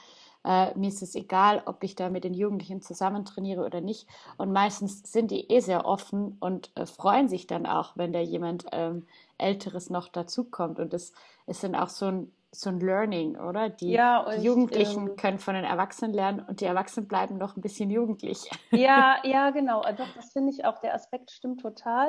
Äh, 0.45 0.77
mir 0.79 0.89
ist 0.89 1.03
es 1.03 1.15
egal, 1.15 1.63
ob 1.65 1.83
ich 1.85 1.95
da 1.95 2.11
mit 2.11 2.25
den 2.25 2.35
Jugendlichen 2.35 2.83
zusammen 2.83 3.25
trainiere 3.25 3.65
oder 3.65 3.81
nicht. 3.81 4.07
Und 4.37 4.53
meistens 4.53 5.11
sind 5.11 5.31
die 5.31 5.51
eh 5.51 5.61
sehr 5.61 5.87
offen 5.87 6.37
und 6.39 6.71
äh, 6.77 6.85
freuen 6.85 7.29
sich 7.29 7.47
dann 7.47 7.65
auch, 7.65 7.97
wenn 7.97 8.13
da 8.13 8.21
jemand 8.21 8.67
ähm, 8.73 9.07
Älteres 9.39 9.89
noch 9.89 10.09
dazukommt. 10.09 10.79
Und 10.79 10.93
das 10.93 11.13
ist 11.47 11.65
dann 11.65 11.75
auch 11.75 11.89
so 11.89 12.07
ein 12.07 12.33
so 12.51 12.71
ein 12.71 12.81
Learning, 12.81 13.37
oder? 13.37 13.69
Die, 13.69 13.91
ja, 13.91 14.27
die 14.37 14.43
Jugendlichen 14.43 15.09
ähm, 15.09 15.17
können 15.17 15.39
von 15.39 15.55
den 15.55 15.65
Erwachsenen 15.65 16.15
lernen 16.15 16.41
und 16.41 16.61
die 16.61 16.65
Erwachsenen 16.65 17.07
bleiben 17.07 17.37
noch 17.37 17.57
ein 17.57 17.61
bisschen 17.61 17.91
jugendlich. 17.91 18.51
Ja, 18.71 19.19
ja, 19.25 19.51
genau. 19.51 19.83
Doch, 19.83 20.09
das 20.15 20.33
finde 20.33 20.51
ich 20.51 20.65
auch, 20.65 20.79
der 20.79 20.95
Aspekt 20.95 21.31
stimmt 21.31 21.61
total. 21.61 22.09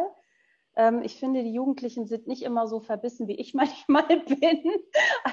Ähm, 0.76 1.02
ich 1.04 1.20
finde, 1.20 1.44
die 1.44 1.54
Jugendlichen 1.54 2.06
sind 2.06 2.28
nicht 2.28 2.44
immer 2.44 2.68
so 2.68 2.80
verbissen, 2.80 3.28
wie 3.28 3.36
ich 3.36 3.54
manchmal 3.54 4.06
bin. 4.06 4.64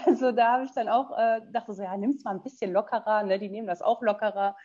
Also 0.04 0.32
da 0.32 0.54
habe 0.54 0.64
ich 0.64 0.72
dann 0.72 0.88
auch 0.88 1.16
äh, 1.16 1.40
dachte 1.52 1.74
so, 1.74 1.82
ja, 1.82 1.96
nimm 1.96 2.10
es 2.10 2.24
mal 2.24 2.32
ein 2.32 2.42
bisschen 2.42 2.72
lockerer, 2.72 3.22
ne? 3.22 3.38
die 3.38 3.48
nehmen 3.48 3.68
das 3.68 3.82
auch 3.82 4.02
lockerer. 4.02 4.56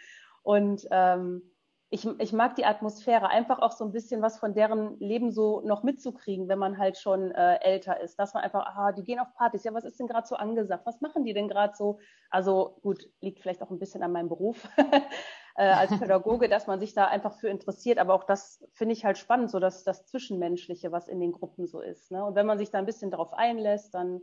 Und 0.43 0.87
ähm, 0.89 1.50
ich, 1.93 2.05
ich 2.05 2.31
mag 2.31 2.55
die 2.55 2.63
Atmosphäre, 2.63 3.27
einfach 3.27 3.59
auch 3.59 3.73
so 3.73 3.83
ein 3.83 3.91
bisschen 3.91 4.21
was 4.21 4.39
von 4.39 4.53
deren 4.53 4.97
Leben 5.01 5.29
so 5.29 5.59
noch 5.59 5.83
mitzukriegen, 5.83 6.47
wenn 6.47 6.57
man 6.57 6.77
halt 6.77 6.97
schon 6.97 7.31
äh, 7.31 7.55
älter 7.55 7.99
ist. 7.99 8.17
Dass 8.17 8.33
man 8.33 8.43
einfach, 8.43 8.65
aha, 8.65 8.93
die 8.93 9.03
gehen 9.03 9.19
auf 9.19 9.33
Partys, 9.35 9.65
ja, 9.65 9.73
was 9.73 9.83
ist 9.83 9.99
denn 9.99 10.07
gerade 10.07 10.25
so 10.25 10.37
angesagt? 10.37 10.85
Was 10.85 11.01
machen 11.01 11.25
die 11.25 11.33
denn 11.33 11.49
gerade 11.49 11.75
so? 11.75 11.99
Also 12.29 12.79
gut, 12.81 13.09
liegt 13.19 13.41
vielleicht 13.41 13.61
auch 13.61 13.71
ein 13.71 13.77
bisschen 13.77 14.03
an 14.03 14.13
meinem 14.13 14.29
Beruf 14.29 14.69
äh, 15.57 15.65
als 15.65 15.91
Pädagoge, 15.99 16.47
dass 16.47 16.65
man 16.65 16.79
sich 16.79 16.93
da 16.93 17.07
einfach 17.07 17.33
für 17.33 17.49
interessiert. 17.49 17.99
Aber 17.99 18.13
auch 18.13 18.23
das 18.23 18.63
finde 18.71 18.93
ich 18.93 19.03
halt 19.03 19.17
spannend, 19.17 19.51
so 19.51 19.59
dass 19.59 19.83
das 19.83 20.05
Zwischenmenschliche, 20.05 20.93
was 20.93 21.09
in 21.09 21.19
den 21.19 21.33
Gruppen 21.33 21.67
so 21.67 21.81
ist. 21.81 22.09
Ne? 22.09 22.23
Und 22.23 22.35
wenn 22.35 22.45
man 22.45 22.57
sich 22.57 22.71
da 22.71 22.77
ein 22.77 22.85
bisschen 22.85 23.11
darauf 23.11 23.33
einlässt, 23.33 23.93
dann 23.93 24.21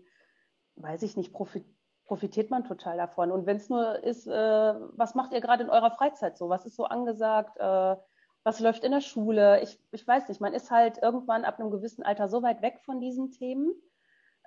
weiß 0.76 1.02
ich 1.02 1.18
nicht, 1.18 1.34
profitiert 1.34 1.77
profitiert 2.08 2.50
man 2.50 2.64
total 2.64 2.96
davon. 2.96 3.30
Und 3.30 3.46
wenn 3.46 3.58
es 3.58 3.68
nur 3.68 4.02
ist, 4.02 4.26
äh, 4.26 4.32
was 4.32 5.14
macht 5.14 5.32
ihr 5.32 5.40
gerade 5.40 5.62
in 5.62 5.70
eurer 5.70 5.92
Freizeit 5.92 6.36
so? 6.36 6.48
Was 6.48 6.66
ist 6.66 6.74
so 6.74 6.86
angesagt? 6.86 7.56
Äh, 7.58 7.96
was 8.42 8.60
läuft 8.60 8.82
in 8.82 8.92
der 8.92 9.02
Schule? 9.02 9.62
Ich, 9.62 9.78
ich 9.92 10.06
weiß 10.06 10.28
nicht, 10.28 10.40
man 10.40 10.54
ist 10.54 10.70
halt 10.70 10.98
irgendwann 11.02 11.44
ab 11.44 11.60
einem 11.60 11.70
gewissen 11.70 12.02
Alter 12.02 12.28
so 12.28 12.42
weit 12.42 12.62
weg 12.62 12.80
von 12.84 12.98
diesen 12.98 13.30
Themen, 13.30 13.74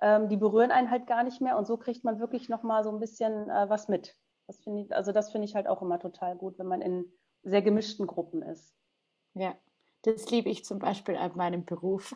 ähm, 0.00 0.28
die 0.28 0.36
berühren 0.36 0.72
einen 0.72 0.90
halt 0.90 1.06
gar 1.06 1.22
nicht 1.22 1.40
mehr 1.40 1.56
und 1.56 1.66
so 1.66 1.76
kriegt 1.76 2.02
man 2.02 2.18
wirklich 2.18 2.48
nochmal 2.48 2.82
so 2.82 2.90
ein 2.90 2.98
bisschen 2.98 3.48
äh, 3.48 3.70
was 3.70 3.88
mit. 3.88 4.16
Das 4.48 4.60
ich, 4.66 4.92
also 4.92 5.12
das 5.12 5.30
finde 5.30 5.46
ich 5.46 5.54
halt 5.54 5.68
auch 5.68 5.82
immer 5.82 6.00
total 6.00 6.36
gut, 6.36 6.58
wenn 6.58 6.66
man 6.66 6.82
in 6.82 7.04
sehr 7.44 7.62
gemischten 7.62 8.08
Gruppen 8.08 8.42
ist. 8.42 8.74
Ja, 9.34 9.54
das 10.02 10.30
liebe 10.30 10.50
ich 10.50 10.64
zum 10.64 10.80
Beispiel 10.80 11.16
an 11.16 11.32
meinem 11.36 11.64
Beruf. 11.64 12.14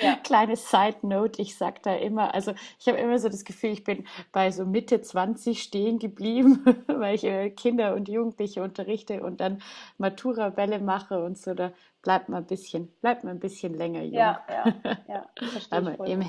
Ja. 0.00 0.16
Kleine 0.24 0.56
Side 0.56 0.98
Note, 1.02 1.40
ich 1.40 1.56
sage 1.56 1.80
da 1.82 1.94
immer, 1.94 2.34
also 2.34 2.52
ich 2.80 2.88
habe 2.88 2.98
immer 2.98 3.18
so 3.18 3.28
das 3.28 3.44
Gefühl, 3.44 3.70
ich 3.70 3.84
bin 3.84 4.06
bei 4.32 4.50
so 4.50 4.64
Mitte 4.66 5.00
20 5.00 5.62
stehen 5.62 5.98
geblieben, 5.98 6.64
weil 6.88 7.14
ich 7.14 7.24
äh, 7.24 7.50
Kinder 7.50 7.94
und 7.94 8.08
Jugendliche 8.08 8.62
unterrichte 8.62 9.22
und 9.22 9.40
dann 9.40 9.62
Matura-Bälle 9.98 10.80
mache 10.80 11.22
und 11.22 11.38
so, 11.38 11.54
da 11.54 11.72
bleibt 12.02 12.28
man 12.28 12.42
ein 12.42 12.46
bisschen, 12.46 12.88
bleibt 13.00 13.24
man 13.24 13.36
ein 13.36 13.40
bisschen 13.40 13.72
länger 13.74 14.02
jung. 14.02 14.14
Ja, 14.14 14.42
ja, 14.48 14.74
ja. 15.08 15.26
Im, 16.04 16.22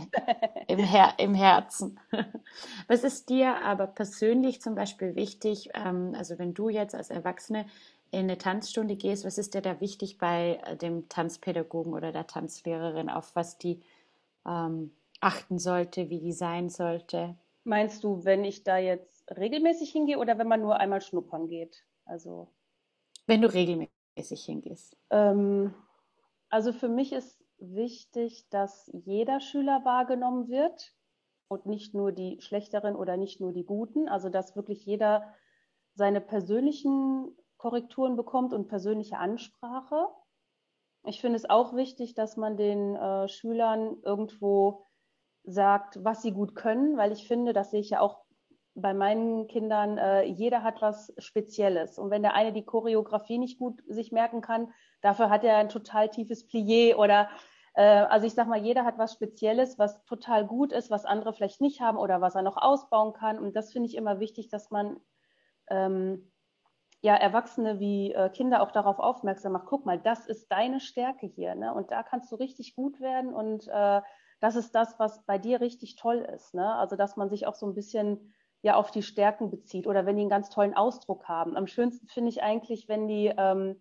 im, 0.67 0.79
Her 0.79 1.13
Im 1.17 1.33
Herzen. 1.33 1.99
Was 2.87 3.03
ist 3.03 3.29
dir 3.29 3.61
aber 3.63 3.87
persönlich 3.87 4.61
zum 4.61 4.75
Beispiel 4.75 5.15
wichtig, 5.15 5.69
ähm, 5.73 6.13
also 6.15 6.39
wenn 6.39 6.53
du 6.53 6.69
jetzt 6.69 6.95
als 6.95 7.09
Erwachsene 7.09 7.65
in 8.15 8.23
eine 8.23 8.37
Tanzstunde 8.37 8.95
gehst, 8.95 9.25
was 9.25 9.37
ist 9.37 9.53
dir 9.53 9.61
da 9.61 9.81
wichtig 9.81 10.17
bei 10.17 10.61
äh, 10.65 10.77
dem 10.77 11.09
Tanzpädagogen 11.09 11.93
oder 11.93 12.11
der 12.11 12.27
Tanzlehrerin, 12.27 13.09
auf 13.09 13.35
was 13.35 13.57
die 13.57 13.81
ähm, 14.45 14.91
achten 15.19 15.59
sollte, 15.59 16.09
wie 16.09 16.19
die 16.19 16.31
sein 16.31 16.69
sollte? 16.69 17.35
Meinst 17.65 18.03
du, 18.03 18.23
wenn 18.23 18.45
ich 18.45 18.63
da 18.63 18.77
jetzt 18.77 19.29
regelmäßig 19.35 19.91
hingehe 19.91 20.17
oder 20.17 20.37
wenn 20.37 20.47
man 20.47 20.61
nur 20.61 20.77
einmal 20.77 21.01
schnuppern 21.01 21.47
geht? 21.47 21.83
Also 22.05 22.47
wenn 23.27 23.41
du 23.41 23.51
regelmäßig 23.51 24.45
hingehst. 24.45 24.95
Ähm, 25.09 25.73
also 26.49 26.71
für 26.71 26.89
mich 26.89 27.11
ist 27.11 27.43
wichtig, 27.57 28.47
dass 28.49 28.89
jeder 28.93 29.41
Schüler 29.41 29.83
wahrgenommen 29.83 30.47
wird 30.47 30.93
und 31.47 31.65
nicht 31.65 31.93
nur 31.93 32.11
die 32.11 32.39
schlechteren 32.39 32.95
oder 32.95 33.17
nicht 33.17 33.41
nur 33.41 33.51
die 33.51 33.65
guten. 33.65 34.07
Also 34.07 34.29
dass 34.29 34.55
wirklich 34.55 34.85
jeder 34.85 35.33
seine 35.95 36.21
persönlichen 36.21 37.35
Korrekturen 37.65 38.15
bekommt 38.15 38.53
und 38.53 38.67
persönliche 38.67 39.17
Ansprache. 39.17 40.07
Ich 41.03 41.19
finde 41.19 41.37
es 41.37 41.49
auch 41.49 41.75
wichtig, 41.75 42.13
dass 42.13 42.37
man 42.37 42.57
den 42.57 42.93
äh, 42.95 43.27
Schülern 43.27 43.97
irgendwo 44.03 44.85
sagt, 45.43 45.97
was 46.05 46.21
sie 46.21 46.31
gut 46.31 46.53
können, 46.53 46.95
weil 46.95 47.11
ich 47.11 47.27
finde, 47.27 47.53
das 47.53 47.71
sehe 47.71 47.79
ich 47.79 47.89
ja 47.89 48.01
auch 48.01 48.19
bei 48.75 48.93
meinen 48.93 49.47
Kindern, 49.47 49.97
äh, 49.97 50.25
jeder 50.25 50.61
hat 50.61 50.83
was 50.83 51.11
Spezielles. 51.17 51.97
Und 51.97 52.11
wenn 52.11 52.21
der 52.21 52.35
eine 52.35 52.53
die 52.53 52.65
Choreografie 52.65 53.39
nicht 53.39 53.57
gut 53.57 53.81
sich 53.87 54.11
merken 54.11 54.41
kann, 54.41 54.71
dafür 55.01 55.31
hat 55.31 55.43
er 55.43 55.57
ein 55.57 55.69
total 55.69 56.09
tiefes 56.09 56.47
Plié 56.47 56.95
oder 56.95 57.29
äh, 57.73 57.81
also 57.81 58.27
ich 58.27 58.35
sage 58.35 58.47
mal, 58.47 58.63
jeder 58.63 58.85
hat 58.85 58.99
was 58.99 59.13
Spezielles, 59.13 59.79
was 59.79 60.05
total 60.05 60.45
gut 60.45 60.71
ist, 60.71 60.91
was 60.91 61.05
andere 61.05 61.33
vielleicht 61.33 61.61
nicht 61.61 61.81
haben 61.81 61.97
oder 61.97 62.21
was 62.21 62.35
er 62.35 62.43
noch 62.43 62.57
ausbauen 62.57 63.13
kann. 63.13 63.39
Und 63.39 63.55
das 63.55 63.73
finde 63.73 63.89
ich 63.89 63.95
immer 63.95 64.19
wichtig, 64.19 64.49
dass 64.49 64.69
man 64.69 64.99
ähm, 65.67 66.31
ja, 67.05 67.13
Erwachsene 67.15 67.79
wie 67.79 68.13
äh, 68.13 68.29
Kinder 68.29 68.63
auch 68.63 68.71
darauf 68.71 68.97
aufmerksam 68.97 69.51
macht, 69.51 69.67
guck 69.67 69.85
mal, 69.85 69.99
das 69.99 70.25
ist 70.25 70.51
deine 70.51 70.79
Stärke 70.79 71.27
hier, 71.27 71.53
ne? 71.53 71.71
Und 71.71 71.91
da 71.91 72.01
kannst 72.01 72.31
du 72.31 72.35
richtig 72.35 72.75
gut 72.75 72.99
werden 72.99 73.31
und 73.31 73.67
äh, 73.67 74.01
das 74.39 74.55
ist 74.55 74.73
das, 74.73 74.97
was 74.97 75.23
bei 75.27 75.37
dir 75.37 75.61
richtig 75.61 75.97
toll 75.97 76.27
ist, 76.35 76.55
ne? 76.55 76.73
Also 76.73 76.95
dass 76.95 77.15
man 77.15 77.29
sich 77.29 77.45
auch 77.45 77.53
so 77.53 77.67
ein 77.67 77.75
bisschen 77.75 78.33
ja 78.63 78.75
auf 78.75 78.89
die 78.89 79.03
Stärken 79.03 79.51
bezieht 79.51 79.85
oder 79.85 80.07
wenn 80.07 80.15
die 80.15 80.23
einen 80.23 80.31
ganz 80.31 80.49
tollen 80.49 80.73
Ausdruck 80.73 81.27
haben. 81.27 81.55
Am 81.55 81.67
schönsten 81.67 82.07
finde 82.07 82.29
ich 82.29 82.41
eigentlich, 82.41 82.89
wenn 82.89 83.07
die 83.07 83.31
ähm, 83.37 83.79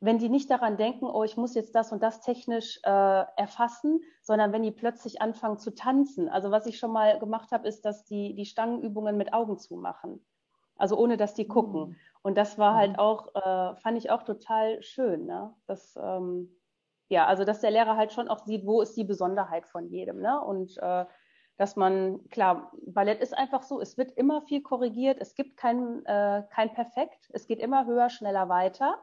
wenn 0.00 0.16
die 0.18 0.30
nicht 0.30 0.48
daran 0.48 0.78
denken, 0.78 1.04
oh, 1.04 1.24
ich 1.24 1.36
muss 1.36 1.54
jetzt 1.54 1.74
das 1.74 1.92
und 1.92 2.02
das 2.02 2.22
technisch 2.22 2.80
äh, 2.82 3.24
erfassen, 3.36 4.00
sondern 4.22 4.52
wenn 4.52 4.62
die 4.62 4.70
plötzlich 4.70 5.20
anfangen 5.20 5.58
zu 5.58 5.74
tanzen. 5.74 6.30
Also 6.30 6.50
was 6.50 6.64
ich 6.64 6.78
schon 6.78 6.92
mal 6.92 7.18
gemacht 7.18 7.52
habe, 7.52 7.68
ist, 7.68 7.84
dass 7.84 8.06
die 8.06 8.34
die 8.34 8.46
Stangenübungen 8.46 9.18
mit 9.18 9.34
Augen 9.34 9.58
zumachen. 9.58 10.24
Also 10.78 10.96
ohne 10.96 11.16
dass 11.16 11.34
die 11.34 11.46
gucken. 11.46 11.90
Mhm. 11.90 11.96
Und 12.22 12.38
das 12.38 12.58
war 12.58 12.74
halt 12.74 12.92
mhm. 12.92 12.98
auch, 12.98 13.34
äh, 13.34 13.76
fand 13.76 13.98
ich 13.98 14.10
auch 14.10 14.22
total 14.22 14.82
schön. 14.82 15.26
Ne? 15.26 15.54
Das, 15.66 15.96
ähm, 16.00 16.56
ja, 17.08 17.26
also 17.26 17.44
dass 17.44 17.60
der 17.60 17.70
Lehrer 17.70 17.96
halt 17.96 18.12
schon 18.12 18.28
auch 18.28 18.44
sieht, 18.46 18.66
wo 18.66 18.80
ist 18.80 18.96
die 18.96 19.04
Besonderheit 19.04 19.66
von 19.66 19.88
jedem. 19.88 20.20
Ne? 20.20 20.40
Und 20.40 20.76
äh, 20.78 21.04
dass 21.58 21.74
man, 21.74 22.28
klar, 22.28 22.72
Ballett 22.86 23.20
ist 23.20 23.36
einfach 23.36 23.62
so, 23.62 23.80
es 23.80 23.98
wird 23.98 24.12
immer 24.12 24.42
viel 24.42 24.62
korrigiert, 24.62 25.18
es 25.20 25.34
gibt 25.34 25.56
kein, 25.56 26.04
äh, 26.06 26.44
kein 26.50 26.72
Perfekt, 26.72 27.28
es 27.32 27.48
geht 27.48 27.58
immer 27.58 27.84
höher, 27.84 28.10
schneller 28.10 28.48
weiter. 28.48 28.98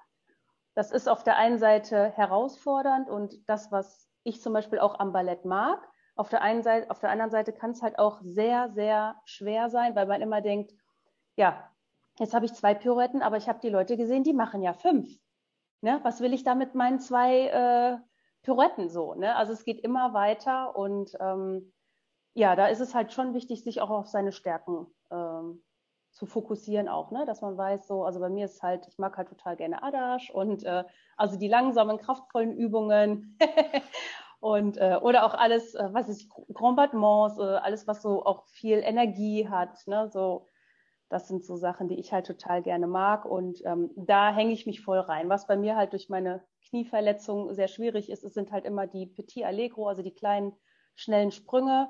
Das 0.74 0.92
ist 0.92 1.10
auf 1.10 1.24
der 1.24 1.38
einen 1.38 1.58
Seite 1.58 2.12
herausfordernd 2.12 3.10
und 3.10 3.50
das, 3.50 3.72
was 3.72 4.10
ich 4.24 4.42
zum 4.42 4.54
Beispiel 4.54 4.80
auch 4.80 5.00
am 5.00 5.12
Ballett 5.12 5.44
mag. 5.44 5.86
Auf 6.16 6.30
der 6.30 6.42
einen 6.42 6.64
Seite, 6.64 6.90
auf 6.90 7.00
der 7.00 7.10
anderen 7.10 7.32
Seite 7.32 7.52
kann 7.52 7.72
es 7.72 7.82
halt 7.82 8.00
auch 8.00 8.22
sehr, 8.22 8.70
sehr 8.72 9.16
schwer 9.26 9.70
sein, 9.70 9.96
weil 9.96 10.06
man 10.06 10.22
immer 10.22 10.42
denkt, 10.42 10.74
ja, 11.36 11.70
jetzt 12.20 12.34
habe 12.34 12.46
ich 12.46 12.54
zwei 12.54 12.74
Pirouetten, 12.74 13.22
aber 13.22 13.38
ich 13.38 13.48
habe 13.48 13.60
die 13.60 13.70
Leute 13.70 13.98
gesehen, 13.98 14.24
die 14.24 14.34
machen 14.34 14.62
ja 14.62 14.74
fünf. 14.74 15.20
Ne? 15.82 16.00
Was 16.04 16.22
will 16.22 16.34
ich 16.34 16.44
da 16.44 16.56
mit 16.56 16.76
meinen 16.76 17.00
zwei 17.00 17.48
äh, 17.48 17.98
Pirouetten 18.44 18.90
so? 18.90 19.14
Ne? 19.16 19.36
Also 19.36 19.54
es 19.54 19.66
geht 19.66 19.80
immer 19.82 20.14
weiter 20.14 20.76
und 20.76 21.16
ähm, 21.20 21.74
ja, 22.34 22.56
da 22.56 22.68
ist 22.68 22.82
es 22.82 22.96
halt 22.96 23.14
schon 23.14 23.34
wichtig, 23.34 23.64
sich 23.64 23.82
auch 23.82 23.90
auf 23.90 24.08
seine 24.08 24.32
Stärken 24.32 24.88
ähm, 25.12 25.64
zu 26.12 26.26
fokussieren 26.26 26.88
auch, 26.88 27.12
ne? 27.12 27.26
dass 27.26 27.42
man 27.42 27.58
weiß, 27.58 27.88
so, 27.88 28.04
also 28.06 28.20
bei 28.20 28.30
mir 28.30 28.46
ist 28.46 28.64
halt, 28.64 28.88
ich 28.88 28.98
mag 28.98 29.18
halt 29.18 29.28
total 29.30 29.58
gerne 29.58 29.84
Adash 29.84 30.30
und 30.30 30.64
äh, 30.64 30.86
also 31.18 31.38
die 31.38 31.50
langsamen, 31.50 31.98
kraftvollen 31.98 32.54
Übungen 32.54 33.38
und 34.40 34.78
äh, 34.78 34.98
oder 35.02 35.26
auch 35.26 35.34
alles, 35.34 35.76
äh, 35.76 35.90
was 35.92 36.08
ist 36.08 36.30
Grand 36.54 36.78
Battements, 36.78 37.38
äh, 37.38 37.42
alles, 37.42 37.86
was 37.88 38.02
so 38.02 38.26
auch 38.26 38.46
viel 38.48 38.80
Energie 38.80 39.50
hat, 39.50 39.86
ne? 39.88 40.10
so 40.10 40.48
das 41.10 41.28
sind 41.28 41.46
so 41.46 41.56
Sachen, 41.56 41.88
die 41.88 42.00
ich 42.00 42.14
halt 42.14 42.26
total 42.26 42.62
gerne 42.62 42.88
mag 42.88 43.26
und 43.26 43.62
ähm, 43.66 43.92
da 43.96 44.34
hänge 44.34 44.54
ich 44.54 44.66
mich 44.66 44.82
voll 44.82 45.00
rein. 45.00 45.30
Was 45.30 45.48
bei 45.48 45.58
mir 45.58 45.76
halt 45.76 45.94
durch 45.94 46.10
meine 46.10 46.44
Knieverletzung 46.70 47.54
sehr 47.54 47.68
schwierig 47.68 48.10
ist, 48.10 48.24
es 48.24 48.34
sind 48.34 48.52
halt 48.52 48.66
immer 48.66 48.88
die 48.88 49.06
Petit 49.06 49.46
Allegro, 49.46 49.88
also 49.88 50.02
die 50.02 50.14
kleinen 50.14 50.54
schnellen 50.96 51.32
Sprünge 51.32 51.90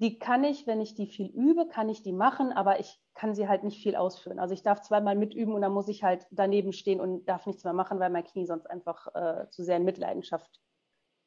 die 0.00 0.18
kann 0.18 0.44
ich, 0.44 0.66
wenn 0.66 0.80
ich 0.80 0.94
die 0.94 1.06
viel 1.06 1.26
übe, 1.26 1.66
kann 1.66 1.88
ich 1.88 2.02
die 2.02 2.12
machen, 2.12 2.52
aber 2.52 2.78
ich 2.78 3.00
kann 3.14 3.34
sie 3.34 3.48
halt 3.48 3.64
nicht 3.64 3.82
viel 3.82 3.96
ausführen. 3.96 4.38
Also 4.38 4.54
ich 4.54 4.62
darf 4.62 4.80
zweimal 4.80 5.16
mitüben 5.16 5.54
und 5.54 5.60
dann 5.60 5.72
muss 5.72 5.88
ich 5.88 6.04
halt 6.04 6.26
daneben 6.30 6.72
stehen 6.72 7.00
und 7.00 7.28
darf 7.28 7.46
nichts 7.46 7.64
mehr 7.64 7.72
machen, 7.72 7.98
weil 7.98 8.10
mein 8.10 8.24
Knie 8.24 8.46
sonst 8.46 8.66
einfach 8.66 9.08
äh, 9.14 9.50
zu 9.50 9.64
sehr 9.64 9.76
in 9.76 9.84
Mitleidenschaft 9.84 10.60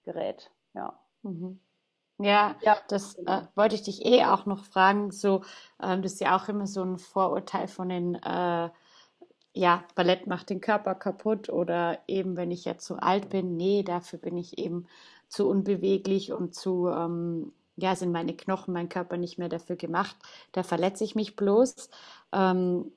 gerät. 0.04 0.52
Ja. 0.74 1.00
Mhm. 1.22 1.60
Ja, 2.22 2.56
ja, 2.62 2.78
das 2.88 3.16
äh, 3.26 3.42
wollte 3.56 3.76
ich 3.76 3.84
dich 3.84 4.06
eh 4.06 4.26
auch 4.26 4.46
noch 4.46 4.66
fragen. 4.66 5.12
So, 5.12 5.44
ähm, 5.82 6.02
das 6.04 6.14
ist 6.14 6.22
ja 6.22 6.36
auch 6.38 6.48
immer 6.50 6.68
so 6.68 6.84
ein 6.84 7.00
Vorurteil 7.00 7.68
von 7.68 7.90
den, 7.90 8.16
äh, 8.16 8.70
ja, 9.54 9.84
Ballett 9.96 10.28
macht 10.28 10.50
den 10.50 10.62
Körper 10.62 10.96
kaputt 10.96 11.50
oder 11.50 12.00
eben, 12.08 12.38
wenn 12.38 12.52
ich 12.52 12.66
jetzt 12.66 12.86
zu 12.86 12.98
alt 12.98 13.30
bin, 13.30 13.58
nee, 13.58 13.84
dafür 13.84 14.20
bin 14.20 14.38
ich 14.38 14.58
eben 14.60 14.88
zu 15.30 15.50
unbeweglich 15.50 16.32
und 16.34 16.56
zu 16.56 16.88
ähm, 16.90 17.54
ja, 17.78 17.96
sind 17.96 18.12
meine 18.12 18.36
Knochen, 18.36 18.74
mein 18.74 18.90
Körper 18.90 19.18
nicht 19.18 19.40
mehr 19.40 19.50
dafür 19.50 19.76
gemacht. 19.78 20.16
Da 20.54 20.64
verletze 20.64 21.04
ich 21.04 21.16
mich 21.16 21.36
bloß. 21.36 21.90
Ähm, 22.34 22.92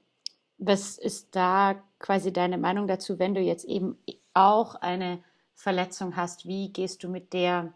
was 0.59 0.99
ist 0.99 1.35
da 1.37 1.83
quasi 1.99 2.33
deine 2.33 2.59
Meinung 2.59 2.87
dazu, 2.89 3.18
wenn 3.18 3.35
du 3.35 3.41
jetzt 3.41 3.64
eben 3.64 3.99
auch 4.35 4.75
eine 4.77 5.22
Verletzung 5.55 6.16
hast? 6.16 6.47
Wie 6.47 6.72
gehst 6.72 7.03
du 7.05 7.09
mit 7.09 7.33
der 7.33 7.75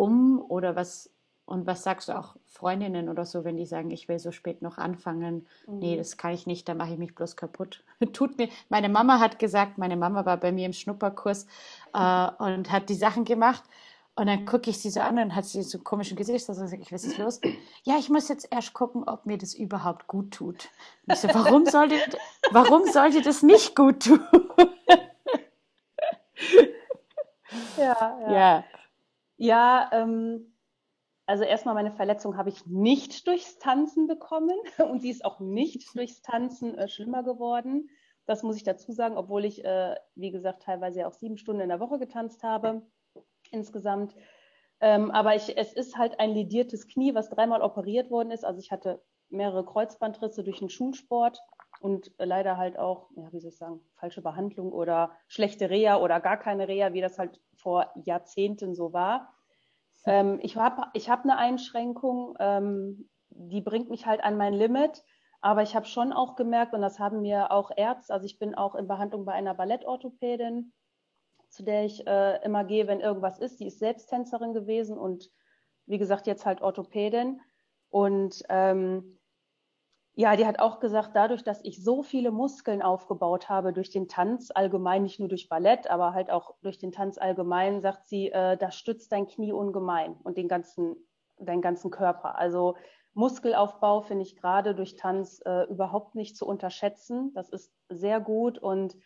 um 0.00 0.40
oder 0.40 0.76
was 0.76 1.10
und 1.44 1.66
was 1.66 1.82
sagst 1.82 2.08
du 2.08 2.16
auch 2.16 2.36
Freundinnen 2.46 3.08
oder 3.08 3.26
so, 3.26 3.44
wenn 3.44 3.56
die 3.56 3.66
sagen, 3.66 3.90
ich 3.90 4.08
will 4.08 4.20
so 4.20 4.30
spät 4.30 4.62
noch 4.62 4.78
anfangen? 4.78 5.48
Mhm. 5.66 5.78
Nee, 5.80 5.96
das 5.96 6.16
kann 6.16 6.32
ich 6.32 6.46
nicht, 6.46 6.68
da 6.68 6.74
mache 6.74 6.92
ich 6.92 6.98
mich 6.98 7.14
bloß 7.14 7.36
kaputt. 7.36 7.82
Tut 8.12 8.38
mir. 8.38 8.48
Meine 8.68 8.88
Mama 8.88 9.18
hat 9.18 9.40
gesagt, 9.40 9.76
meine 9.76 9.96
Mama 9.96 10.24
war 10.24 10.36
bei 10.36 10.52
mir 10.52 10.64
im 10.64 10.72
Schnupperkurs 10.72 11.46
äh, 11.92 12.28
und 12.38 12.70
hat 12.70 12.88
die 12.88 12.94
Sachen 12.94 13.24
gemacht 13.24 13.64
und 14.14 14.28
dann 14.28 14.46
gucke 14.46 14.70
ich 14.70 14.78
sie 14.78 14.90
so 14.90 15.00
an 15.00 15.18
und 15.18 15.34
hat 15.34 15.44
sie 15.44 15.62
so 15.62 15.78
einen 15.78 15.84
komischen 15.84 16.16
Gesichtsausdruck 16.16 16.64
und 16.64 16.70
sage 16.70 16.82
ich, 16.82 16.92
was 16.92 17.04
ist 17.04 17.18
los? 17.18 17.40
Ja, 17.82 17.98
ich 17.98 18.08
muss 18.08 18.28
jetzt 18.28 18.46
erst 18.50 18.72
gucken, 18.72 19.02
ob 19.06 19.26
mir 19.26 19.36
das 19.36 19.52
überhaupt 19.52 20.06
gut 20.06 20.30
tut. 20.30 20.68
Und 21.06 21.14
ich 21.14 21.20
so, 21.20 21.28
warum 21.34 21.66
sollte, 21.66 21.96
warum 22.52 22.84
sollte 22.86 23.22
das 23.22 23.42
nicht 23.42 23.74
gut 23.74 24.04
tun? 24.04 24.20
ja, 27.76 28.18
ja. 28.20 28.32
Ja, 28.32 28.64
ja 29.40 29.90
ähm, 29.92 30.54
also 31.30 31.44
erstmal 31.44 31.76
meine 31.76 31.92
Verletzung 31.92 32.36
habe 32.36 32.48
ich 32.48 32.66
nicht 32.66 33.26
durchs 33.28 33.58
Tanzen 33.58 34.08
bekommen 34.08 34.56
und 34.78 35.00
sie 35.00 35.10
ist 35.10 35.24
auch 35.24 35.38
nicht 35.38 35.96
durchs 35.96 36.22
Tanzen 36.22 36.76
äh, 36.76 36.88
schlimmer 36.88 37.22
geworden. 37.22 37.88
Das 38.26 38.42
muss 38.42 38.56
ich 38.56 38.64
dazu 38.64 38.90
sagen, 38.90 39.16
obwohl 39.16 39.44
ich, 39.44 39.64
äh, 39.64 39.94
wie 40.16 40.32
gesagt, 40.32 40.62
teilweise 40.62 41.06
auch 41.06 41.12
sieben 41.12 41.36
Stunden 41.36 41.62
in 41.62 41.68
der 41.68 41.78
Woche 41.78 42.00
getanzt 42.00 42.42
habe 42.42 42.82
insgesamt. 43.52 44.14
Ähm, 44.80 45.12
aber 45.12 45.36
ich, 45.36 45.56
es 45.56 45.72
ist 45.72 45.96
halt 45.96 46.18
ein 46.18 46.30
lediertes 46.30 46.88
Knie, 46.88 47.14
was 47.14 47.30
dreimal 47.30 47.62
operiert 47.62 48.10
worden 48.10 48.32
ist. 48.32 48.44
Also 48.44 48.58
ich 48.58 48.72
hatte 48.72 49.00
mehrere 49.28 49.64
Kreuzbandrisse 49.64 50.42
durch 50.42 50.58
den 50.58 50.70
Schulsport 50.70 51.40
und 51.80 52.12
leider 52.18 52.58
halt 52.58 52.78
auch, 52.78 53.10
ja, 53.16 53.32
wie 53.32 53.40
soll 53.40 53.50
ich 53.50 53.56
sagen, 53.56 53.80
falsche 53.94 54.22
Behandlung 54.22 54.70
oder 54.70 55.12
schlechte 55.26 55.70
Reha 55.70 55.96
oder 55.96 56.20
gar 56.20 56.36
keine 56.36 56.68
Reha, 56.68 56.92
wie 56.92 57.00
das 57.00 57.18
halt 57.18 57.40
vor 57.54 57.90
Jahrzehnten 58.04 58.74
so 58.74 58.92
war. 58.92 59.34
Ähm, 60.04 60.38
ich 60.42 60.56
habe 60.56 60.84
ich 60.92 61.08
hab 61.08 61.24
eine 61.24 61.38
Einschränkung, 61.38 62.36
ähm, 62.38 63.08
die 63.30 63.62
bringt 63.62 63.88
mich 63.88 64.06
halt 64.06 64.22
an 64.22 64.36
mein 64.36 64.52
Limit. 64.52 65.02
Aber 65.40 65.62
ich 65.62 65.74
habe 65.74 65.86
schon 65.86 66.12
auch 66.12 66.36
gemerkt, 66.36 66.74
und 66.74 66.82
das 66.82 66.98
haben 66.98 67.22
mir 67.22 67.50
auch 67.50 67.70
Ärzte, 67.74 68.12
also 68.12 68.26
ich 68.26 68.38
bin 68.38 68.54
auch 68.54 68.74
in 68.74 68.86
Behandlung 68.86 69.24
bei 69.24 69.32
einer 69.32 69.54
Ballettorthopädin, 69.54 70.74
zu 71.48 71.62
der 71.62 71.86
ich 71.86 72.06
äh, 72.06 72.44
immer 72.44 72.64
gehe, 72.64 72.86
wenn 72.86 73.00
irgendwas 73.00 73.38
ist. 73.38 73.58
Die 73.58 73.66
ist 73.66 73.78
selbst 73.78 74.10
Tänzerin 74.10 74.52
gewesen 74.52 74.98
und 74.98 75.30
wie 75.86 75.96
gesagt, 75.96 76.26
jetzt 76.26 76.44
halt 76.44 76.60
Orthopädin. 76.60 77.40
Und 77.88 78.42
ähm, 78.50 79.18
ja, 80.14 80.36
die 80.36 80.46
hat 80.46 80.58
auch 80.58 80.80
gesagt, 80.80 81.10
dadurch, 81.14 81.44
dass 81.44 81.64
ich 81.64 81.82
so 81.82 82.02
viele 82.02 82.30
Muskeln 82.30 82.82
aufgebaut 82.82 83.48
habe 83.48 83.72
durch 83.72 83.90
den 83.90 84.08
Tanz 84.08 84.50
allgemein, 84.54 85.02
nicht 85.02 85.20
nur 85.20 85.28
durch 85.28 85.48
Ballett, 85.48 85.88
aber 85.88 86.12
halt 86.12 86.30
auch 86.30 86.56
durch 86.62 86.78
den 86.78 86.92
Tanz 86.92 87.16
allgemein, 87.16 87.80
sagt 87.80 88.08
sie, 88.08 88.30
äh, 88.30 88.56
das 88.56 88.76
stützt 88.76 89.12
dein 89.12 89.26
Knie 89.26 89.52
ungemein 89.52 90.16
und 90.22 90.36
den 90.36 90.48
ganzen, 90.48 90.96
deinen 91.38 91.62
ganzen 91.62 91.90
Körper. 91.90 92.36
Also 92.38 92.76
Muskelaufbau 93.14 94.02
finde 94.02 94.24
ich 94.24 94.36
gerade 94.36 94.74
durch 94.74 94.96
Tanz 94.96 95.40
äh, 95.44 95.64
überhaupt 95.64 96.14
nicht 96.14 96.36
zu 96.36 96.46
unterschätzen. 96.46 97.32
Das 97.34 97.48
ist 97.48 97.72
sehr 97.88 98.20
gut 98.20 98.58
und 98.58 98.96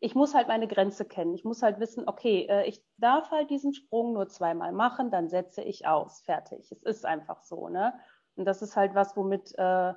ich 0.00 0.14
muss 0.14 0.34
halt 0.34 0.48
meine 0.48 0.68
Grenze 0.68 1.06
kennen. 1.06 1.34
Ich 1.34 1.44
muss 1.44 1.62
halt 1.62 1.80
wissen, 1.80 2.04
okay, 2.06 2.46
äh, 2.48 2.66
ich 2.66 2.84
darf 2.98 3.30
halt 3.30 3.50
diesen 3.50 3.72
Sprung 3.72 4.12
nur 4.12 4.28
zweimal 4.28 4.72
machen, 4.72 5.10
dann 5.10 5.28
setze 5.28 5.62
ich 5.62 5.86
aus. 5.86 6.20
Fertig. 6.20 6.70
Es 6.72 6.82
ist 6.82 7.06
einfach 7.06 7.42
so, 7.42 7.68
ne? 7.68 7.94
Und 8.36 8.44
das 8.44 8.62
ist 8.62 8.76
halt 8.76 8.94
was, 8.94 9.16
womit, 9.16 9.54
äh, 9.56 9.94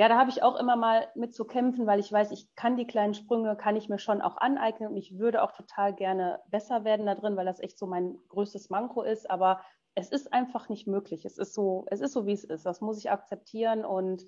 ja, 0.00 0.08
da 0.08 0.18
habe 0.18 0.30
ich 0.30 0.42
auch 0.42 0.58
immer 0.58 0.76
mal 0.76 1.08
mit 1.14 1.34
zu 1.34 1.44
kämpfen, 1.44 1.86
weil 1.86 2.00
ich 2.00 2.10
weiß, 2.10 2.30
ich 2.30 2.54
kann 2.54 2.76
die 2.76 2.86
kleinen 2.86 3.12
Sprünge, 3.12 3.54
kann 3.54 3.76
ich 3.76 3.90
mir 3.90 3.98
schon 3.98 4.22
auch 4.22 4.38
aneignen 4.38 4.88
und 4.88 4.96
ich 4.96 5.18
würde 5.18 5.42
auch 5.42 5.52
total 5.52 5.94
gerne 5.94 6.40
besser 6.48 6.84
werden 6.84 7.04
da 7.04 7.14
drin, 7.14 7.36
weil 7.36 7.44
das 7.44 7.60
echt 7.60 7.78
so 7.78 7.86
mein 7.86 8.16
größtes 8.28 8.70
Manko 8.70 9.02
ist. 9.02 9.30
Aber 9.30 9.60
es 9.94 10.10
ist 10.10 10.32
einfach 10.32 10.70
nicht 10.70 10.86
möglich. 10.86 11.26
Es 11.26 11.36
ist 11.36 11.52
so, 11.52 11.84
es 11.90 12.00
ist 12.00 12.14
so, 12.14 12.24
wie 12.24 12.32
es 12.32 12.44
ist. 12.44 12.64
Das 12.64 12.80
muss 12.80 12.96
ich 12.96 13.10
akzeptieren 13.10 13.84
und 13.84 14.24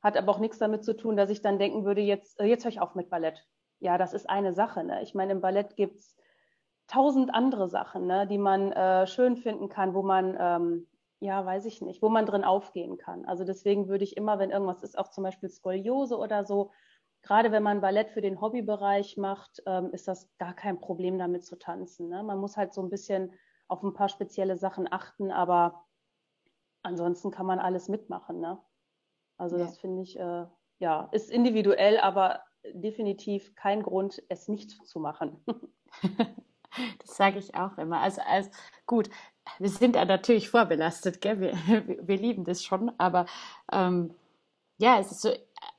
hat 0.00 0.16
aber 0.16 0.30
auch 0.30 0.38
nichts 0.38 0.58
damit 0.58 0.84
zu 0.84 0.96
tun, 0.96 1.16
dass 1.16 1.30
ich 1.30 1.42
dann 1.42 1.58
denken 1.58 1.84
würde, 1.84 2.00
jetzt, 2.00 2.38
äh, 2.40 2.44
jetzt 2.44 2.64
höre 2.64 2.70
ich 2.70 2.80
auf 2.80 2.94
mit 2.94 3.10
Ballett 3.10 3.44
ja, 3.82 3.98
das 3.98 4.14
ist 4.14 4.30
eine 4.30 4.52
Sache. 4.52 4.84
Ne? 4.84 5.02
Ich 5.02 5.12
meine, 5.12 5.32
im 5.32 5.40
Ballett 5.40 5.74
gibt 5.74 5.98
es 5.98 6.16
tausend 6.86 7.34
andere 7.34 7.68
Sachen, 7.68 8.06
ne, 8.06 8.26
die 8.28 8.38
man 8.38 8.70
äh, 8.70 9.06
schön 9.08 9.36
finden 9.36 9.68
kann, 9.68 9.92
wo 9.92 10.02
man, 10.02 10.36
ähm, 10.38 10.86
ja, 11.22 11.46
weiß 11.46 11.66
ich 11.66 11.80
nicht, 11.80 12.02
wo 12.02 12.08
man 12.08 12.26
drin 12.26 12.42
aufgehen 12.42 12.98
kann. 12.98 13.24
Also 13.26 13.44
deswegen 13.44 13.88
würde 13.88 14.02
ich 14.02 14.16
immer, 14.16 14.38
wenn 14.40 14.50
irgendwas 14.50 14.82
ist, 14.82 14.98
auch 14.98 15.08
zum 15.08 15.22
Beispiel 15.22 15.48
Skoliose 15.48 16.18
oder 16.18 16.44
so, 16.44 16.72
gerade 17.22 17.52
wenn 17.52 17.62
man 17.62 17.80
Ballett 17.80 18.10
für 18.10 18.20
den 18.20 18.40
Hobbybereich 18.40 19.16
macht, 19.16 19.62
ähm, 19.66 19.90
ist 19.92 20.08
das 20.08 20.28
gar 20.38 20.52
kein 20.52 20.80
Problem 20.80 21.18
damit 21.18 21.44
zu 21.44 21.56
tanzen. 21.56 22.08
Ne? 22.08 22.24
Man 22.24 22.38
muss 22.38 22.56
halt 22.56 22.74
so 22.74 22.82
ein 22.82 22.90
bisschen 22.90 23.32
auf 23.68 23.84
ein 23.84 23.94
paar 23.94 24.08
spezielle 24.08 24.56
Sachen 24.56 24.92
achten, 24.92 25.30
aber 25.30 25.84
ansonsten 26.82 27.30
kann 27.30 27.46
man 27.46 27.60
alles 27.60 27.88
mitmachen. 27.88 28.40
Ne? 28.40 28.60
Also 29.36 29.56
ja. 29.56 29.64
das 29.64 29.78
finde 29.78 30.02
ich, 30.02 30.18
äh, 30.18 30.46
ja, 30.80 31.08
ist 31.12 31.30
individuell, 31.30 32.00
aber 32.00 32.42
definitiv 32.72 33.54
kein 33.54 33.84
Grund, 33.84 34.20
es 34.28 34.48
nicht 34.48 34.84
zu 34.84 34.98
machen. 34.98 35.44
das 36.98 37.16
sage 37.16 37.38
ich 37.38 37.54
auch 37.54 37.78
immer. 37.78 38.00
Also, 38.00 38.22
als 38.22 38.50
gut, 38.86 39.08
wir 39.58 39.68
sind 39.68 39.96
ja 39.96 40.04
natürlich 40.04 40.48
vorbelastet, 40.48 41.20
gell? 41.20 41.40
Wir, 41.66 42.08
wir, 42.08 42.16
lieben 42.16 42.44
das 42.44 42.64
schon, 42.64 42.92
aber 42.98 43.26
ähm, 43.72 44.14
ja, 44.78 44.98
es 44.98 45.12
ist 45.12 45.22
so, 45.22 45.30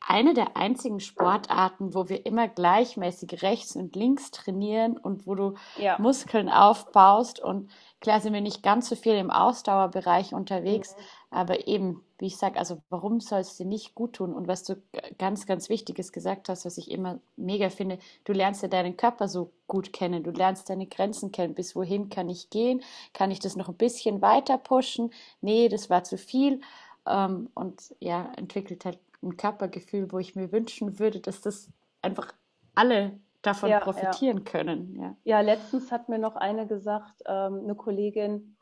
eine 0.05 0.34
der 0.34 0.57
einzigen 0.57 0.99
Sportarten, 0.99 1.93
wo 1.93 2.09
wir 2.09 2.25
immer 2.25 2.47
gleichmäßig 2.47 3.41
rechts 3.41 3.75
und 3.75 3.95
links 3.95 4.31
trainieren 4.31 4.97
und 4.97 5.25
wo 5.25 5.36
du 5.36 5.53
ja. 5.77 5.97
Muskeln 5.97 6.49
aufbaust. 6.49 7.39
Und 7.39 7.71
klar 8.01 8.19
sind 8.19 8.34
wir 8.34 8.41
nicht 8.41 8.63
ganz 8.63 8.89
so 8.89 8.95
viel 8.95 9.13
im 9.13 9.31
Ausdauerbereich 9.31 10.34
unterwegs, 10.34 10.95
mhm. 10.95 11.38
aber 11.38 11.67
eben, 11.67 12.03
wie 12.19 12.27
ich 12.27 12.38
sage, 12.38 12.59
also 12.59 12.79
warum 12.89 13.21
soll 13.21 13.39
es 13.39 13.55
dir 13.55 13.65
nicht 13.65 13.95
gut 13.95 14.13
tun? 14.13 14.34
Und 14.34 14.47
was 14.47 14.63
du 14.63 14.81
ganz, 15.17 15.45
ganz 15.45 15.69
Wichtiges 15.69 16.11
gesagt 16.11 16.49
hast, 16.49 16.65
was 16.65 16.77
ich 16.77 16.91
immer 16.91 17.19
mega 17.38 17.69
finde, 17.69 17.97
du 18.25 18.34
lernst 18.34 18.61
ja 18.61 18.67
deinen 18.67 18.97
Körper 18.97 19.29
so 19.29 19.51
gut 19.67 19.93
kennen, 19.93 20.23
du 20.23 20.31
lernst 20.31 20.69
deine 20.69 20.86
Grenzen 20.86 21.31
kennen, 21.31 21.55
bis 21.55 21.75
wohin 21.77 22.09
kann 22.09 22.29
ich 22.29 22.49
gehen, 22.49 22.84
kann 23.13 23.31
ich 23.31 23.39
das 23.39 23.55
noch 23.55 23.69
ein 23.69 23.77
bisschen 23.77 24.21
weiter 24.21 24.57
pushen? 24.57 25.11
Nee, 25.39 25.69
das 25.69 25.89
war 25.89 26.03
zu 26.03 26.17
viel. 26.17 26.59
Ähm, 27.07 27.49
und 27.53 27.95
ja, 27.99 28.31
entwickelt 28.36 28.86
halt 28.86 28.99
ein 29.24 29.38
Körpergefühl, 29.38 30.11
wo 30.11 30.19
ich 30.19 30.36
mir 30.36 30.51
wünschen 30.51 30.99
würde, 30.99 31.19
dass 31.19 31.41
das 31.41 31.71
einfach 32.01 32.34
alle 32.76 33.19
davon 33.41 33.69
ja, 33.69 33.80
profitieren 33.80 34.39
ja. 34.39 34.43
können. 34.43 34.95
Ja. 34.99 35.17
ja, 35.24 35.41
letztens 35.41 35.91
hat 35.91 36.09
mir 36.09 36.19
noch 36.19 36.36
eine 36.36 36.67
gesagt, 36.67 37.21
ähm, 37.26 37.61
eine 37.63 37.76
Kollegin, 37.76 38.57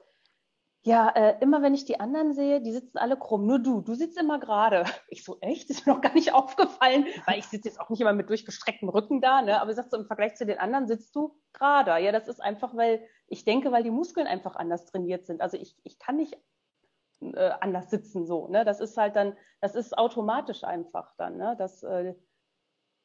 ja, 0.84 1.10
äh, 1.10 1.38
immer 1.42 1.62
wenn 1.62 1.76
ich 1.76 1.86
die 1.86 2.00
anderen 2.00 2.34
sehe, 2.34 2.60
die 2.60 2.72
sitzen 2.72 2.98
alle 2.98 3.16
krumm, 3.16 3.46
nur 3.46 3.60
du, 3.60 3.82
du 3.82 3.94
sitzt 3.94 4.20
immer 4.20 4.40
gerade. 4.40 4.84
Ich 5.10 5.24
so, 5.24 5.38
echt? 5.42 5.70
Das 5.70 5.78
ist 5.78 5.86
mir 5.86 5.94
noch 5.94 6.02
gar 6.02 6.14
nicht 6.14 6.34
aufgefallen, 6.34 7.06
weil 7.28 7.38
ich 7.38 7.46
sitze 7.46 7.68
jetzt 7.68 7.80
auch 7.80 7.90
nicht 7.90 8.02
immer 8.02 8.14
mit 8.14 8.30
durchgestrecktem 8.30 8.90
Rücken 8.90 9.22
da, 9.22 9.42
ne? 9.42 9.62
aber 9.62 9.74
sagst 9.74 9.92
so, 9.92 9.98
im 9.98 10.08
Vergleich 10.08 10.36
zu 10.36 10.46
den 10.46 10.58
anderen 10.58 10.88
sitzt 10.88 11.16
du 11.16 11.38
gerade. 11.54 11.92
Ja, 12.04 12.12
das 12.12 12.28
ist 12.28 12.42
einfach, 12.42 12.76
weil 12.76 13.04
ich 13.28 13.46
denke, 13.46 13.72
weil 13.72 13.84
die 13.84 13.92
Muskeln 13.92 14.26
einfach 14.26 14.56
anders 14.56 14.86
trainiert 14.86 15.26
sind. 15.26 15.42
Also 15.42 15.58
ich, 15.58 15.78
ich 15.84 16.00
kann 16.00 16.16
nicht 16.16 16.38
äh, 17.22 17.52
anders 17.60 17.90
sitzen 17.90 18.26
so. 18.26 18.48
Ne? 18.48 18.66
Das 18.66 18.80
ist 18.80 18.98
halt 18.98 19.16
dann, 19.16 19.36
das 19.60 19.76
ist 19.76 19.98
automatisch 19.98 20.64
einfach 20.64 21.14
dann, 21.18 21.38
ne? 21.38 21.56
dass, 21.58 21.84
äh, 21.84 22.16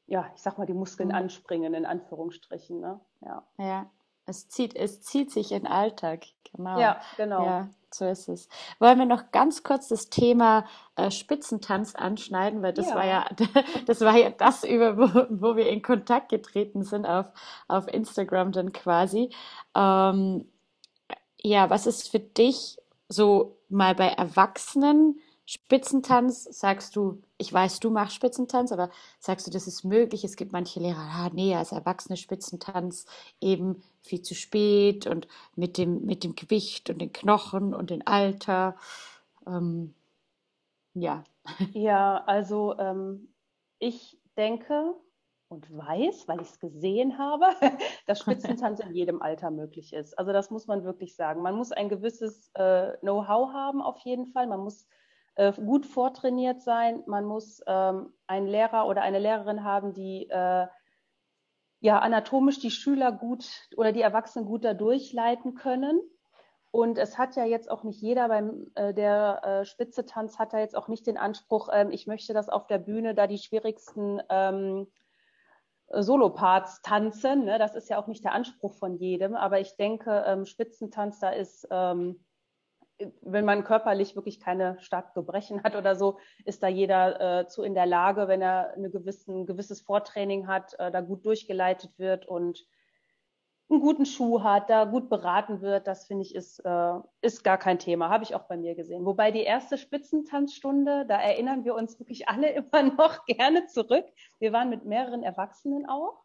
ja, 0.07 0.31
ich 0.35 0.43
sag 0.43 0.59
mal, 0.59 0.67
die 0.67 0.75
Muskeln 0.75 1.11
mhm. 1.11 1.14
anspringen, 1.14 1.75
in 1.75 1.87
Anführungsstrichen. 1.87 2.81
Ne? 2.81 3.01
Ja. 3.21 3.43
ja. 3.59 3.87
Es 4.29 4.49
zieht, 4.49 4.75
es 4.75 5.03
zieht 5.03 5.31
sich 5.31 5.53
in 5.53 5.62
den 5.62 5.67
Alltag, 5.69 6.25
genau. 6.53 6.81
Ja, 6.81 7.01
genau. 7.17 7.45
Ja, 7.45 7.69
so 7.93 8.07
ist 8.07 8.29
es. 8.29 8.49
Wollen 8.81 8.99
wir 8.99 9.07
noch 9.07 9.31
ganz 9.31 9.62
kurz 9.62 9.87
das 9.87 10.11
Thema 10.11 10.64
äh, 10.97 11.12
Spitzentanz 11.12 11.95
anschneiden, 11.95 12.61
weil 12.61 12.73
das 12.73 12.89
ja. 12.89 12.97
war 12.97 13.07
ja, 13.07 13.27
das 13.87 14.01
war 14.01 14.17
ja 14.17 14.31
das, 14.31 14.64
über 14.64 14.99
wo, 14.99 15.27
wo 15.31 15.57
wir 15.57 15.69
in 15.69 15.81
Kontakt 15.81 16.29
getreten 16.31 16.83
sind 16.83 17.07
auf, 17.07 17.27
auf 17.69 17.87
Instagram 17.87 18.51
dann 18.51 18.73
quasi. 18.73 19.31
Ähm, 19.77 20.51
ja, 21.41 21.71
was 21.71 21.87
ist 21.87 22.11
für 22.11 22.19
dich 22.19 22.79
so 23.09 23.56
mal 23.69 23.95
bei 23.95 24.09
Erwachsenen 24.09 25.21
Spitzentanz, 25.49 26.43
sagst 26.45 26.97
du, 26.97 27.23
ich 27.39 27.53
weiß, 27.53 27.79
du 27.79 27.91
machst 27.91 28.17
Spitzentanz, 28.17 28.73
aber 28.73 28.91
sagst 29.21 29.47
du, 29.47 29.53
das 29.53 29.69
ist 29.69 29.85
möglich? 29.85 30.25
Es 30.25 30.35
gibt 30.35 30.53
manche 30.53 30.81
Lehrer, 30.81 30.99
ah, 30.99 31.31
nee, 31.33 31.55
als 31.55 31.71
Erwachsene 31.71 32.17
Spitzentanz 32.17 33.07
eben 33.41 33.83
viel 34.03 34.23
zu 34.23 34.35
spät 34.35 35.07
und 35.07 35.29
mit 35.55 35.79
dem, 35.79 36.05
mit 36.05 36.25
dem 36.25 36.35
Gewicht 36.35 36.91
und 36.91 36.99
den 37.01 37.12
Knochen 37.12 37.75
und 37.75 37.91
dem 37.91 38.03
Alter. 38.05 38.77
Ähm, 39.47 39.95
ja. 40.95 41.23
Ja, 41.73 42.25
also 42.27 42.77
ähm, 42.79 43.29
ich 43.79 44.19
denke, 44.37 44.95
und 45.49 45.71
weiß, 45.77 46.27
weil 46.29 46.41
ich 46.41 46.49
es 46.49 46.59
gesehen 46.59 47.19
habe, 47.19 47.47
dass 48.07 48.21
Spitzentanz 48.21 48.81
in 48.81 48.95
jedem 48.95 49.23
Alter 49.23 49.51
möglich 49.51 49.93
ist. 49.93 50.19
Also 50.19 50.33
das 50.33 50.51
muss 50.51 50.67
man 50.67 50.85
wirklich 50.85 51.15
sagen. 51.15 51.43
Man 51.43 51.55
muss 51.55 51.73
ein 51.73 51.89
gewisses 51.89 52.51
äh, 52.55 52.97
Know-how 52.99 53.53
haben 53.53 53.83
auf 53.83 53.99
jeden 54.01 54.27
Fall. 54.27 54.47
Man 54.47 54.61
muss 54.61 54.87
äh, 55.37 55.53
gut 55.53 55.87
vortrainiert 55.87 56.63
sein. 56.63 57.03
Man 57.07 57.25
muss 57.25 57.63
ähm, 57.67 58.13
einen 58.27 58.49
Lehrer 58.49 58.87
oder 58.87 59.03
eine 59.03 59.19
Lehrerin 59.19 59.63
haben, 59.63 59.93
die 59.93 60.29
äh, 60.29 60.67
ja 61.81 61.99
anatomisch 62.01 62.59
die 62.59 62.71
Schüler 62.71 63.13
gut 63.13 63.47
oder 63.77 63.93
die 63.93 64.03
Erwachsenen 64.03 64.47
gut 64.47 64.65
da 64.65 64.75
durchleiten 64.75 65.55
können. 65.55 66.01
Und 66.73 66.99
es 66.99 67.17
hat 67.17 67.37
ja 67.37 67.45
jetzt 67.45 67.71
auch 67.71 67.85
nicht 67.85 68.03
jeder 68.03 68.29
beim 68.29 68.67
äh, 68.75 68.93
der 68.93 69.41
äh, 69.45 69.65
Spitze 69.65 70.05
hat 70.15 70.53
da 70.53 70.59
jetzt 70.59 70.77
auch 70.77 70.89
nicht 70.89 71.07
den 71.07 71.17
Anspruch, 71.17 71.69
ähm, 71.73 71.91
ich 71.91 72.07
möchte 72.07 72.35
das 72.35 72.49
auf 72.49 72.67
der 72.67 72.79
Bühne 72.79 73.15
da 73.15 73.27
die 73.27 73.39
schwierigsten 73.39 74.21
ähm, 74.29 74.87
Soloparts 75.89 76.82
tanzen. 76.82 77.45
Ne? 77.45 77.59
Das 77.59 77.74
ist 77.74 77.89
ja 77.89 77.99
auch 77.99 78.07
nicht 78.07 78.24
der 78.24 78.32
Anspruch 78.32 78.74
von 78.74 78.97
jedem, 78.97 79.34
aber 79.34 79.61
ich 79.61 79.76
denke, 79.76 80.24
ähm, 80.26 80.45
Spitzentanz, 80.45 81.20
da 81.20 81.30
ist, 81.30 81.66
ähm, 81.70 82.24
wenn 83.20 83.45
man 83.45 83.64
körperlich 83.64 84.16
wirklich 84.16 84.41
keine 84.41 84.80
starken 84.80 85.12
Gebrechen 85.14 85.62
hat 85.62 85.76
oder 85.76 85.95
so, 85.97 86.18
ist 86.45 86.62
da 86.62 86.68
jeder 86.68 87.41
äh, 87.41 87.47
zu 87.47 87.62
in 87.62 87.74
der 87.74 87.87
Lage, 87.87 88.26
wenn 88.26 88.43
er 88.43 88.72
eine 88.74 88.91
gewissen, 88.91 89.43
ein 89.43 89.47
gewisses 89.47 89.82
Vortraining 89.82 90.47
hat, 90.47 90.74
äh, 90.78 90.91
da 90.91 91.01
gut 91.03 91.24
durchgeleitet 91.26 91.99
wird 91.99 92.26
und 92.26 92.66
einen 93.69 93.81
guten 93.81 94.07
Schuh 94.07 94.43
hat, 94.43 94.71
da 94.71 94.85
gut 94.85 95.09
beraten 95.09 95.61
wird, 95.61 95.87
das 95.87 96.07
finde 96.07 96.23
ich 96.23 96.35
ist, 96.35 96.61
äh, 96.61 96.95
ist 97.21 97.43
gar 97.43 97.59
kein 97.59 97.79
Thema. 97.79 98.11
Habe 98.11 98.23
ich 98.23 98.35
auch 98.35 98.45
bei 98.45 98.57
mir 98.57 98.75
gesehen. 98.75 99.05
Wobei 99.05 99.33
die 99.33 99.43
erste 99.43 99.77
Spitzentanzstunde, 99.77 101.05
da 101.07 101.21
erinnern 101.21 101.64
wir 101.64 101.75
uns 101.75 101.99
wirklich 101.99 102.29
alle 102.29 102.49
immer 102.55 102.83
noch 102.83 103.25
gerne 103.27 103.67
zurück. 103.67 104.07
Wir 104.39 104.53
waren 104.53 104.71
mit 104.71 104.85
mehreren 104.85 105.23
Erwachsenen 105.23 105.87
auch. 105.89 106.23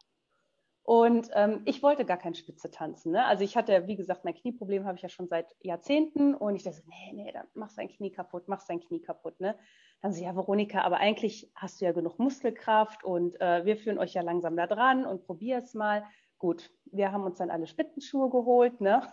Und 0.84 1.30
ähm, 1.34 1.62
ich 1.66 1.84
wollte 1.84 2.06
gar 2.06 2.18
kein 2.18 2.34
Spitze 2.34 2.72
tanzen. 2.72 3.12
Ne? 3.12 3.24
Also 3.26 3.44
ich 3.44 3.56
hatte, 3.56 3.88
wie 3.88 3.96
gesagt, 3.96 4.26
mein 4.26 4.34
Knieproblem 4.34 4.86
habe 4.86 4.98
ich 4.98 5.04
ja 5.04 5.10
schon 5.10 5.28
seit 5.28 5.56
Jahrzehnten 5.62 6.34
und 6.34 6.56
ich 6.56 6.64
dachte, 6.64 6.82
nee, 6.88 7.14
nee, 7.14 7.32
dann 7.32 7.48
mach 7.54 7.72
dein 7.74 7.88
Knie 7.88 8.12
kaputt, 8.12 8.48
mach 8.48 8.66
dein 8.66 8.80
Knie 8.80 9.00
kaputt. 9.00 9.39
Ne? 9.39 9.56
Dann 10.02 10.12
so, 10.12 10.24
ja, 10.24 10.36
Veronika, 10.36 10.82
aber 10.82 10.98
eigentlich 10.98 11.52
hast 11.56 11.80
du 11.80 11.86
ja 11.86 11.92
genug 11.92 12.18
Muskelkraft 12.18 13.04
und 13.04 13.39
äh, 13.39 13.64
wir 13.64 13.78
führen 13.78 14.00
euch 14.00 14.16
ja 14.16 14.22
langsam 14.24 14.58
da 14.58 14.66
dran 14.66 15.06
und 15.06 15.26
probier 15.26 15.60
es 15.60 15.76
mal. 15.76 16.04
Gut, 16.42 16.72
wir 16.86 17.12
haben 17.12 17.24
uns 17.24 17.38
dann 17.38 17.52
alle 17.52 17.68
Spittenschuhe 17.68 18.32
geholt, 18.32 18.82
ne? 18.82 19.08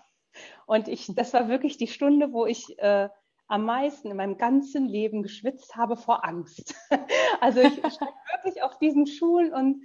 Und 0.64 0.88
ich, 0.88 1.14
das 1.14 1.34
war 1.34 1.50
wirklich 1.50 1.76
die 1.76 1.86
Stunde, 1.86 2.32
wo 2.32 2.46
ich 2.46 2.78
äh, 2.78 3.10
am 3.48 3.66
meisten 3.66 4.10
in 4.10 4.16
meinem 4.16 4.38
ganzen 4.38 4.86
Leben 4.86 5.22
geschwitzt 5.22 5.76
habe 5.76 5.98
vor 5.98 6.24
Angst. 6.24 6.74
also 7.42 7.60
ich 7.60 7.74
stand 7.74 8.14
wirklich 8.32 8.62
auf 8.62 8.78
diesen 8.78 9.06
Schuhen 9.06 9.52
und 9.52 9.82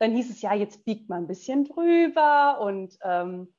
dann 0.00 0.12
hieß 0.12 0.28
es 0.28 0.42
ja, 0.42 0.52
jetzt 0.52 0.84
biegt 0.84 1.08
mal 1.08 1.16
ein 1.16 1.28
bisschen 1.28 1.64
drüber 1.64 2.60
und 2.60 2.98
ähm, 3.02 3.54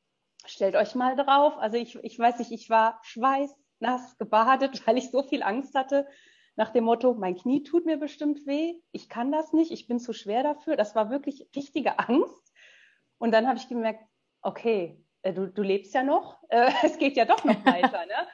stellt 0.45 0.75
euch 0.75 0.93
mal 0.93 1.15
drauf. 1.15 1.57
Also 1.57 1.77
ich, 1.77 1.95
ich 2.03 2.19
weiß 2.19 2.37
nicht, 2.37 2.51
ich 2.51 2.69
war 2.69 2.99
schweißnass 3.01 4.19
gebadet, 4.19 4.85
weil 4.85 4.99
ich 4.99 5.09
so 5.09 5.23
viel 5.23 5.41
Angst 5.41 5.73
hatte. 5.73 6.05
Nach 6.55 6.69
dem 6.69 6.83
Motto, 6.83 7.15
mein 7.15 7.33
Knie 7.35 7.63
tut 7.63 7.87
mir 7.87 7.97
bestimmt 7.97 8.45
weh, 8.45 8.75
ich 8.91 9.09
kann 9.09 9.31
das 9.31 9.53
nicht, 9.53 9.71
ich 9.71 9.87
bin 9.87 9.97
zu 9.97 10.13
schwer 10.13 10.43
dafür. 10.43 10.75
Das 10.77 10.93
war 10.93 11.09
wirklich 11.09 11.47
richtige 11.55 11.97
Angst. 11.97 12.42
Und 13.23 13.31
dann 13.31 13.47
habe 13.47 13.57
ich 13.57 13.69
gemerkt, 13.69 14.03
okay, 14.41 15.01
äh, 15.21 15.31
du, 15.31 15.47
du 15.47 15.61
lebst 15.61 15.93
ja 15.93 16.03
noch, 16.03 16.43
äh, 16.49 16.69
es 16.83 16.97
geht 16.97 17.15
ja 17.15 17.23
doch 17.23 17.45
noch 17.45 17.65
weiter. 17.65 18.05
Ne? 18.05 18.13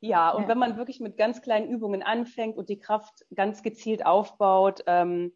Ja, 0.00 0.32
und 0.32 0.42
ja. 0.42 0.48
wenn 0.48 0.58
man 0.58 0.76
wirklich 0.76 1.00
mit 1.00 1.16
ganz 1.16 1.40
kleinen 1.40 1.66
Übungen 1.70 2.02
anfängt 2.02 2.58
und 2.58 2.68
die 2.68 2.78
Kraft 2.78 3.24
ganz 3.34 3.62
gezielt 3.62 4.04
aufbaut, 4.04 4.82
ähm, 4.86 5.32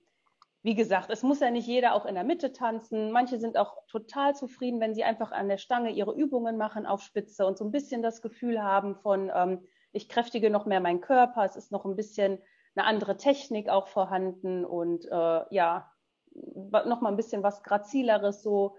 wie 0.62 0.74
gesagt, 0.74 1.08
es 1.08 1.22
muss 1.22 1.40
ja 1.40 1.50
nicht 1.50 1.66
jeder 1.66 1.94
auch 1.94 2.04
in 2.04 2.14
der 2.14 2.24
Mitte 2.24 2.52
tanzen. 2.52 3.10
Manche 3.10 3.38
sind 3.38 3.56
auch 3.56 3.78
total 3.86 4.34
zufrieden, 4.34 4.78
wenn 4.78 4.94
sie 4.94 5.04
einfach 5.04 5.32
an 5.32 5.48
der 5.48 5.56
Stange 5.56 5.92
ihre 5.92 6.14
Übungen 6.14 6.58
machen 6.58 6.84
auf 6.84 7.00
Spitze 7.00 7.46
und 7.46 7.56
so 7.56 7.64
ein 7.64 7.70
bisschen 7.70 8.02
das 8.02 8.20
Gefühl 8.20 8.62
haben 8.62 8.94
von, 8.96 9.32
ähm, 9.34 9.66
ich 9.92 10.10
kräftige 10.10 10.50
noch 10.50 10.66
mehr 10.66 10.80
meinen 10.80 11.00
Körper, 11.00 11.46
es 11.46 11.56
ist 11.56 11.72
noch 11.72 11.86
ein 11.86 11.96
bisschen 11.96 12.42
eine 12.74 12.84
andere 12.84 13.16
Technik 13.16 13.70
auch 13.70 13.88
vorhanden 13.88 14.66
und 14.66 15.06
äh, 15.06 15.44
ja, 15.48 15.90
noch 16.34 17.00
mal 17.00 17.08
ein 17.08 17.16
bisschen 17.16 17.42
was 17.42 17.62
Grazileres 17.62 18.42
so 18.42 18.76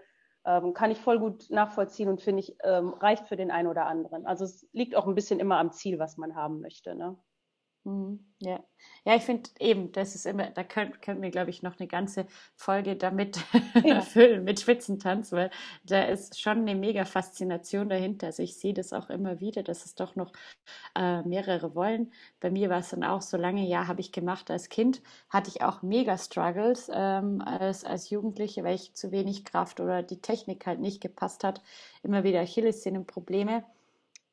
ähm, 0.50 0.74
kann 0.74 0.90
ich 0.90 0.98
voll 0.98 1.18
gut 1.18 1.50
nachvollziehen 1.50 2.08
und 2.08 2.20
finde 2.20 2.40
ich, 2.40 2.56
ähm, 2.64 2.90
reicht 2.94 3.28
für 3.28 3.36
den 3.36 3.50
einen 3.50 3.68
oder 3.68 3.86
anderen. 3.86 4.26
Also 4.26 4.44
es 4.44 4.68
liegt 4.72 4.96
auch 4.96 5.06
ein 5.06 5.14
bisschen 5.14 5.40
immer 5.40 5.58
am 5.58 5.72
Ziel, 5.72 5.98
was 5.98 6.16
man 6.16 6.34
haben 6.34 6.60
möchte. 6.60 6.94
Ne? 6.94 7.16
Mhm, 7.84 8.20
ja. 8.40 8.62
ja, 9.06 9.16
ich 9.16 9.22
finde 9.22 9.48
eben, 9.58 9.90
das 9.92 10.14
ist 10.14 10.26
immer, 10.26 10.50
da 10.50 10.62
können, 10.64 11.00
können 11.00 11.22
wir, 11.22 11.30
glaube 11.30 11.48
ich, 11.48 11.62
noch 11.62 11.78
eine 11.78 11.88
ganze 11.88 12.26
Folge 12.54 12.94
damit 12.94 13.38
ja. 13.84 14.02
füllen 14.02 14.44
mit 14.44 14.60
Spitzentanz, 14.60 15.32
weil 15.32 15.50
da 15.84 16.02
ist 16.02 16.38
schon 16.38 16.58
eine 16.58 16.74
mega 16.74 17.06
Faszination 17.06 17.88
dahinter. 17.88 18.26
Also 18.26 18.42
ich 18.42 18.56
sehe 18.58 18.74
das 18.74 18.92
auch 18.92 19.08
immer 19.08 19.40
wieder, 19.40 19.62
dass 19.62 19.86
es 19.86 19.94
doch 19.94 20.14
noch 20.14 20.30
äh, 20.94 21.22
mehrere 21.22 21.74
wollen. 21.74 22.12
Bei 22.40 22.50
mir 22.50 22.68
war 22.68 22.80
es 22.80 22.90
dann 22.90 23.02
auch 23.02 23.22
so 23.22 23.38
lange, 23.38 23.66
ja, 23.66 23.86
habe 23.86 24.00
ich 24.02 24.12
gemacht 24.12 24.50
als 24.50 24.68
Kind, 24.68 25.00
hatte 25.30 25.48
ich 25.48 25.62
auch 25.62 25.80
mega 25.82 26.18
Struggles 26.18 26.90
ähm, 26.92 27.40
als, 27.40 27.84
als 27.84 28.10
Jugendliche, 28.10 28.62
weil 28.62 28.74
ich 28.74 28.92
zu 28.94 29.10
wenig 29.10 29.44
Kraft 29.46 29.80
oder 29.80 30.02
die 30.02 30.20
Technik 30.20 30.66
halt 30.66 30.80
nicht 30.80 31.00
gepasst 31.00 31.44
hat. 31.44 31.62
Immer 32.02 32.24
wieder 32.24 32.40
Achillessehnenprobleme. 32.40 33.64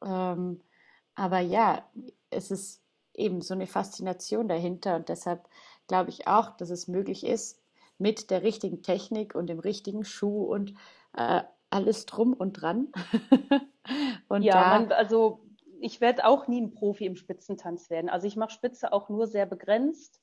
Ähm, 0.04 0.62
aber 1.16 1.40
ja, 1.40 1.90
es 2.30 2.52
ist 2.52 2.82
eben 3.18 3.42
so 3.42 3.54
eine 3.54 3.68
Faszination 3.68 4.48
dahinter 4.48 4.96
und 4.96 5.10
deshalb 5.10 5.48
glaube 5.88 6.10
ich 6.10 6.28
auch, 6.28 6.52
dass 6.52 6.70
es 6.70 6.88
möglich 6.88 7.26
ist, 7.26 7.62
mit 7.98 8.30
der 8.30 8.44
richtigen 8.44 8.84
Technik 8.84 9.36
und 9.36 9.48
dem 9.48 9.60
richtigen 9.60 10.04
Schuh 10.04 10.44
und 10.44 10.76
äh, 11.16 11.42
alles 11.70 12.06
drum 12.06 12.34
und 12.34 12.54
dran. 12.54 12.90
und 14.28 14.44
ja, 14.44 14.54
da, 14.54 14.80
man, 14.80 14.92
also 14.92 15.42
ich 15.80 16.02
werde 16.02 16.26
auch 16.26 16.48
nie 16.48 16.62
ein 16.62 16.72
Profi 16.72 17.06
im 17.06 17.16
Spitzentanz 17.16 17.90
werden. 17.90 18.10
Also 18.10 18.28
ich 18.28 18.36
mache 18.36 18.52
Spitze 18.52 18.94
auch 18.94 19.10
nur 19.10 19.28
sehr 19.28 19.46
begrenzt. 19.46 20.22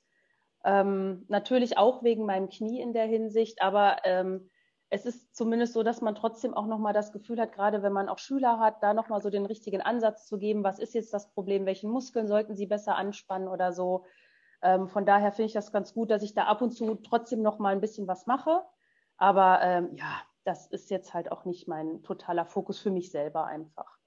Ähm, 0.65 1.25
natürlich 1.29 1.77
auch 1.77 2.03
wegen 2.03 2.25
meinem 2.25 2.49
Knie 2.49 2.81
in 2.81 2.93
der 2.93 3.07
Hinsicht, 3.07 3.61
aber 3.61 3.99
ähm, 4.05 4.49
es 4.95 5.07
ist 5.07 5.35
zumindest 5.35 5.73
so, 5.73 5.83
dass 5.83 6.01
man 6.01 6.15
trotzdem 6.15 6.55
auch 6.55 6.67
nochmal 6.67 6.93
das 6.93 7.11
Gefühl 7.13 7.41
hat, 7.41 7.53
gerade 7.53 7.83
wenn 7.83 7.93
man 7.93 8.09
auch 8.09 8.19
Schüler 8.19 8.61
hat, 8.61 8.81
da 8.81 8.95
nochmal 8.95 9.21
so 9.21 9.29
den 9.29 9.45
richtigen 9.45 9.81
Ansatz 9.81 10.27
zu 10.29 10.39
geben, 10.39 10.63
was 10.63 10.79
ist 10.79 10.95
jetzt 10.95 11.13
das 11.13 11.33
Problem, 11.33 11.67
welchen 11.67 11.91
Muskeln 11.91 12.29
sollten 12.29 12.55
sie 12.55 12.67
besser 12.67 12.95
anspannen 12.95 13.49
oder 13.49 13.73
so. 13.73 14.05
Ähm, 14.63 14.87
von 14.87 15.05
daher 15.05 15.33
finde 15.33 15.47
ich 15.47 15.53
das 15.53 15.73
ganz 15.73 15.95
gut, 15.95 16.13
dass 16.13 16.23
ich 16.23 16.33
da 16.33 16.45
ab 16.45 16.63
und 16.63 16.71
zu 16.71 16.95
trotzdem 16.95 17.43
nochmal 17.43 17.73
ein 17.73 17.81
bisschen 17.81 18.07
was 18.07 18.29
mache. 18.29 18.63
Aber 19.17 19.61
ähm, 19.63 19.97
ja, 19.97 20.23
das 20.45 20.69
ist 20.69 20.91
jetzt 20.91 21.13
halt 21.13 21.33
auch 21.33 21.45
nicht 21.45 21.67
mein 21.67 22.05
totaler 22.05 22.47
Fokus 22.47 22.79
für 22.79 22.93
mich 22.93 23.11
selber 23.11 23.47
einfach. 23.47 23.99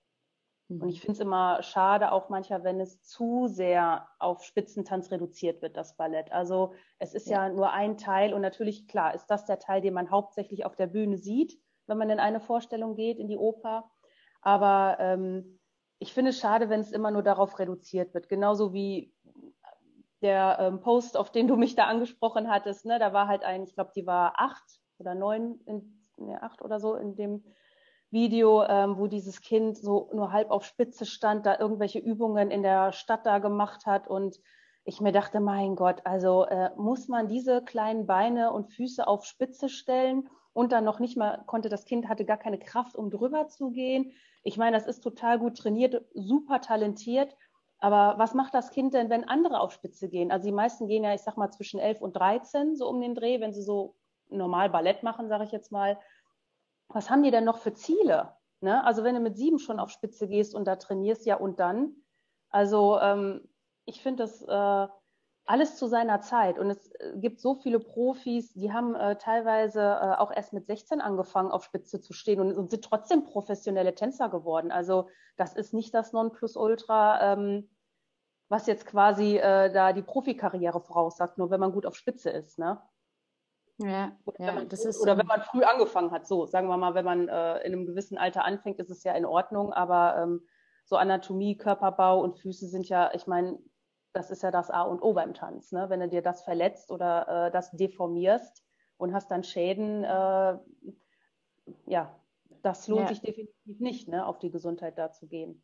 Und 0.69 0.89
ich 0.89 0.97
mhm. 0.97 1.01
finde 1.01 1.13
es 1.13 1.19
immer 1.19 1.63
schade, 1.63 2.11
auch 2.11 2.29
mancher, 2.29 2.63
wenn 2.63 2.81
es 2.81 3.01
zu 3.01 3.47
sehr 3.47 4.07
auf 4.19 4.43
Spitzentanz 4.43 5.11
reduziert 5.11 5.61
wird, 5.61 5.77
das 5.77 5.95
Ballett. 5.95 6.31
Also 6.31 6.73
es 6.99 7.13
ist 7.13 7.27
ja. 7.27 7.47
ja. 7.47 7.53
nur 7.53 7.71
ein 7.71 7.97
Teil 7.97 8.33
und 8.33 8.41
natürlich, 8.41 8.87
klar, 8.87 9.13
ist 9.13 9.27
das 9.27 9.45
der 9.45 9.59
Teil, 9.59 9.81
den 9.81 9.93
man 9.93 10.11
hauptsächlich 10.11 10.65
auf 10.65 10.75
der 10.75 10.87
Bühne 10.87 11.17
sieht, 11.17 11.57
wenn 11.87 11.97
man 11.97 12.09
in 12.09 12.19
eine 12.19 12.41
Vorstellung 12.41 12.95
geht, 12.95 13.17
in 13.17 13.29
die 13.29 13.37
Oper. 13.37 13.89
Aber 14.41 14.97
ähm, 14.99 15.59
ich 15.99 16.13
finde 16.13 16.31
es 16.31 16.39
schade, 16.39 16.69
wenn 16.69 16.81
es 16.81 16.91
immer 16.91 17.11
nur 17.11 17.23
darauf 17.23 17.59
reduziert 17.59 18.13
wird. 18.13 18.27
Genauso 18.27 18.73
wie 18.73 19.13
der 20.21 20.57
ähm, 20.59 20.81
Post, 20.81 21.15
auf 21.15 21.31
den 21.31 21.47
du 21.47 21.55
mich 21.55 21.75
da 21.75 21.85
angesprochen 21.85 22.49
hattest, 22.49 22.85
ne, 22.85 22.99
da 22.99 23.13
war 23.13 23.27
halt 23.27 23.43
ein, 23.43 23.63
ich 23.63 23.73
glaube, 23.73 23.91
die 23.95 24.05
war 24.05 24.33
acht 24.37 24.81
oder 24.97 25.15
neun, 25.15 25.61
in, 25.65 26.03
ne, 26.17 26.41
acht 26.41 26.61
oder 26.61 26.79
so 26.79 26.95
in 26.95 27.15
dem 27.15 27.43
Video, 28.09 28.63
ähm, 28.63 28.97
wo 28.97 29.07
dieses 29.07 29.41
Kind 29.41 29.77
so 29.77 30.09
nur 30.13 30.31
halb 30.31 30.49
auf 30.49 30.65
Spitze 30.65 31.05
stand, 31.05 31.45
da 31.45 31.59
irgendwelche 31.59 31.99
Übungen 31.99 32.51
in 32.51 32.63
der 32.63 32.91
Stadt 32.93 33.25
da 33.25 33.39
gemacht 33.39 33.85
hat 33.85 34.07
und 34.07 34.39
ich 34.85 35.01
mir 35.01 35.11
dachte, 35.11 35.41
mein 35.41 35.75
Gott, 35.75 36.01
also 36.05 36.45
äh, 36.45 36.69
muss 36.77 37.09
man 37.09 37.27
diese 37.27 37.61
kleinen 37.61 38.05
Beine 38.05 38.53
und 38.53 38.71
Füße 38.71 39.05
auf 39.05 39.25
Spitze 39.25 39.67
stellen 39.67 40.29
und 40.53 40.71
dann 40.71 40.85
noch 40.85 40.99
nicht 40.99 41.17
mal 41.17 41.43
konnte 41.45 41.67
das 41.67 41.83
Kind 41.83 42.07
hatte 42.07 42.23
gar 42.23 42.37
keine 42.37 42.57
Kraft, 42.57 42.95
um 42.95 43.09
drüber 43.09 43.47
zu 43.47 43.71
gehen. 43.71 44.13
Ich 44.43 44.57
meine, 44.57 44.77
das 44.77 44.87
ist 44.87 45.01
total 45.01 45.39
gut 45.39 45.57
trainiert, 45.57 46.05
super 46.13 46.61
talentiert. 46.61 47.35
Aber 47.79 48.15
was 48.17 48.33
macht 48.33 48.53
das 48.53 48.71
Kind 48.71 48.93
denn, 48.93 49.09
wenn 49.09 49.27
andere 49.27 49.59
auf 49.59 49.71
Spitze 49.71 50.09
gehen? 50.09 50.31
Also 50.31 50.47
die 50.47 50.53
meisten 50.53 50.87
gehen 50.87 51.03
ja, 51.03 51.13
ich 51.13 51.21
sag 51.21 51.37
mal, 51.37 51.51
zwischen 51.51 51.79
11 51.79 52.01
und 52.01 52.13
13 52.13 52.75
so 52.75 52.87
um 52.87 53.01
den 53.01 53.13
Dreh, 53.13 53.39
wenn 53.39 53.53
sie 53.53 53.61
so 53.61 53.95
normal 54.29 54.69
Ballett 54.69 55.03
machen, 55.03 55.27
sage 55.27 55.43
ich 55.43 55.51
jetzt 55.51 55.71
mal 55.71 55.99
was 56.97 57.11
haben 57.11 57.21
die 57.21 57.29
denn 57.29 57.45
noch 57.45 57.59
für 57.59 57.73
Ziele? 57.73 58.33
Ne? 58.59 58.83
Also 58.83 59.03
wenn 59.03 59.13
du 59.13 59.21
mit 59.21 59.37
sieben 59.37 59.59
schon 59.59 59.79
auf 59.79 59.91
Spitze 59.91 60.27
gehst 60.27 60.55
und 60.55 60.65
da 60.65 60.77
trainierst, 60.77 61.27
ja 61.27 61.35
und 61.35 61.59
dann. 61.59 61.95
Also 62.49 62.99
ähm, 62.99 63.47
ich 63.85 64.01
finde 64.01 64.23
das 64.23 64.41
äh, 64.41 64.87
alles 65.45 65.77
zu 65.77 65.85
seiner 65.85 66.21
Zeit. 66.21 66.57
Und 66.57 66.71
es 66.71 66.91
äh, 66.95 67.13
gibt 67.17 67.39
so 67.39 67.53
viele 67.53 67.79
Profis, 67.79 68.51
die 68.53 68.73
haben 68.73 68.95
äh, 68.95 69.15
teilweise 69.17 69.81
äh, 69.81 70.15
auch 70.17 70.31
erst 70.31 70.53
mit 70.53 70.65
16 70.65 70.99
angefangen, 70.99 71.51
auf 71.51 71.63
Spitze 71.63 72.01
zu 72.01 72.13
stehen 72.13 72.39
und, 72.39 72.57
und, 72.57 72.71
sind 72.71 72.83
trotzdem 72.83 73.25
professionelle 73.25 73.93
Tänzer 73.93 74.29
geworden. 74.29 74.71
Also 74.71 75.07
das 75.35 75.53
ist 75.53 75.75
nicht 75.75 75.93
das 75.93 76.13
Nonplusultra, 76.13 77.33
ähm, 77.33 77.69
was 78.49 78.65
jetzt 78.65 78.87
quasi 78.87 79.37
äh, 79.37 79.71
da 79.71 79.93
die 79.93 80.01
Profikarriere 80.01 80.81
voraussagt, 80.81 81.37
nur 81.37 81.51
wenn 81.51 81.59
man 81.59 81.73
gut 81.73 81.85
auf 81.85 81.95
Spitze 81.95 82.31
ist. 82.31 82.57
Ne? 82.57 82.81
Ja, 83.79 84.11
oder, 84.25 84.43
ja, 84.43 84.55
wenn, 84.55 84.67
ist 84.67 85.01
oder 85.01 85.17
wenn 85.17 85.27
man 85.27 85.41
früh 85.41 85.63
angefangen 85.63 86.11
hat, 86.11 86.27
so 86.27 86.47
sagen 86.47 86.67
wir 86.67 86.77
mal, 86.77 86.95
wenn 86.95 87.05
man 87.05 87.27
äh, 87.27 87.59
in 87.59 87.73
einem 87.73 87.85
gewissen 87.85 88.17
Alter 88.17 88.43
anfängt, 88.43 88.79
ist 88.79 88.89
es 88.89 89.03
ja 89.03 89.13
in 89.13 89.25
Ordnung, 89.25 89.71
aber 89.71 90.17
ähm, 90.17 90.47
so 90.85 90.95
Anatomie, 90.95 91.57
Körperbau 91.57 92.21
und 92.21 92.39
Füße 92.39 92.67
sind 92.67 92.89
ja, 92.89 93.11
ich 93.13 93.27
meine, 93.27 93.59
das 94.13 94.31
ist 94.31 94.41
ja 94.41 94.49
das 94.49 94.71
A 94.71 94.81
und 94.81 95.01
O 95.01 95.13
beim 95.13 95.33
Tanz. 95.33 95.71
Ne? 95.71 95.89
Wenn 95.89 95.99
du 95.99 96.07
dir 96.07 96.23
das 96.23 96.43
verletzt 96.43 96.89
oder 96.91 97.47
äh, 97.47 97.51
das 97.51 97.71
deformierst 97.71 98.63
und 98.97 99.13
hast 99.13 99.29
dann 99.29 99.43
Schäden, 99.43 100.03
äh, 100.03 100.57
ja, 101.85 102.19
das 102.63 102.87
lohnt 102.87 103.03
ja. 103.03 103.07
sich 103.09 103.21
definitiv 103.21 103.79
nicht, 103.79 104.07
ne, 104.07 104.25
auf 104.25 104.39
die 104.39 104.49
Gesundheit 104.49 104.97
da 104.97 105.11
zu 105.11 105.27
gehen. 105.27 105.63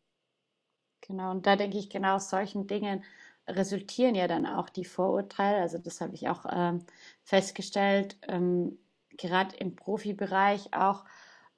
Genau, 1.00 1.32
und 1.32 1.46
da 1.46 1.56
denke 1.56 1.78
ich 1.78 1.90
genau 1.90 2.16
aus 2.16 2.30
solchen 2.30 2.66
Dingen 2.66 3.02
resultieren 3.46 4.14
ja 4.14 4.28
dann 4.28 4.46
auch 4.46 4.68
die 4.68 4.84
Vorurteile. 4.84 5.58
Also 5.58 5.78
das 5.78 6.00
habe 6.00 6.14
ich 6.14 6.28
auch 6.28 6.44
ähm, 6.50 6.84
festgestellt, 7.22 8.16
ähm, 8.28 8.78
gerade 9.16 9.56
im 9.56 9.76
Profibereich 9.76 10.74
auch, 10.74 11.04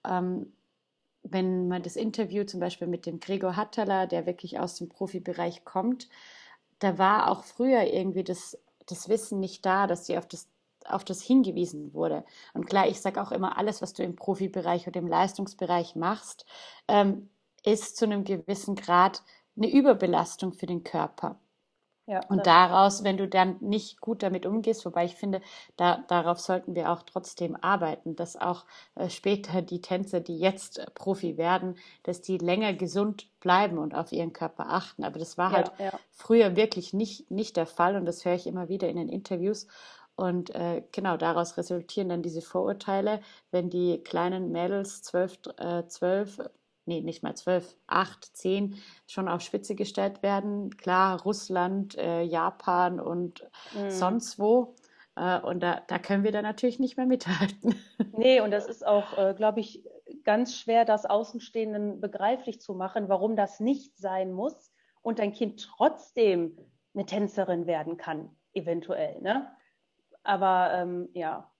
ähm, 0.04 0.52
wenn 1.22 1.68
man 1.68 1.82
das 1.82 1.96
Interview 1.96 2.44
zum 2.44 2.60
Beispiel 2.60 2.86
mit 2.86 3.06
dem 3.06 3.20
Gregor 3.20 3.56
Hattaler, 3.56 4.06
der 4.06 4.26
wirklich 4.26 4.58
aus 4.58 4.76
dem 4.76 4.88
Profibereich 4.88 5.64
kommt, 5.64 6.08
da 6.78 6.98
war 6.98 7.30
auch 7.30 7.44
früher 7.44 7.82
irgendwie 7.92 8.24
das, 8.24 8.58
das 8.86 9.08
Wissen 9.08 9.40
nicht 9.40 9.64
da, 9.66 9.86
dass 9.86 10.06
sie 10.06 10.18
auf 10.18 10.26
das 10.28 10.48
auf 10.88 11.04
das 11.04 11.20
hingewiesen 11.22 11.94
wurde. 11.94 12.24
Und 12.54 12.66
klar, 12.66 12.86
ich 12.88 13.00
sage 13.00 13.20
auch 13.20 13.32
immer, 13.32 13.58
alles, 13.58 13.82
was 13.82 13.92
du 13.92 14.02
im 14.04 14.16
Profibereich 14.16 14.86
oder 14.86 15.00
im 15.00 15.08
Leistungsbereich 15.08 15.96
machst, 15.96 16.46
ähm, 16.88 17.28
ist 17.64 17.96
zu 17.96 18.04
einem 18.04 18.24
gewissen 18.24 18.76
Grad 18.76 19.22
eine 19.56 19.70
Überbelastung 19.70 20.52
für 20.52 20.66
den 20.66 20.84
Körper. 20.84 21.40
Ja, 22.08 22.20
und 22.28 22.46
daraus, 22.46 23.02
wenn 23.02 23.16
du 23.16 23.26
dann 23.26 23.56
nicht 23.60 24.00
gut 24.00 24.22
damit 24.22 24.46
umgehst, 24.46 24.86
wobei 24.86 25.04
ich 25.04 25.16
finde, 25.16 25.40
da, 25.76 26.04
darauf 26.06 26.38
sollten 26.38 26.76
wir 26.76 26.92
auch 26.92 27.02
trotzdem 27.02 27.56
arbeiten, 27.60 28.14
dass 28.14 28.36
auch 28.36 28.64
äh, 28.94 29.10
später 29.10 29.60
die 29.60 29.80
Tänzer, 29.80 30.20
die 30.20 30.38
jetzt 30.38 30.78
äh, 30.78 30.86
Profi 30.94 31.36
werden, 31.36 31.76
dass 32.04 32.22
die 32.22 32.38
länger 32.38 32.74
gesund 32.74 33.26
bleiben 33.40 33.78
und 33.78 33.92
auf 33.96 34.12
ihren 34.12 34.32
Körper 34.32 34.66
achten. 34.68 35.02
Aber 35.02 35.18
das 35.18 35.36
war 35.36 35.50
ja, 35.50 35.56
halt 35.56 35.72
ja. 35.80 35.92
früher 36.12 36.54
wirklich 36.54 36.92
nicht, 36.92 37.28
nicht 37.28 37.56
der 37.56 37.66
Fall 37.66 37.96
und 37.96 38.06
das 38.06 38.24
höre 38.24 38.34
ich 38.34 38.46
immer 38.46 38.68
wieder 38.68 38.88
in 38.88 38.96
den 38.96 39.08
Interviews. 39.08 39.66
Und 40.14 40.54
äh, 40.54 40.84
genau 40.92 41.16
daraus 41.16 41.56
resultieren 41.58 42.08
dann 42.08 42.22
diese 42.22 42.40
Vorurteile, 42.40 43.20
wenn 43.50 43.68
die 43.68 43.98
kleinen 43.98 44.52
Mädels 44.52 45.02
zwölf, 45.02 45.38
äh, 45.58 45.86
zwölf 45.88 46.40
nee, 46.86 47.00
nicht 47.00 47.22
mal 47.22 47.34
zwölf, 47.34 47.76
acht, 47.86 48.24
zehn 48.36 48.76
schon 49.06 49.28
auf 49.28 49.40
Spitze 49.40 49.74
gestellt 49.74 50.22
werden. 50.22 50.76
Klar, 50.76 51.22
Russland, 51.22 51.96
äh, 51.98 52.22
Japan 52.22 53.00
und 53.00 53.48
mhm. 53.74 53.90
sonst 53.90 54.38
wo. 54.38 54.74
Äh, 55.16 55.40
und 55.40 55.60
da, 55.60 55.82
da 55.86 55.98
können 55.98 56.24
wir 56.24 56.32
dann 56.32 56.44
natürlich 56.44 56.78
nicht 56.78 56.96
mehr 56.96 57.06
mithalten. 57.06 57.74
Nee, 58.18 58.40
und 58.40 58.50
das 58.50 58.66
ist 58.66 58.86
auch, 58.86 59.18
äh, 59.18 59.34
glaube 59.34 59.60
ich, 59.60 59.84
ganz 60.24 60.56
schwer, 60.56 60.86
das 60.86 61.04
Außenstehenden 61.04 62.00
begreiflich 62.00 62.62
zu 62.62 62.72
machen, 62.72 63.10
warum 63.10 63.36
das 63.36 63.60
nicht 63.60 63.98
sein 63.98 64.32
muss 64.32 64.72
und 65.02 65.18
dein 65.18 65.32
Kind 65.32 65.60
trotzdem 65.60 66.56
eine 66.94 67.04
Tänzerin 67.04 67.66
werden 67.66 67.98
kann, 67.98 68.34
eventuell. 68.54 69.20
Ne? 69.20 69.50
Aber 70.22 70.70
ähm, 70.72 71.10
ja, 71.12 71.50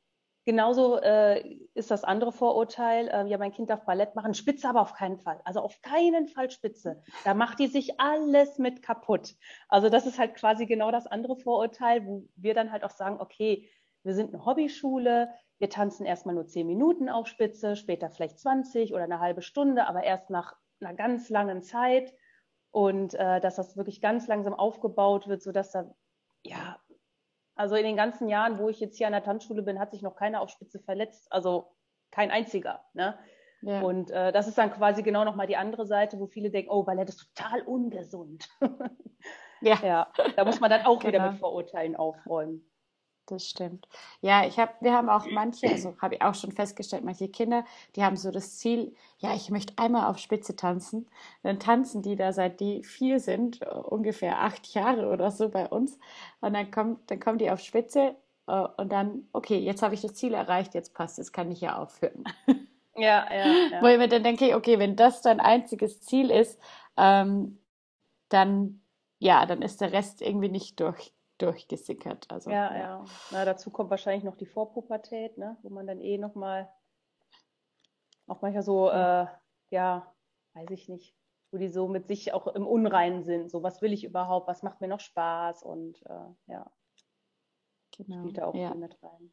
Genauso 0.47 1.01
äh, 1.01 1.57
ist 1.74 1.90
das 1.90 2.05
andere 2.05 2.30
Vorurteil, 2.30 3.09
äh, 3.09 3.26
ja, 3.26 3.36
mein 3.36 3.51
Kind 3.51 3.68
darf 3.68 3.84
Ballett 3.84 4.14
machen, 4.14 4.32
Spitze 4.32 4.68
aber 4.68 4.80
auf 4.80 4.94
keinen 4.94 5.18
Fall. 5.18 5.40
Also 5.44 5.61
auf 5.61 5.82
keinen 5.82 6.28
Fall 6.28 6.53
Spitze. 6.53 7.03
Da 7.24 7.34
macht 7.34 7.59
die 7.59 7.66
sich 7.66 7.99
alles 7.99 8.57
mit 8.57 8.80
kaputt. 8.80 9.34
Also 9.68 9.88
das 9.88 10.07
ist 10.07 10.20
halt 10.20 10.36
quasi 10.36 10.66
genau 10.66 10.92
das 10.92 11.09
andere 11.09 11.34
Vorurteil, 11.34 12.07
wo 12.07 12.28
wir 12.36 12.55
dann 12.55 12.70
halt 12.70 12.84
auch 12.84 12.90
sagen, 12.90 13.20
okay, 13.20 13.68
wir 14.05 14.14
sind 14.14 14.32
eine 14.32 14.47
Hobbyschule, 14.47 15.30
wir 15.59 15.68
tanzen 15.68 16.07
erstmal 16.07 16.36
nur 16.36 16.47
zehn 16.47 16.68
Minuten 16.68 17.09
auf 17.09 17.26
Spitze, 17.26 17.74
später 17.74 18.09
vielleicht 18.09 18.38
20 18.38 18.94
oder 18.94 19.03
eine 19.03 19.18
halbe 19.18 19.42
Stunde, 19.42 19.88
aber 19.88 20.05
erst 20.05 20.30
nach 20.30 20.55
einer 20.80 20.94
ganz 20.94 21.28
langen 21.28 21.62
Zeit. 21.64 22.14
Und 22.70 23.14
äh, 23.14 23.40
dass 23.40 23.57
das 23.57 23.76
wirklich 23.76 24.01
ganz 24.01 24.28
langsam 24.28 24.55
aufgebaut 24.55 25.26
wird, 25.26 25.42
sodass 25.42 25.72
da 25.72 25.92
ja 26.44 26.78
also 27.57 27.74
in 27.74 27.84
den 27.84 27.96
ganzen 27.96 28.28
Jahren, 28.28 28.59
wo 28.59 28.68
ich 28.68 28.78
jetzt 28.80 28.96
hier 28.96 29.07
an 29.07 29.12
der 29.12 29.24
Tanzschule 29.24 29.62
bin, 29.62 29.78
hat 29.78 29.90
sich 29.90 30.02
noch 30.02 30.14
keiner 30.14 30.40
auf 30.40 30.50
Spitze 30.50 30.78
verletzt. 30.78 31.26
Also 31.32 31.72
kein 32.11 32.30
einziger. 32.30 32.84
Ne? 32.94 33.18
Ja. 33.62 33.80
Und 33.80 34.11
äh, 34.11 34.30
das 34.30 34.46
ist 34.46 34.59
dann 34.59 34.72
quasi 34.72 35.02
genau 35.02 35.24
nochmal 35.24 35.46
die 35.46 35.57
andere 35.57 35.86
Seite, 35.86 36.20
wo 36.20 36.26
viele 36.26 36.50
denken, 36.50 36.70
oh, 36.70 36.84
Ballett 36.84 37.09
ist 37.09 37.34
total 37.34 37.62
ungesund. 37.62 38.48
ja. 39.61 39.78
ja. 39.82 40.12
Da 40.36 40.44
muss 40.44 40.61
man 40.61 40.70
dann 40.70 40.86
auch 40.86 41.00
genau. 41.00 41.12
wieder 41.12 41.30
mit 41.30 41.40
Vorurteilen 41.40 41.96
aufräumen 41.96 42.64
das 43.27 43.49
stimmt. 43.49 43.89
Ja, 44.20 44.47
ich 44.47 44.59
habe, 44.59 44.72
wir 44.81 44.93
haben 44.93 45.09
auch 45.09 45.27
manche, 45.31 45.68
also 45.68 45.97
habe 46.01 46.16
ich 46.16 46.22
auch 46.22 46.35
schon 46.35 46.53
festgestellt, 46.53 47.05
manche 47.05 47.29
Kinder, 47.29 47.64
die 47.95 48.05
haben 48.05 48.16
so 48.16 48.31
das 48.31 48.59
Ziel, 48.59 48.95
ja, 49.18 49.35
ich 49.35 49.51
möchte 49.51 49.74
einmal 49.77 50.11
auf 50.11 50.18
Spitze 50.18 50.57
tanzen. 50.57 51.09
Dann 51.43 51.59
tanzen 51.59 52.03
die 52.03 52.16
da 52.16 52.33
seit 52.33 52.61
die 52.61 52.83
vier 52.83 53.20
sind, 53.20 53.62
ungefähr 53.66 54.41
acht 54.41 54.66
Jahre 54.74 55.09
oder 55.09 55.31
so 55.31 55.49
bei 55.49 55.66
uns. 55.68 55.99
Und 56.41 56.55
dann 56.55 56.70
kommt, 56.70 57.11
dann 57.11 57.20
kommen 57.20 57.39
die 57.39 57.51
auf 57.51 57.61
Spitze 57.61 58.14
äh, 58.47 58.66
und 58.77 58.91
dann, 58.91 59.29
okay, 59.33 59.59
jetzt 59.59 59.83
habe 59.83 59.95
ich 59.95 60.01
das 60.01 60.14
Ziel 60.14 60.35
erreicht, 60.35 60.74
jetzt 60.74 60.95
passt 60.95 61.18
es, 61.18 61.33
kann 61.33 61.51
ich 61.51 61.61
ja 61.61 61.79
aufhören. 61.79 62.24
Ja, 62.97 63.27
ja, 63.33 63.47
ja. 63.72 63.83
Wo 63.83 63.87
ich 63.87 63.99
mir 63.99 64.09
dann 64.09 64.24
denke, 64.24 64.57
okay, 64.57 64.79
wenn 64.79 64.97
das 64.97 65.22
dein 65.22 65.41
einziges 65.41 66.01
Ziel 66.01 66.31
ist, 66.31 66.59
ähm, 66.97 67.59
dann 68.29 68.81
ja, 69.18 69.47
dann 69.47 69.62
ist 69.62 69.81
der 69.81 69.93
Rest 69.93 70.20
irgendwie 70.22 70.49
nicht 70.49 70.81
durch, 70.81 71.12
durchgesickert. 71.39 72.30
Also, 72.30 72.51
ja, 72.51 72.72
ja, 72.72 72.78
ja. 72.78 73.05
Na, 73.30 73.45
dazu 73.45 73.70
kommt 73.70 73.91
wahrscheinlich 73.91 74.24
noch 74.24 74.37
die 74.37 74.47
Vorpubertät, 74.47 75.39
ne? 75.39 75.57
wo 75.62 75.70
man 75.70 75.87
dann 75.87 76.01
eh 76.01 76.18
nochmal, 76.18 76.70
auch 78.26 78.43
manchmal 78.43 78.62
so, 78.62 78.91
äh, 78.91 79.26
ja, 79.70 80.12
weiß 80.55 80.70
ich 80.70 80.89
nicht, 80.89 81.14
wo 81.51 81.59
die 81.59 81.68
so 81.68 81.89
mit 81.89 82.09
sich 82.09 82.32
auch 82.32 82.47
im 82.49 82.66
Unreinen 82.66 83.22
sind. 83.24 83.51
So, 83.51 83.62
was 83.62 83.82
will 83.82 83.93
ich 83.93 84.05
überhaupt? 84.05 84.49
Was 84.49 84.62
macht 84.62 84.80
mir 84.80 84.89
noch 84.89 85.01
Spaß? 85.01 85.62
Und 85.62 86.05
äh, 86.07 86.53
ja. 86.53 86.70
genau. 87.97 88.18
spielt 88.18 88.39
da 88.39 88.47
auch 88.47 88.55
ja. 88.55 88.70
viel 88.70 88.80
mit 88.80 89.03
rein. 89.03 89.32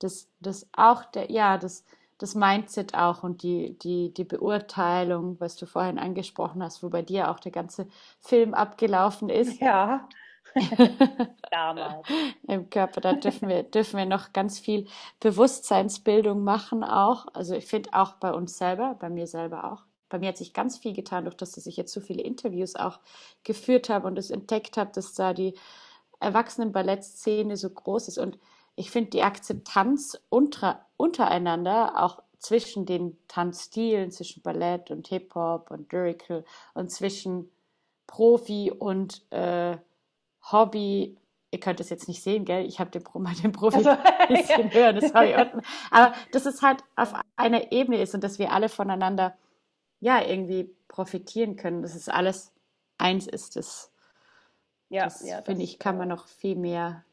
Das, 0.00 0.28
das 0.40 0.68
auch, 0.72 1.04
der, 1.04 1.30
ja, 1.30 1.56
das, 1.58 1.84
das 2.18 2.34
Mindset 2.34 2.94
auch 2.94 3.22
und 3.22 3.42
die, 3.42 3.78
die, 3.78 4.12
die 4.12 4.24
Beurteilung, 4.24 5.38
was 5.40 5.56
du 5.56 5.66
vorhin 5.66 5.98
angesprochen 5.98 6.62
hast, 6.62 6.82
wo 6.82 6.88
bei 6.88 7.02
dir 7.02 7.30
auch 7.30 7.38
der 7.38 7.52
ganze 7.52 7.86
Film 8.20 8.54
abgelaufen 8.54 9.28
ist. 9.28 9.60
Ja. 9.60 10.08
Damals. 11.50 12.06
Im 12.48 12.70
Körper, 12.70 13.00
da 13.00 13.12
dürfen 13.14 13.48
wir, 13.48 13.62
dürfen 13.62 13.98
wir 13.98 14.06
noch 14.06 14.32
ganz 14.32 14.58
viel 14.58 14.86
Bewusstseinsbildung 15.20 16.42
machen 16.44 16.84
auch. 16.84 17.26
Also 17.34 17.54
ich 17.54 17.66
finde 17.66 17.90
auch 17.92 18.14
bei 18.14 18.32
uns 18.32 18.58
selber, 18.58 18.96
bei 18.98 19.10
mir 19.10 19.26
selber 19.26 19.72
auch. 19.72 19.82
Bei 20.08 20.18
mir 20.18 20.28
hat 20.28 20.36
sich 20.36 20.52
ganz 20.52 20.78
viel 20.78 20.92
getan, 20.92 21.24
durch 21.24 21.36
das, 21.36 21.52
dass 21.52 21.66
ich 21.66 21.76
jetzt 21.76 21.92
so 21.92 22.00
viele 22.00 22.22
Interviews 22.22 22.76
auch 22.76 23.00
geführt 23.42 23.88
habe 23.88 24.06
und 24.06 24.18
es 24.18 24.30
entdeckt 24.30 24.76
habe, 24.76 24.92
dass 24.92 25.14
da 25.14 25.32
die 25.32 25.54
Erwachsenen-Ballettszene 26.20 27.56
so 27.56 27.70
groß 27.70 28.08
ist. 28.08 28.18
Und 28.18 28.38
ich 28.76 28.90
finde 28.90 29.10
die 29.10 29.22
Akzeptanz 29.22 30.20
unter, 30.28 30.86
untereinander, 30.96 32.02
auch 32.02 32.22
zwischen 32.38 32.84
den 32.86 33.16
Tanzstilen, 33.26 34.10
zwischen 34.10 34.42
Ballett 34.42 34.90
und 34.90 35.08
Hip-Hop 35.08 35.70
und 35.70 35.90
Lyrical 35.92 36.44
und 36.74 36.90
zwischen 36.90 37.50
Profi 38.06 38.70
und 38.70 39.22
äh, 39.32 39.78
Hobby. 40.50 41.16
Ihr 41.50 41.60
könnt 41.60 41.78
es 41.78 41.88
jetzt 41.88 42.08
nicht 42.08 42.22
sehen, 42.22 42.44
gell? 42.44 42.66
Ich 42.66 42.80
habe 42.80 42.90
den, 42.90 43.04
mal 43.22 43.34
den 43.34 43.52
Profi 43.52 43.76
also, 43.78 43.90
ein 43.90 44.28
bisschen 44.28 44.72
höher, 44.72 44.92
das 44.92 45.14
habe 45.14 45.28
ich 45.28 45.36
unten. 45.36 45.60
Aber 45.90 46.14
dass 46.32 46.46
es 46.46 46.62
halt 46.62 46.82
auf 46.96 47.14
einer 47.36 47.72
Ebene 47.72 48.00
ist 48.00 48.14
und 48.14 48.24
dass 48.24 48.38
wir 48.38 48.52
alle 48.52 48.68
voneinander 48.68 49.36
ja 50.00 50.20
irgendwie 50.20 50.74
profitieren 50.88 51.56
können, 51.56 51.82
dass 51.82 51.94
es 51.94 52.08
alles 52.08 52.52
eins 52.98 53.26
ist. 53.26 53.56
Das, 53.56 53.92
ja, 54.88 55.04
das 55.04 55.26
ja, 55.26 55.42
finde 55.42 55.62
ich, 55.62 55.78
kann 55.78 55.96
man 55.96 56.08
noch 56.08 56.26
viel 56.26 56.56
mehr 56.56 57.04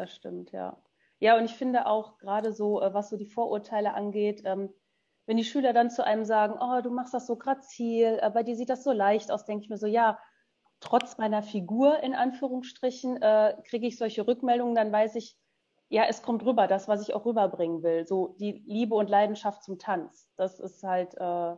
das 0.00 0.14
stimmt, 0.14 0.52
ja. 0.52 0.78
Ja, 1.18 1.36
und 1.36 1.44
ich 1.44 1.54
finde 1.54 1.84
auch 1.84 2.16
gerade 2.16 2.54
so, 2.54 2.80
äh, 2.80 2.94
was 2.94 3.10
so 3.10 3.18
die 3.18 3.26
Vorurteile 3.26 3.92
angeht, 3.92 4.40
ähm, 4.46 4.72
wenn 5.26 5.36
die 5.36 5.44
Schüler 5.44 5.74
dann 5.74 5.90
zu 5.90 6.02
einem 6.02 6.24
sagen, 6.24 6.54
oh, 6.58 6.80
du 6.80 6.90
machst 6.90 7.12
das 7.12 7.26
so 7.26 7.36
grazil, 7.36 8.18
äh, 8.22 8.30
bei 8.30 8.42
dir 8.42 8.56
sieht 8.56 8.70
das 8.70 8.82
so 8.82 8.92
leicht 8.92 9.30
aus, 9.30 9.44
denke 9.44 9.64
ich 9.64 9.68
mir 9.68 9.76
so, 9.76 9.86
ja, 9.86 10.18
trotz 10.80 11.18
meiner 11.18 11.42
Figur 11.42 12.02
in 12.02 12.14
Anführungsstrichen 12.14 13.20
äh, 13.22 13.54
kriege 13.64 13.86
ich 13.86 13.98
solche 13.98 14.26
Rückmeldungen, 14.26 14.74
dann 14.74 14.92
weiß 14.92 15.14
ich, 15.16 15.36
ja, 15.88 16.04
es 16.08 16.22
kommt 16.22 16.44
rüber, 16.44 16.66
das, 16.66 16.88
was 16.88 17.02
ich 17.02 17.14
auch 17.14 17.26
rüberbringen 17.26 17.82
will. 17.82 18.06
So 18.06 18.36
die 18.38 18.62
Liebe 18.66 18.94
und 18.94 19.10
Leidenschaft 19.10 19.64
zum 19.64 19.78
Tanz. 19.78 20.30
Das 20.36 20.60
ist 20.60 20.82
halt, 20.82 21.14
äh, 21.14 21.56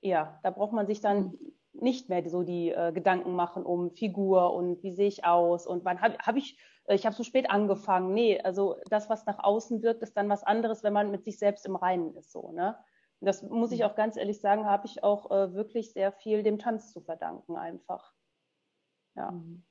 ja, 0.00 0.38
da 0.42 0.50
braucht 0.50 0.72
man 0.72 0.86
sich 0.86 1.00
dann 1.00 1.34
nicht 1.72 2.08
mehr 2.08 2.28
so 2.28 2.42
die 2.42 2.70
äh, 2.70 2.92
Gedanken 2.92 3.34
machen 3.34 3.64
um 3.64 3.90
Figur 3.90 4.52
und 4.54 4.82
wie 4.82 4.92
sehe 4.92 5.08
ich 5.08 5.24
aus 5.24 5.66
und 5.66 5.84
wann 5.84 6.00
habe 6.00 6.16
hab 6.18 6.36
ich 6.36 6.58
äh, 6.88 6.94
ich 6.94 7.06
habe 7.06 7.14
so 7.14 7.22
spät 7.22 7.50
angefangen. 7.50 8.14
Nee, 8.14 8.40
also 8.40 8.76
das, 8.90 9.08
was 9.08 9.26
nach 9.26 9.38
außen 9.38 9.82
wirkt, 9.82 10.02
ist 10.02 10.16
dann 10.16 10.28
was 10.28 10.42
anderes, 10.42 10.82
wenn 10.82 10.92
man 10.92 11.10
mit 11.10 11.24
sich 11.24 11.38
selbst 11.38 11.66
im 11.66 11.76
Reinen 11.76 12.14
ist. 12.16 12.32
So, 12.32 12.52
ne? 12.52 12.76
Das 13.20 13.42
muss 13.42 13.72
ich 13.72 13.80
mhm. 13.80 13.86
auch 13.86 13.94
ganz 13.96 14.16
ehrlich 14.16 14.40
sagen, 14.40 14.64
habe 14.64 14.86
ich 14.86 15.02
auch 15.02 15.30
äh, 15.30 15.54
wirklich 15.54 15.92
sehr 15.92 16.12
viel 16.12 16.42
dem 16.42 16.58
Tanz 16.58 16.92
zu 16.92 17.00
verdanken, 17.00 17.56
einfach. 17.56 18.12
Ja. 19.14 19.30
Mhm. 19.30 19.64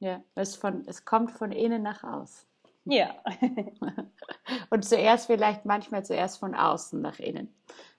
Ja, 0.00 0.22
es, 0.34 0.56
von, 0.56 0.84
es 0.86 1.04
kommt 1.04 1.30
von 1.30 1.52
innen 1.52 1.82
nach 1.82 2.02
außen. 2.02 2.48
Ja. 2.84 3.14
Und 4.70 4.84
zuerst 4.84 5.26
vielleicht 5.26 5.64
manchmal 5.64 6.04
zuerst 6.04 6.38
von 6.38 6.54
außen 6.54 7.00
nach 7.00 7.20
innen 7.20 7.54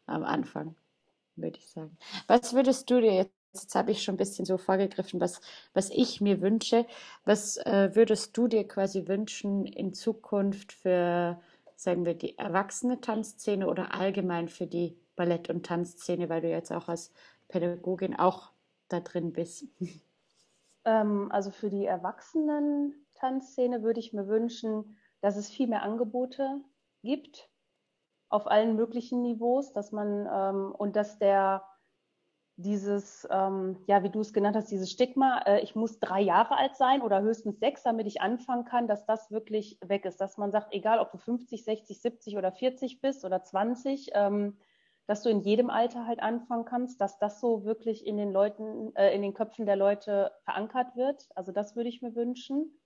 am 0.05 0.25
Anfang, 0.25 0.75
würde 1.35 1.57
ich 1.57 1.69
sagen. 1.69 1.97
Was 2.27 2.53
würdest 2.53 2.89
du 2.89 2.99
dir 2.99 3.13
jetzt 3.13 3.33
jetzt 3.53 3.75
habe 3.75 3.91
ich 3.91 4.03
schon 4.03 4.15
ein 4.15 4.17
bisschen 4.17 4.45
so 4.45 4.57
vorgegriffen, 4.57 5.21
was, 5.21 5.39
was 5.73 5.89
ich 5.89 6.21
mir 6.21 6.41
wünsche. 6.41 6.85
Was 7.23 7.57
äh, 7.57 7.91
würdest 7.93 8.35
du 8.37 8.47
dir 8.47 8.67
quasi 8.67 9.07
wünschen 9.07 9.65
in 9.65 9.93
Zukunft 9.93 10.73
für, 10.73 11.39
sagen 11.83 12.05
wir, 12.05 12.15
die 12.15 12.37
erwachsene 12.37 13.01
Tanzszene 13.01 13.67
oder 13.67 13.93
allgemein 13.93 14.49
für 14.49 14.67
die 14.67 14.97
Ballett- 15.15 15.49
und 15.49 15.65
Tanzszene, 15.65 16.29
weil 16.29 16.41
du 16.41 16.49
jetzt 16.49 16.71
auch 16.71 16.87
als 16.87 17.11
Pädagogin 17.47 18.15
auch 18.15 18.51
da 18.89 18.99
drin 18.99 19.33
bist? 19.33 19.65
Ähm, 20.85 21.31
also 21.31 21.49
für 21.49 21.69
die 21.69 21.85
Erwachsenen-Tanzszene 21.85 23.83
würde 23.83 24.01
ich 24.01 24.11
mir 24.11 24.27
wünschen, 24.27 24.97
dass 25.21 25.37
es 25.37 25.49
viel 25.49 25.67
mehr 25.67 25.81
Angebote 25.83 26.59
gibt 27.03 27.49
auf 28.27 28.47
allen 28.47 28.75
möglichen 28.75 29.21
Niveaus, 29.21 29.71
dass 29.71 29.93
man 29.93 30.27
ähm, 30.29 30.75
und 30.75 30.97
dass 30.97 31.19
der 31.19 31.63
dieses, 32.55 33.27
ähm, 33.31 33.77
ja, 33.87 34.03
wie 34.03 34.09
du 34.09 34.19
es 34.19 34.31
genannt 34.31 34.55
hast, 34.55 34.69
dieses 34.69 34.91
Stigma, 34.91 35.39
äh, 35.45 35.61
ich 35.61 35.75
muss 35.75 35.99
drei 35.99 36.21
Jahre 36.21 36.55
alt 36.55 36.75
sein 36.75 37.01
oder 37.01 37.21
höchstens 37.21 37.59
sechs, 37.59 37.83
damit 37.83 38.05
ich 38.05 38.21
anfangen 38.21 38.65
kann, 38.65 38.87
dass 38.87 39.05
das 39.05 39.31
wirklich 39.31 39.79
weg 39.83 40.05
ist. 40.05 40.21
Dass 40.21 40.37
man 40.37 40.51
sagt, 40.51 40.73
egal 40.73 40.99
ob 40.99 41.11
du 41.11 41.17
50, 41.17 41.63
60, 41.63 42.01
70 42.01 42.37
oder 42.37 42.51
40 42.51 43.01
bist 43.01 43.25
oder 43.25 43.43
20, 43.43 44.11
ähm, 44.13 44.57
dass 45.07 45.23
du 45.23 45.29
in 45.29 45.41
jedem 45.41 45.69
Alter 45.69 46.05
halt 46.05 46.21
anfangen 46.21 46.65
kannst, 46.65 47.01
dass 47.01 47.17
das 47.17 47.39
so 47.39 47.65
wirklich 47.65 48.05
in 48.05 48.17
den 48.17 48.31
Leuten, 48.31 48.95
äh, 48.95 49.13
in 49.13 49.21
den 49.21 49.33
Köpfen 49.33 49.65
der 49.65 49.75
Leute 49.75 50.31
verankert 50.43 50.95
wird. 50.95 51.27
Also 51.35 51.51
das 51.51 51.75
würde 51.75 51.89
ich 51.89 52.01
mir 52.01 52.15
wünschen. 52.15 52.79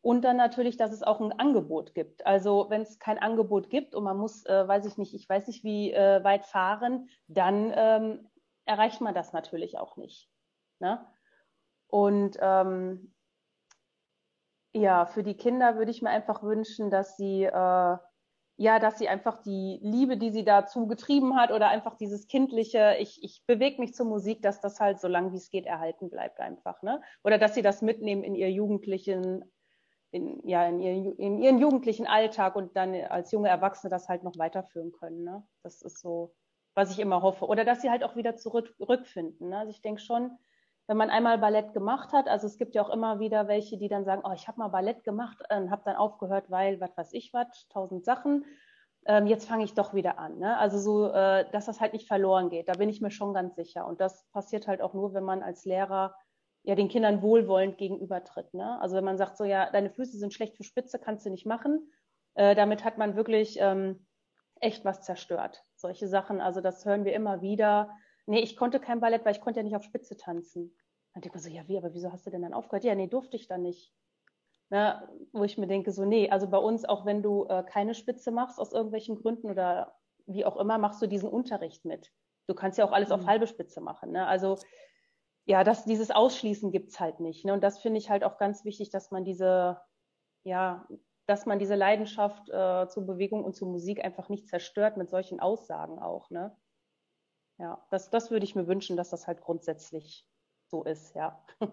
Und 0.00 0.22
dann 0.24 0.36
natürlich, 0.36 0.76
dass 0.76 0.92
es 0.92 1.02
auch 1.02 1.20
ein 1.20 1.32
Angebot 1.32 1.94
gibt. 1.94 2.24
Also 2.26 2.66
wenn 2.68 2.82
es 2.82 2.98
kein 2.98 3.18
Angebot 3.18 3.70
gibt 3.70 3.94
und 3.94 4.04
man 4.04 4.16
muss, 4.16 4.46
äh, 4.46 4.66
weiß 4.66 4.86
ich 4.86 4.96
nicht, 4.98 5.14
ich 5.14 5.28
weiß 5.28 5.48
nicht, 5.48 5.64
wie 5.64 5.92
äh, 5.92 6.22
weit 6.24 6.46
fahren, 6.46 7.08
dann 7.26 7.72
ähm, 7.74 8.28
erreicht 8.66 9.00
man 9.00 9.14
das 9.14 9.32
natürlich 9.32 9.78
auch 9.78 9.96
nicht. 9.96 10.28
Ne? 10.78 11.06
Und 11.88 12.36
ähm, 12.40 13.14
ja, 14.72 15.06
für 15.06 15.22
die 15.22 15.36
Kinder 15.36 15.76
würde 15.76 15.90
ich 15.90 16.02
mir 16.02 16.10
einfach 16.10 16.42
wünschen, 16.42 16.90
dass 16.90 17.16
sie 17.16 17.44
äh, 17.44 17.96
ja, 18.58 18.78
dass 18.78 18.98
sie 18.98 19.08
einfach 19.08 19.42
die 19.42 19.78
Liebe, 19.82 20.16
die 20.16 20.30
sie 20.30 20.44
dazu 20.44 20.86
getrieben 20.86 21.36
hat 21.36 21.52
oder 21.52 21.68
einfach 21.68 21.94
dieses 21.94 22.26
kindliche, 22.26 22.96
ich, 22.98 23.22
ich 23.22 23.44
bewege 23.46 23.80
mich 23.80 23.94
zur 23.94 24.06
Musik, 24.06 24.40
dass 24.40 24.60
das 24.60 24.80
halt 24.80 24.98
so 24.98 25.08
lange 25.08 25.32
wie 25.32 25.36
es 25.36 25.50
geht 25.50 25.66
erhalten 25.66 26.08
bleibt 26.08 26.40
einfach, 26.40 26.82
ne? 26.82 27.02
Oder 27.22 27.36
dass 27.36 27.54
sie 27.54 27.60
das 27.60 27.82
mitnehmen 27.82 28.24
in 28.24 28.34
ihr 28.34 28.50
jugendlichen, 28.50 29.44
in, 30.10 30.40
ja, 30.48 30.66
in, 30.66 30.80
ihr, 30.80 31.18
in 31.18 31.38
ihren 31.38 31.58
jugendlichen 31.58 32.06
Alltag 32.06 32.56
und 32.56 32.74
dann 32.76 32.94
als 32.94 33.30
junge 33.30 33.50
Erwachsene 33.50 33.90
das 33.90 34.08
halt 34.08 34.22
noch 34.22 34.38
weiterführen 34.38 34.92
können, 34.92 35.22
ne? 35.22 35.46
Das 35.62 35.82
ist 35.82 36.00
so 36.00 36.34
was 36.76 36.92
ich 36.92 37.00
immer 37.00 37.22
hoffe. 37.22 37.46
Oder 37.46 37.64
dass 37.64 37.80
sie 37.80 37.90
halt 37.90 38.04
auch 38.04 38.14
wieder 38.16 38.36
zurückfinden. 38.36 39.48
Ne? 39.48 39.58
Also 39.58 39.70
ich 39.70 39.80
denke 39.82 40.00
schon, 40.00 40.30
wenn 40.86 40.98
man 40.98 41.10
einmal 41.10 41.38
Ballett 41.38 41.72
gemacht 41.72 42.12
hat, 42.12 42.28
also 42.28 42.46
es 42.46 42.58
gibt 42.58 42.74
ja 42.74 42.82
auch 42.82 42.90
immer 42.90 43.18
wieder 43.18 43.48
welche, 43.48 43.78
die 43.78 43.88
dann 43.88 44.04
sagen, 44.04 44.22
oh, 44.24 44.32
ich 44.32 44.46
habe 44.46 44.58
mal 44.58 44.68
Ballett 44.68 45.02
gemacht 45.02 45.38
und 45.50 45.70
habe 45.70 45.82
dann 45.84 45.96
aufgehört, 45.96 46.50
weil, 46.50 46.80
was 46.80 46.96
weiß 46.96 47.12
ich 47.14 47.32
was, 47.32 47.66
tausend 47.70 48.04
Sachen. 48.04 48.44
Ähm, 49.06 49.26
jetzt 49.26 49.48
fange 49.48 49.64
ich 49.64 49.74
doch 49.74 49.94
wieder 49.94 50.18
an. 50.18 50.38
Ne? 50.38 50.56
Also 50.58 50.78
so, 50.78 51.10
äh, 51.12 51.50
dass 51.50 51.66
das 51.66 51.80
halt 51.80 51.94
nicht 51.94 52.06
verloren 52.06 52.50
geht. 52.50 52.68
Da 52.68 52.74
bin 52.74 52.88
ich 52.88 53.00
mir 53.00 53.10
schon 53.10 53.32
ganz 53.32 53.56
sicher. 53.56 53.86
Und 53.86 54.00
das 54.00 54.28
passiert 54.30 54.68
halt 54.68 54.82
auch 54.82 54.94
nur, 54.94 55.14
wenn 55.14 55.24
man 55.24 55.42
als 55.42 55.64
Lehrer 55.64 56.14
ja 56.62 56.74
den 56.74 56.88
Kindern 56.88 57.22
wohlwollend 57.22 57.78
gegenübertritt. 57.78 58.52
Ne? 58.52 58.78
Also 58.80 58.96
wenn 58.96 59.04
man 59.04 59.16
sagt, 59.16 59.38
so 59.38 59.44
ja, 59.44 59.70
deine 59.70 59.90
Füße 59.90 60.18
sind 60.18 60.34
schlecht 60.34 60.56
für 60.56 60.64
Spitze, 60.64 60.98
kannst 60.98 61.24
du 61.24 61.30
nicht 61.30 61.46
machen. 61.46 61.90
Äh, 62.34 62.54
damit 62.54 62.84
hat 62.84 62.98
man 62.98 63.16
wirklich 63.16 63.56
ähm, 63.60 64.06
echt 64.60 64.84
was 64.84 65.02
zerstört. 65.02 65.64
Solche 65.76 66.08
Sachen, 66.08 66.40
also 66.40 66.60
das 66.60 66.84
hören 66.84 67.04
wir 67.04 67.12
immer 67.12 67.42
wieder. 67.42 67.90
Nee, 68.26 68.40
ich 68.40 68.56
konnte 68.56 68.80
kein 68.80 69.00
Ballett, 69.00 69.24
weil 69.24 69.34
ich 69.34 69.40
konnte 69.40 69.60
ja 69.60 69.64
nicht 69.64 69.76
auf 69.76 69.84
Spitze 69.84 70.16
tanzen. 70.16 70.76
Dann 71.12 71.22
denke 71.22 71.38
ich 71.38 71.44
mir 71.44 71.50
so, 71.50 71.56
ja, 71.56 71.68
wie, 71.68 71.78
aber 71.78 71.94
wieso 71.94 72.12
hast 72.12 72.26
du 72.26 72.30
denn 72.30 72.42
dann 72.42 72.54
aufgehört? 72.54 72.84
Ja, 72.84 72.94
nee, 72.94 73.06
durfte 73.06 73.36
ich 73.36 73.46
dann 73.46 73.62
nicht. 73.62 73.92
Ne, 74.68 75.08
wo 75.32 75.44
ich 75.44 75.58
mir 75.58 75.68
denke, 75.68 75.92
so, 75.92 76.04
nee, 76.04 76.28
also 76.28 76.48
bei 76.48 76.58
uns, 76.58 76.84
auch 76.84 77.06
wenn 77.06 77.22
du 77.22 77.44
äh, 77.44 77.62
keine 77.62 77.94
Spitze 77.94 78.32
machst 78.32 78.58
aus 78.58 78.72
irgendwelchen 78.72 79.14
Gründen 79.14 79.48
oder 79.48 79.96
wie 80.26 80.44
auch 80.44 80.56
immer, 80.56 80.76
machst 80.76 81.00
du 81.00 81.06
diesen 81.06 81.28
Unterricht 81.28 81.84
mit. 81.84 82.12
Du 82.48 82.54
kannst 82.54 82.76
ja 82.76 82.84
auch 82.84 82.90
alles 82.90 83.10
mhm. 83.10 83.14
auf 83.14 83.26
halbe 83.26 83.46
Spitze 83.46 83.80
machen. 83.80 84.10
Ne? 84.10 84.26
Also 84.26 84.58
ja, 85.44 85.62
das, 85.62 85.84
dieses 85.84 86.10
Ausschließen 86.10 86.72
gibt 86.72 86.90
es 86.90 86.98
halt 86.98 87.20
nicht. 87.20 87.44
Ne? 87.44 87.52
Und 87.52 87.62
das 87.62 87.78
finde 87.78 87.98
ich 87.98 88.10
halt 88.10 88.24
auch 88.24 88.38
ganz 88.38 88.64
wichtig, 88.64 88.90
dass 88.90 89.12
man 89.12 89.24
diese, 89.24 89.80
ja, 90.42 90.88
dass 91.26 91.44
man 91.44 91.58
diese 91.58 91.74
Leidenschaft 91.74 92.48
äh, 92.50 92.88
zur 92.88 93.04
Bewegung 93.04 93.44
und 93.44 93.54
zur 93.54 93.68
Musik 93.68 94.04
einfach 94.04 94.28
nicht 94.28 94.48
zerstört 94.48 94.96
mit 94.96 95.10
solchen 95.10 95.40
Aussagen 95.40 95.98
auch. 95.98 96.30
Ne? 96.30 96.56
Ja, 97.58 97.84
das, 97.90 98.10
das 98.10 98.30
würde 98.30 98.44
ich 98.44 98.54
mir 98.54 98.66
wünschen, 98.66 98.96
dass 98.96 99.10
das 99.10 99.26
halt 99.26 99.40
grundsätzlich 99.40 100.26
so 100.68 100.84
ist, 100.84 101.14
ja. 101.14 101.44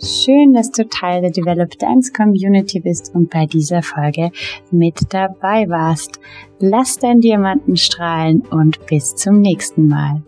Schön, 0.00 0.52
dass 0.52 0.70
du 0.70 0.86
Teil 0.86 1.22
der 1.22 1.30
Develop 1.30 1.78
Dance 1.78 2.12
Community 2.12 2.80
bist 2.80 3.14
und 3.14 3.30
bei 3.30 3.46
dieser 3.46 3.82
Folge 3.82 4.30
mit 4.70 5.12
dabei 5.14 5.68
warst. 5.68 6.20
Lass 6.58 6.98
deinen 6.98 7.20
Diamanten 7.20 7.76
strahlen 7.76 8.40
und 8.50 8.84
bis 8.86 9.14
zum 9.14 9.40
nächsten 9.40 9.88
Mal. 9.88 10.22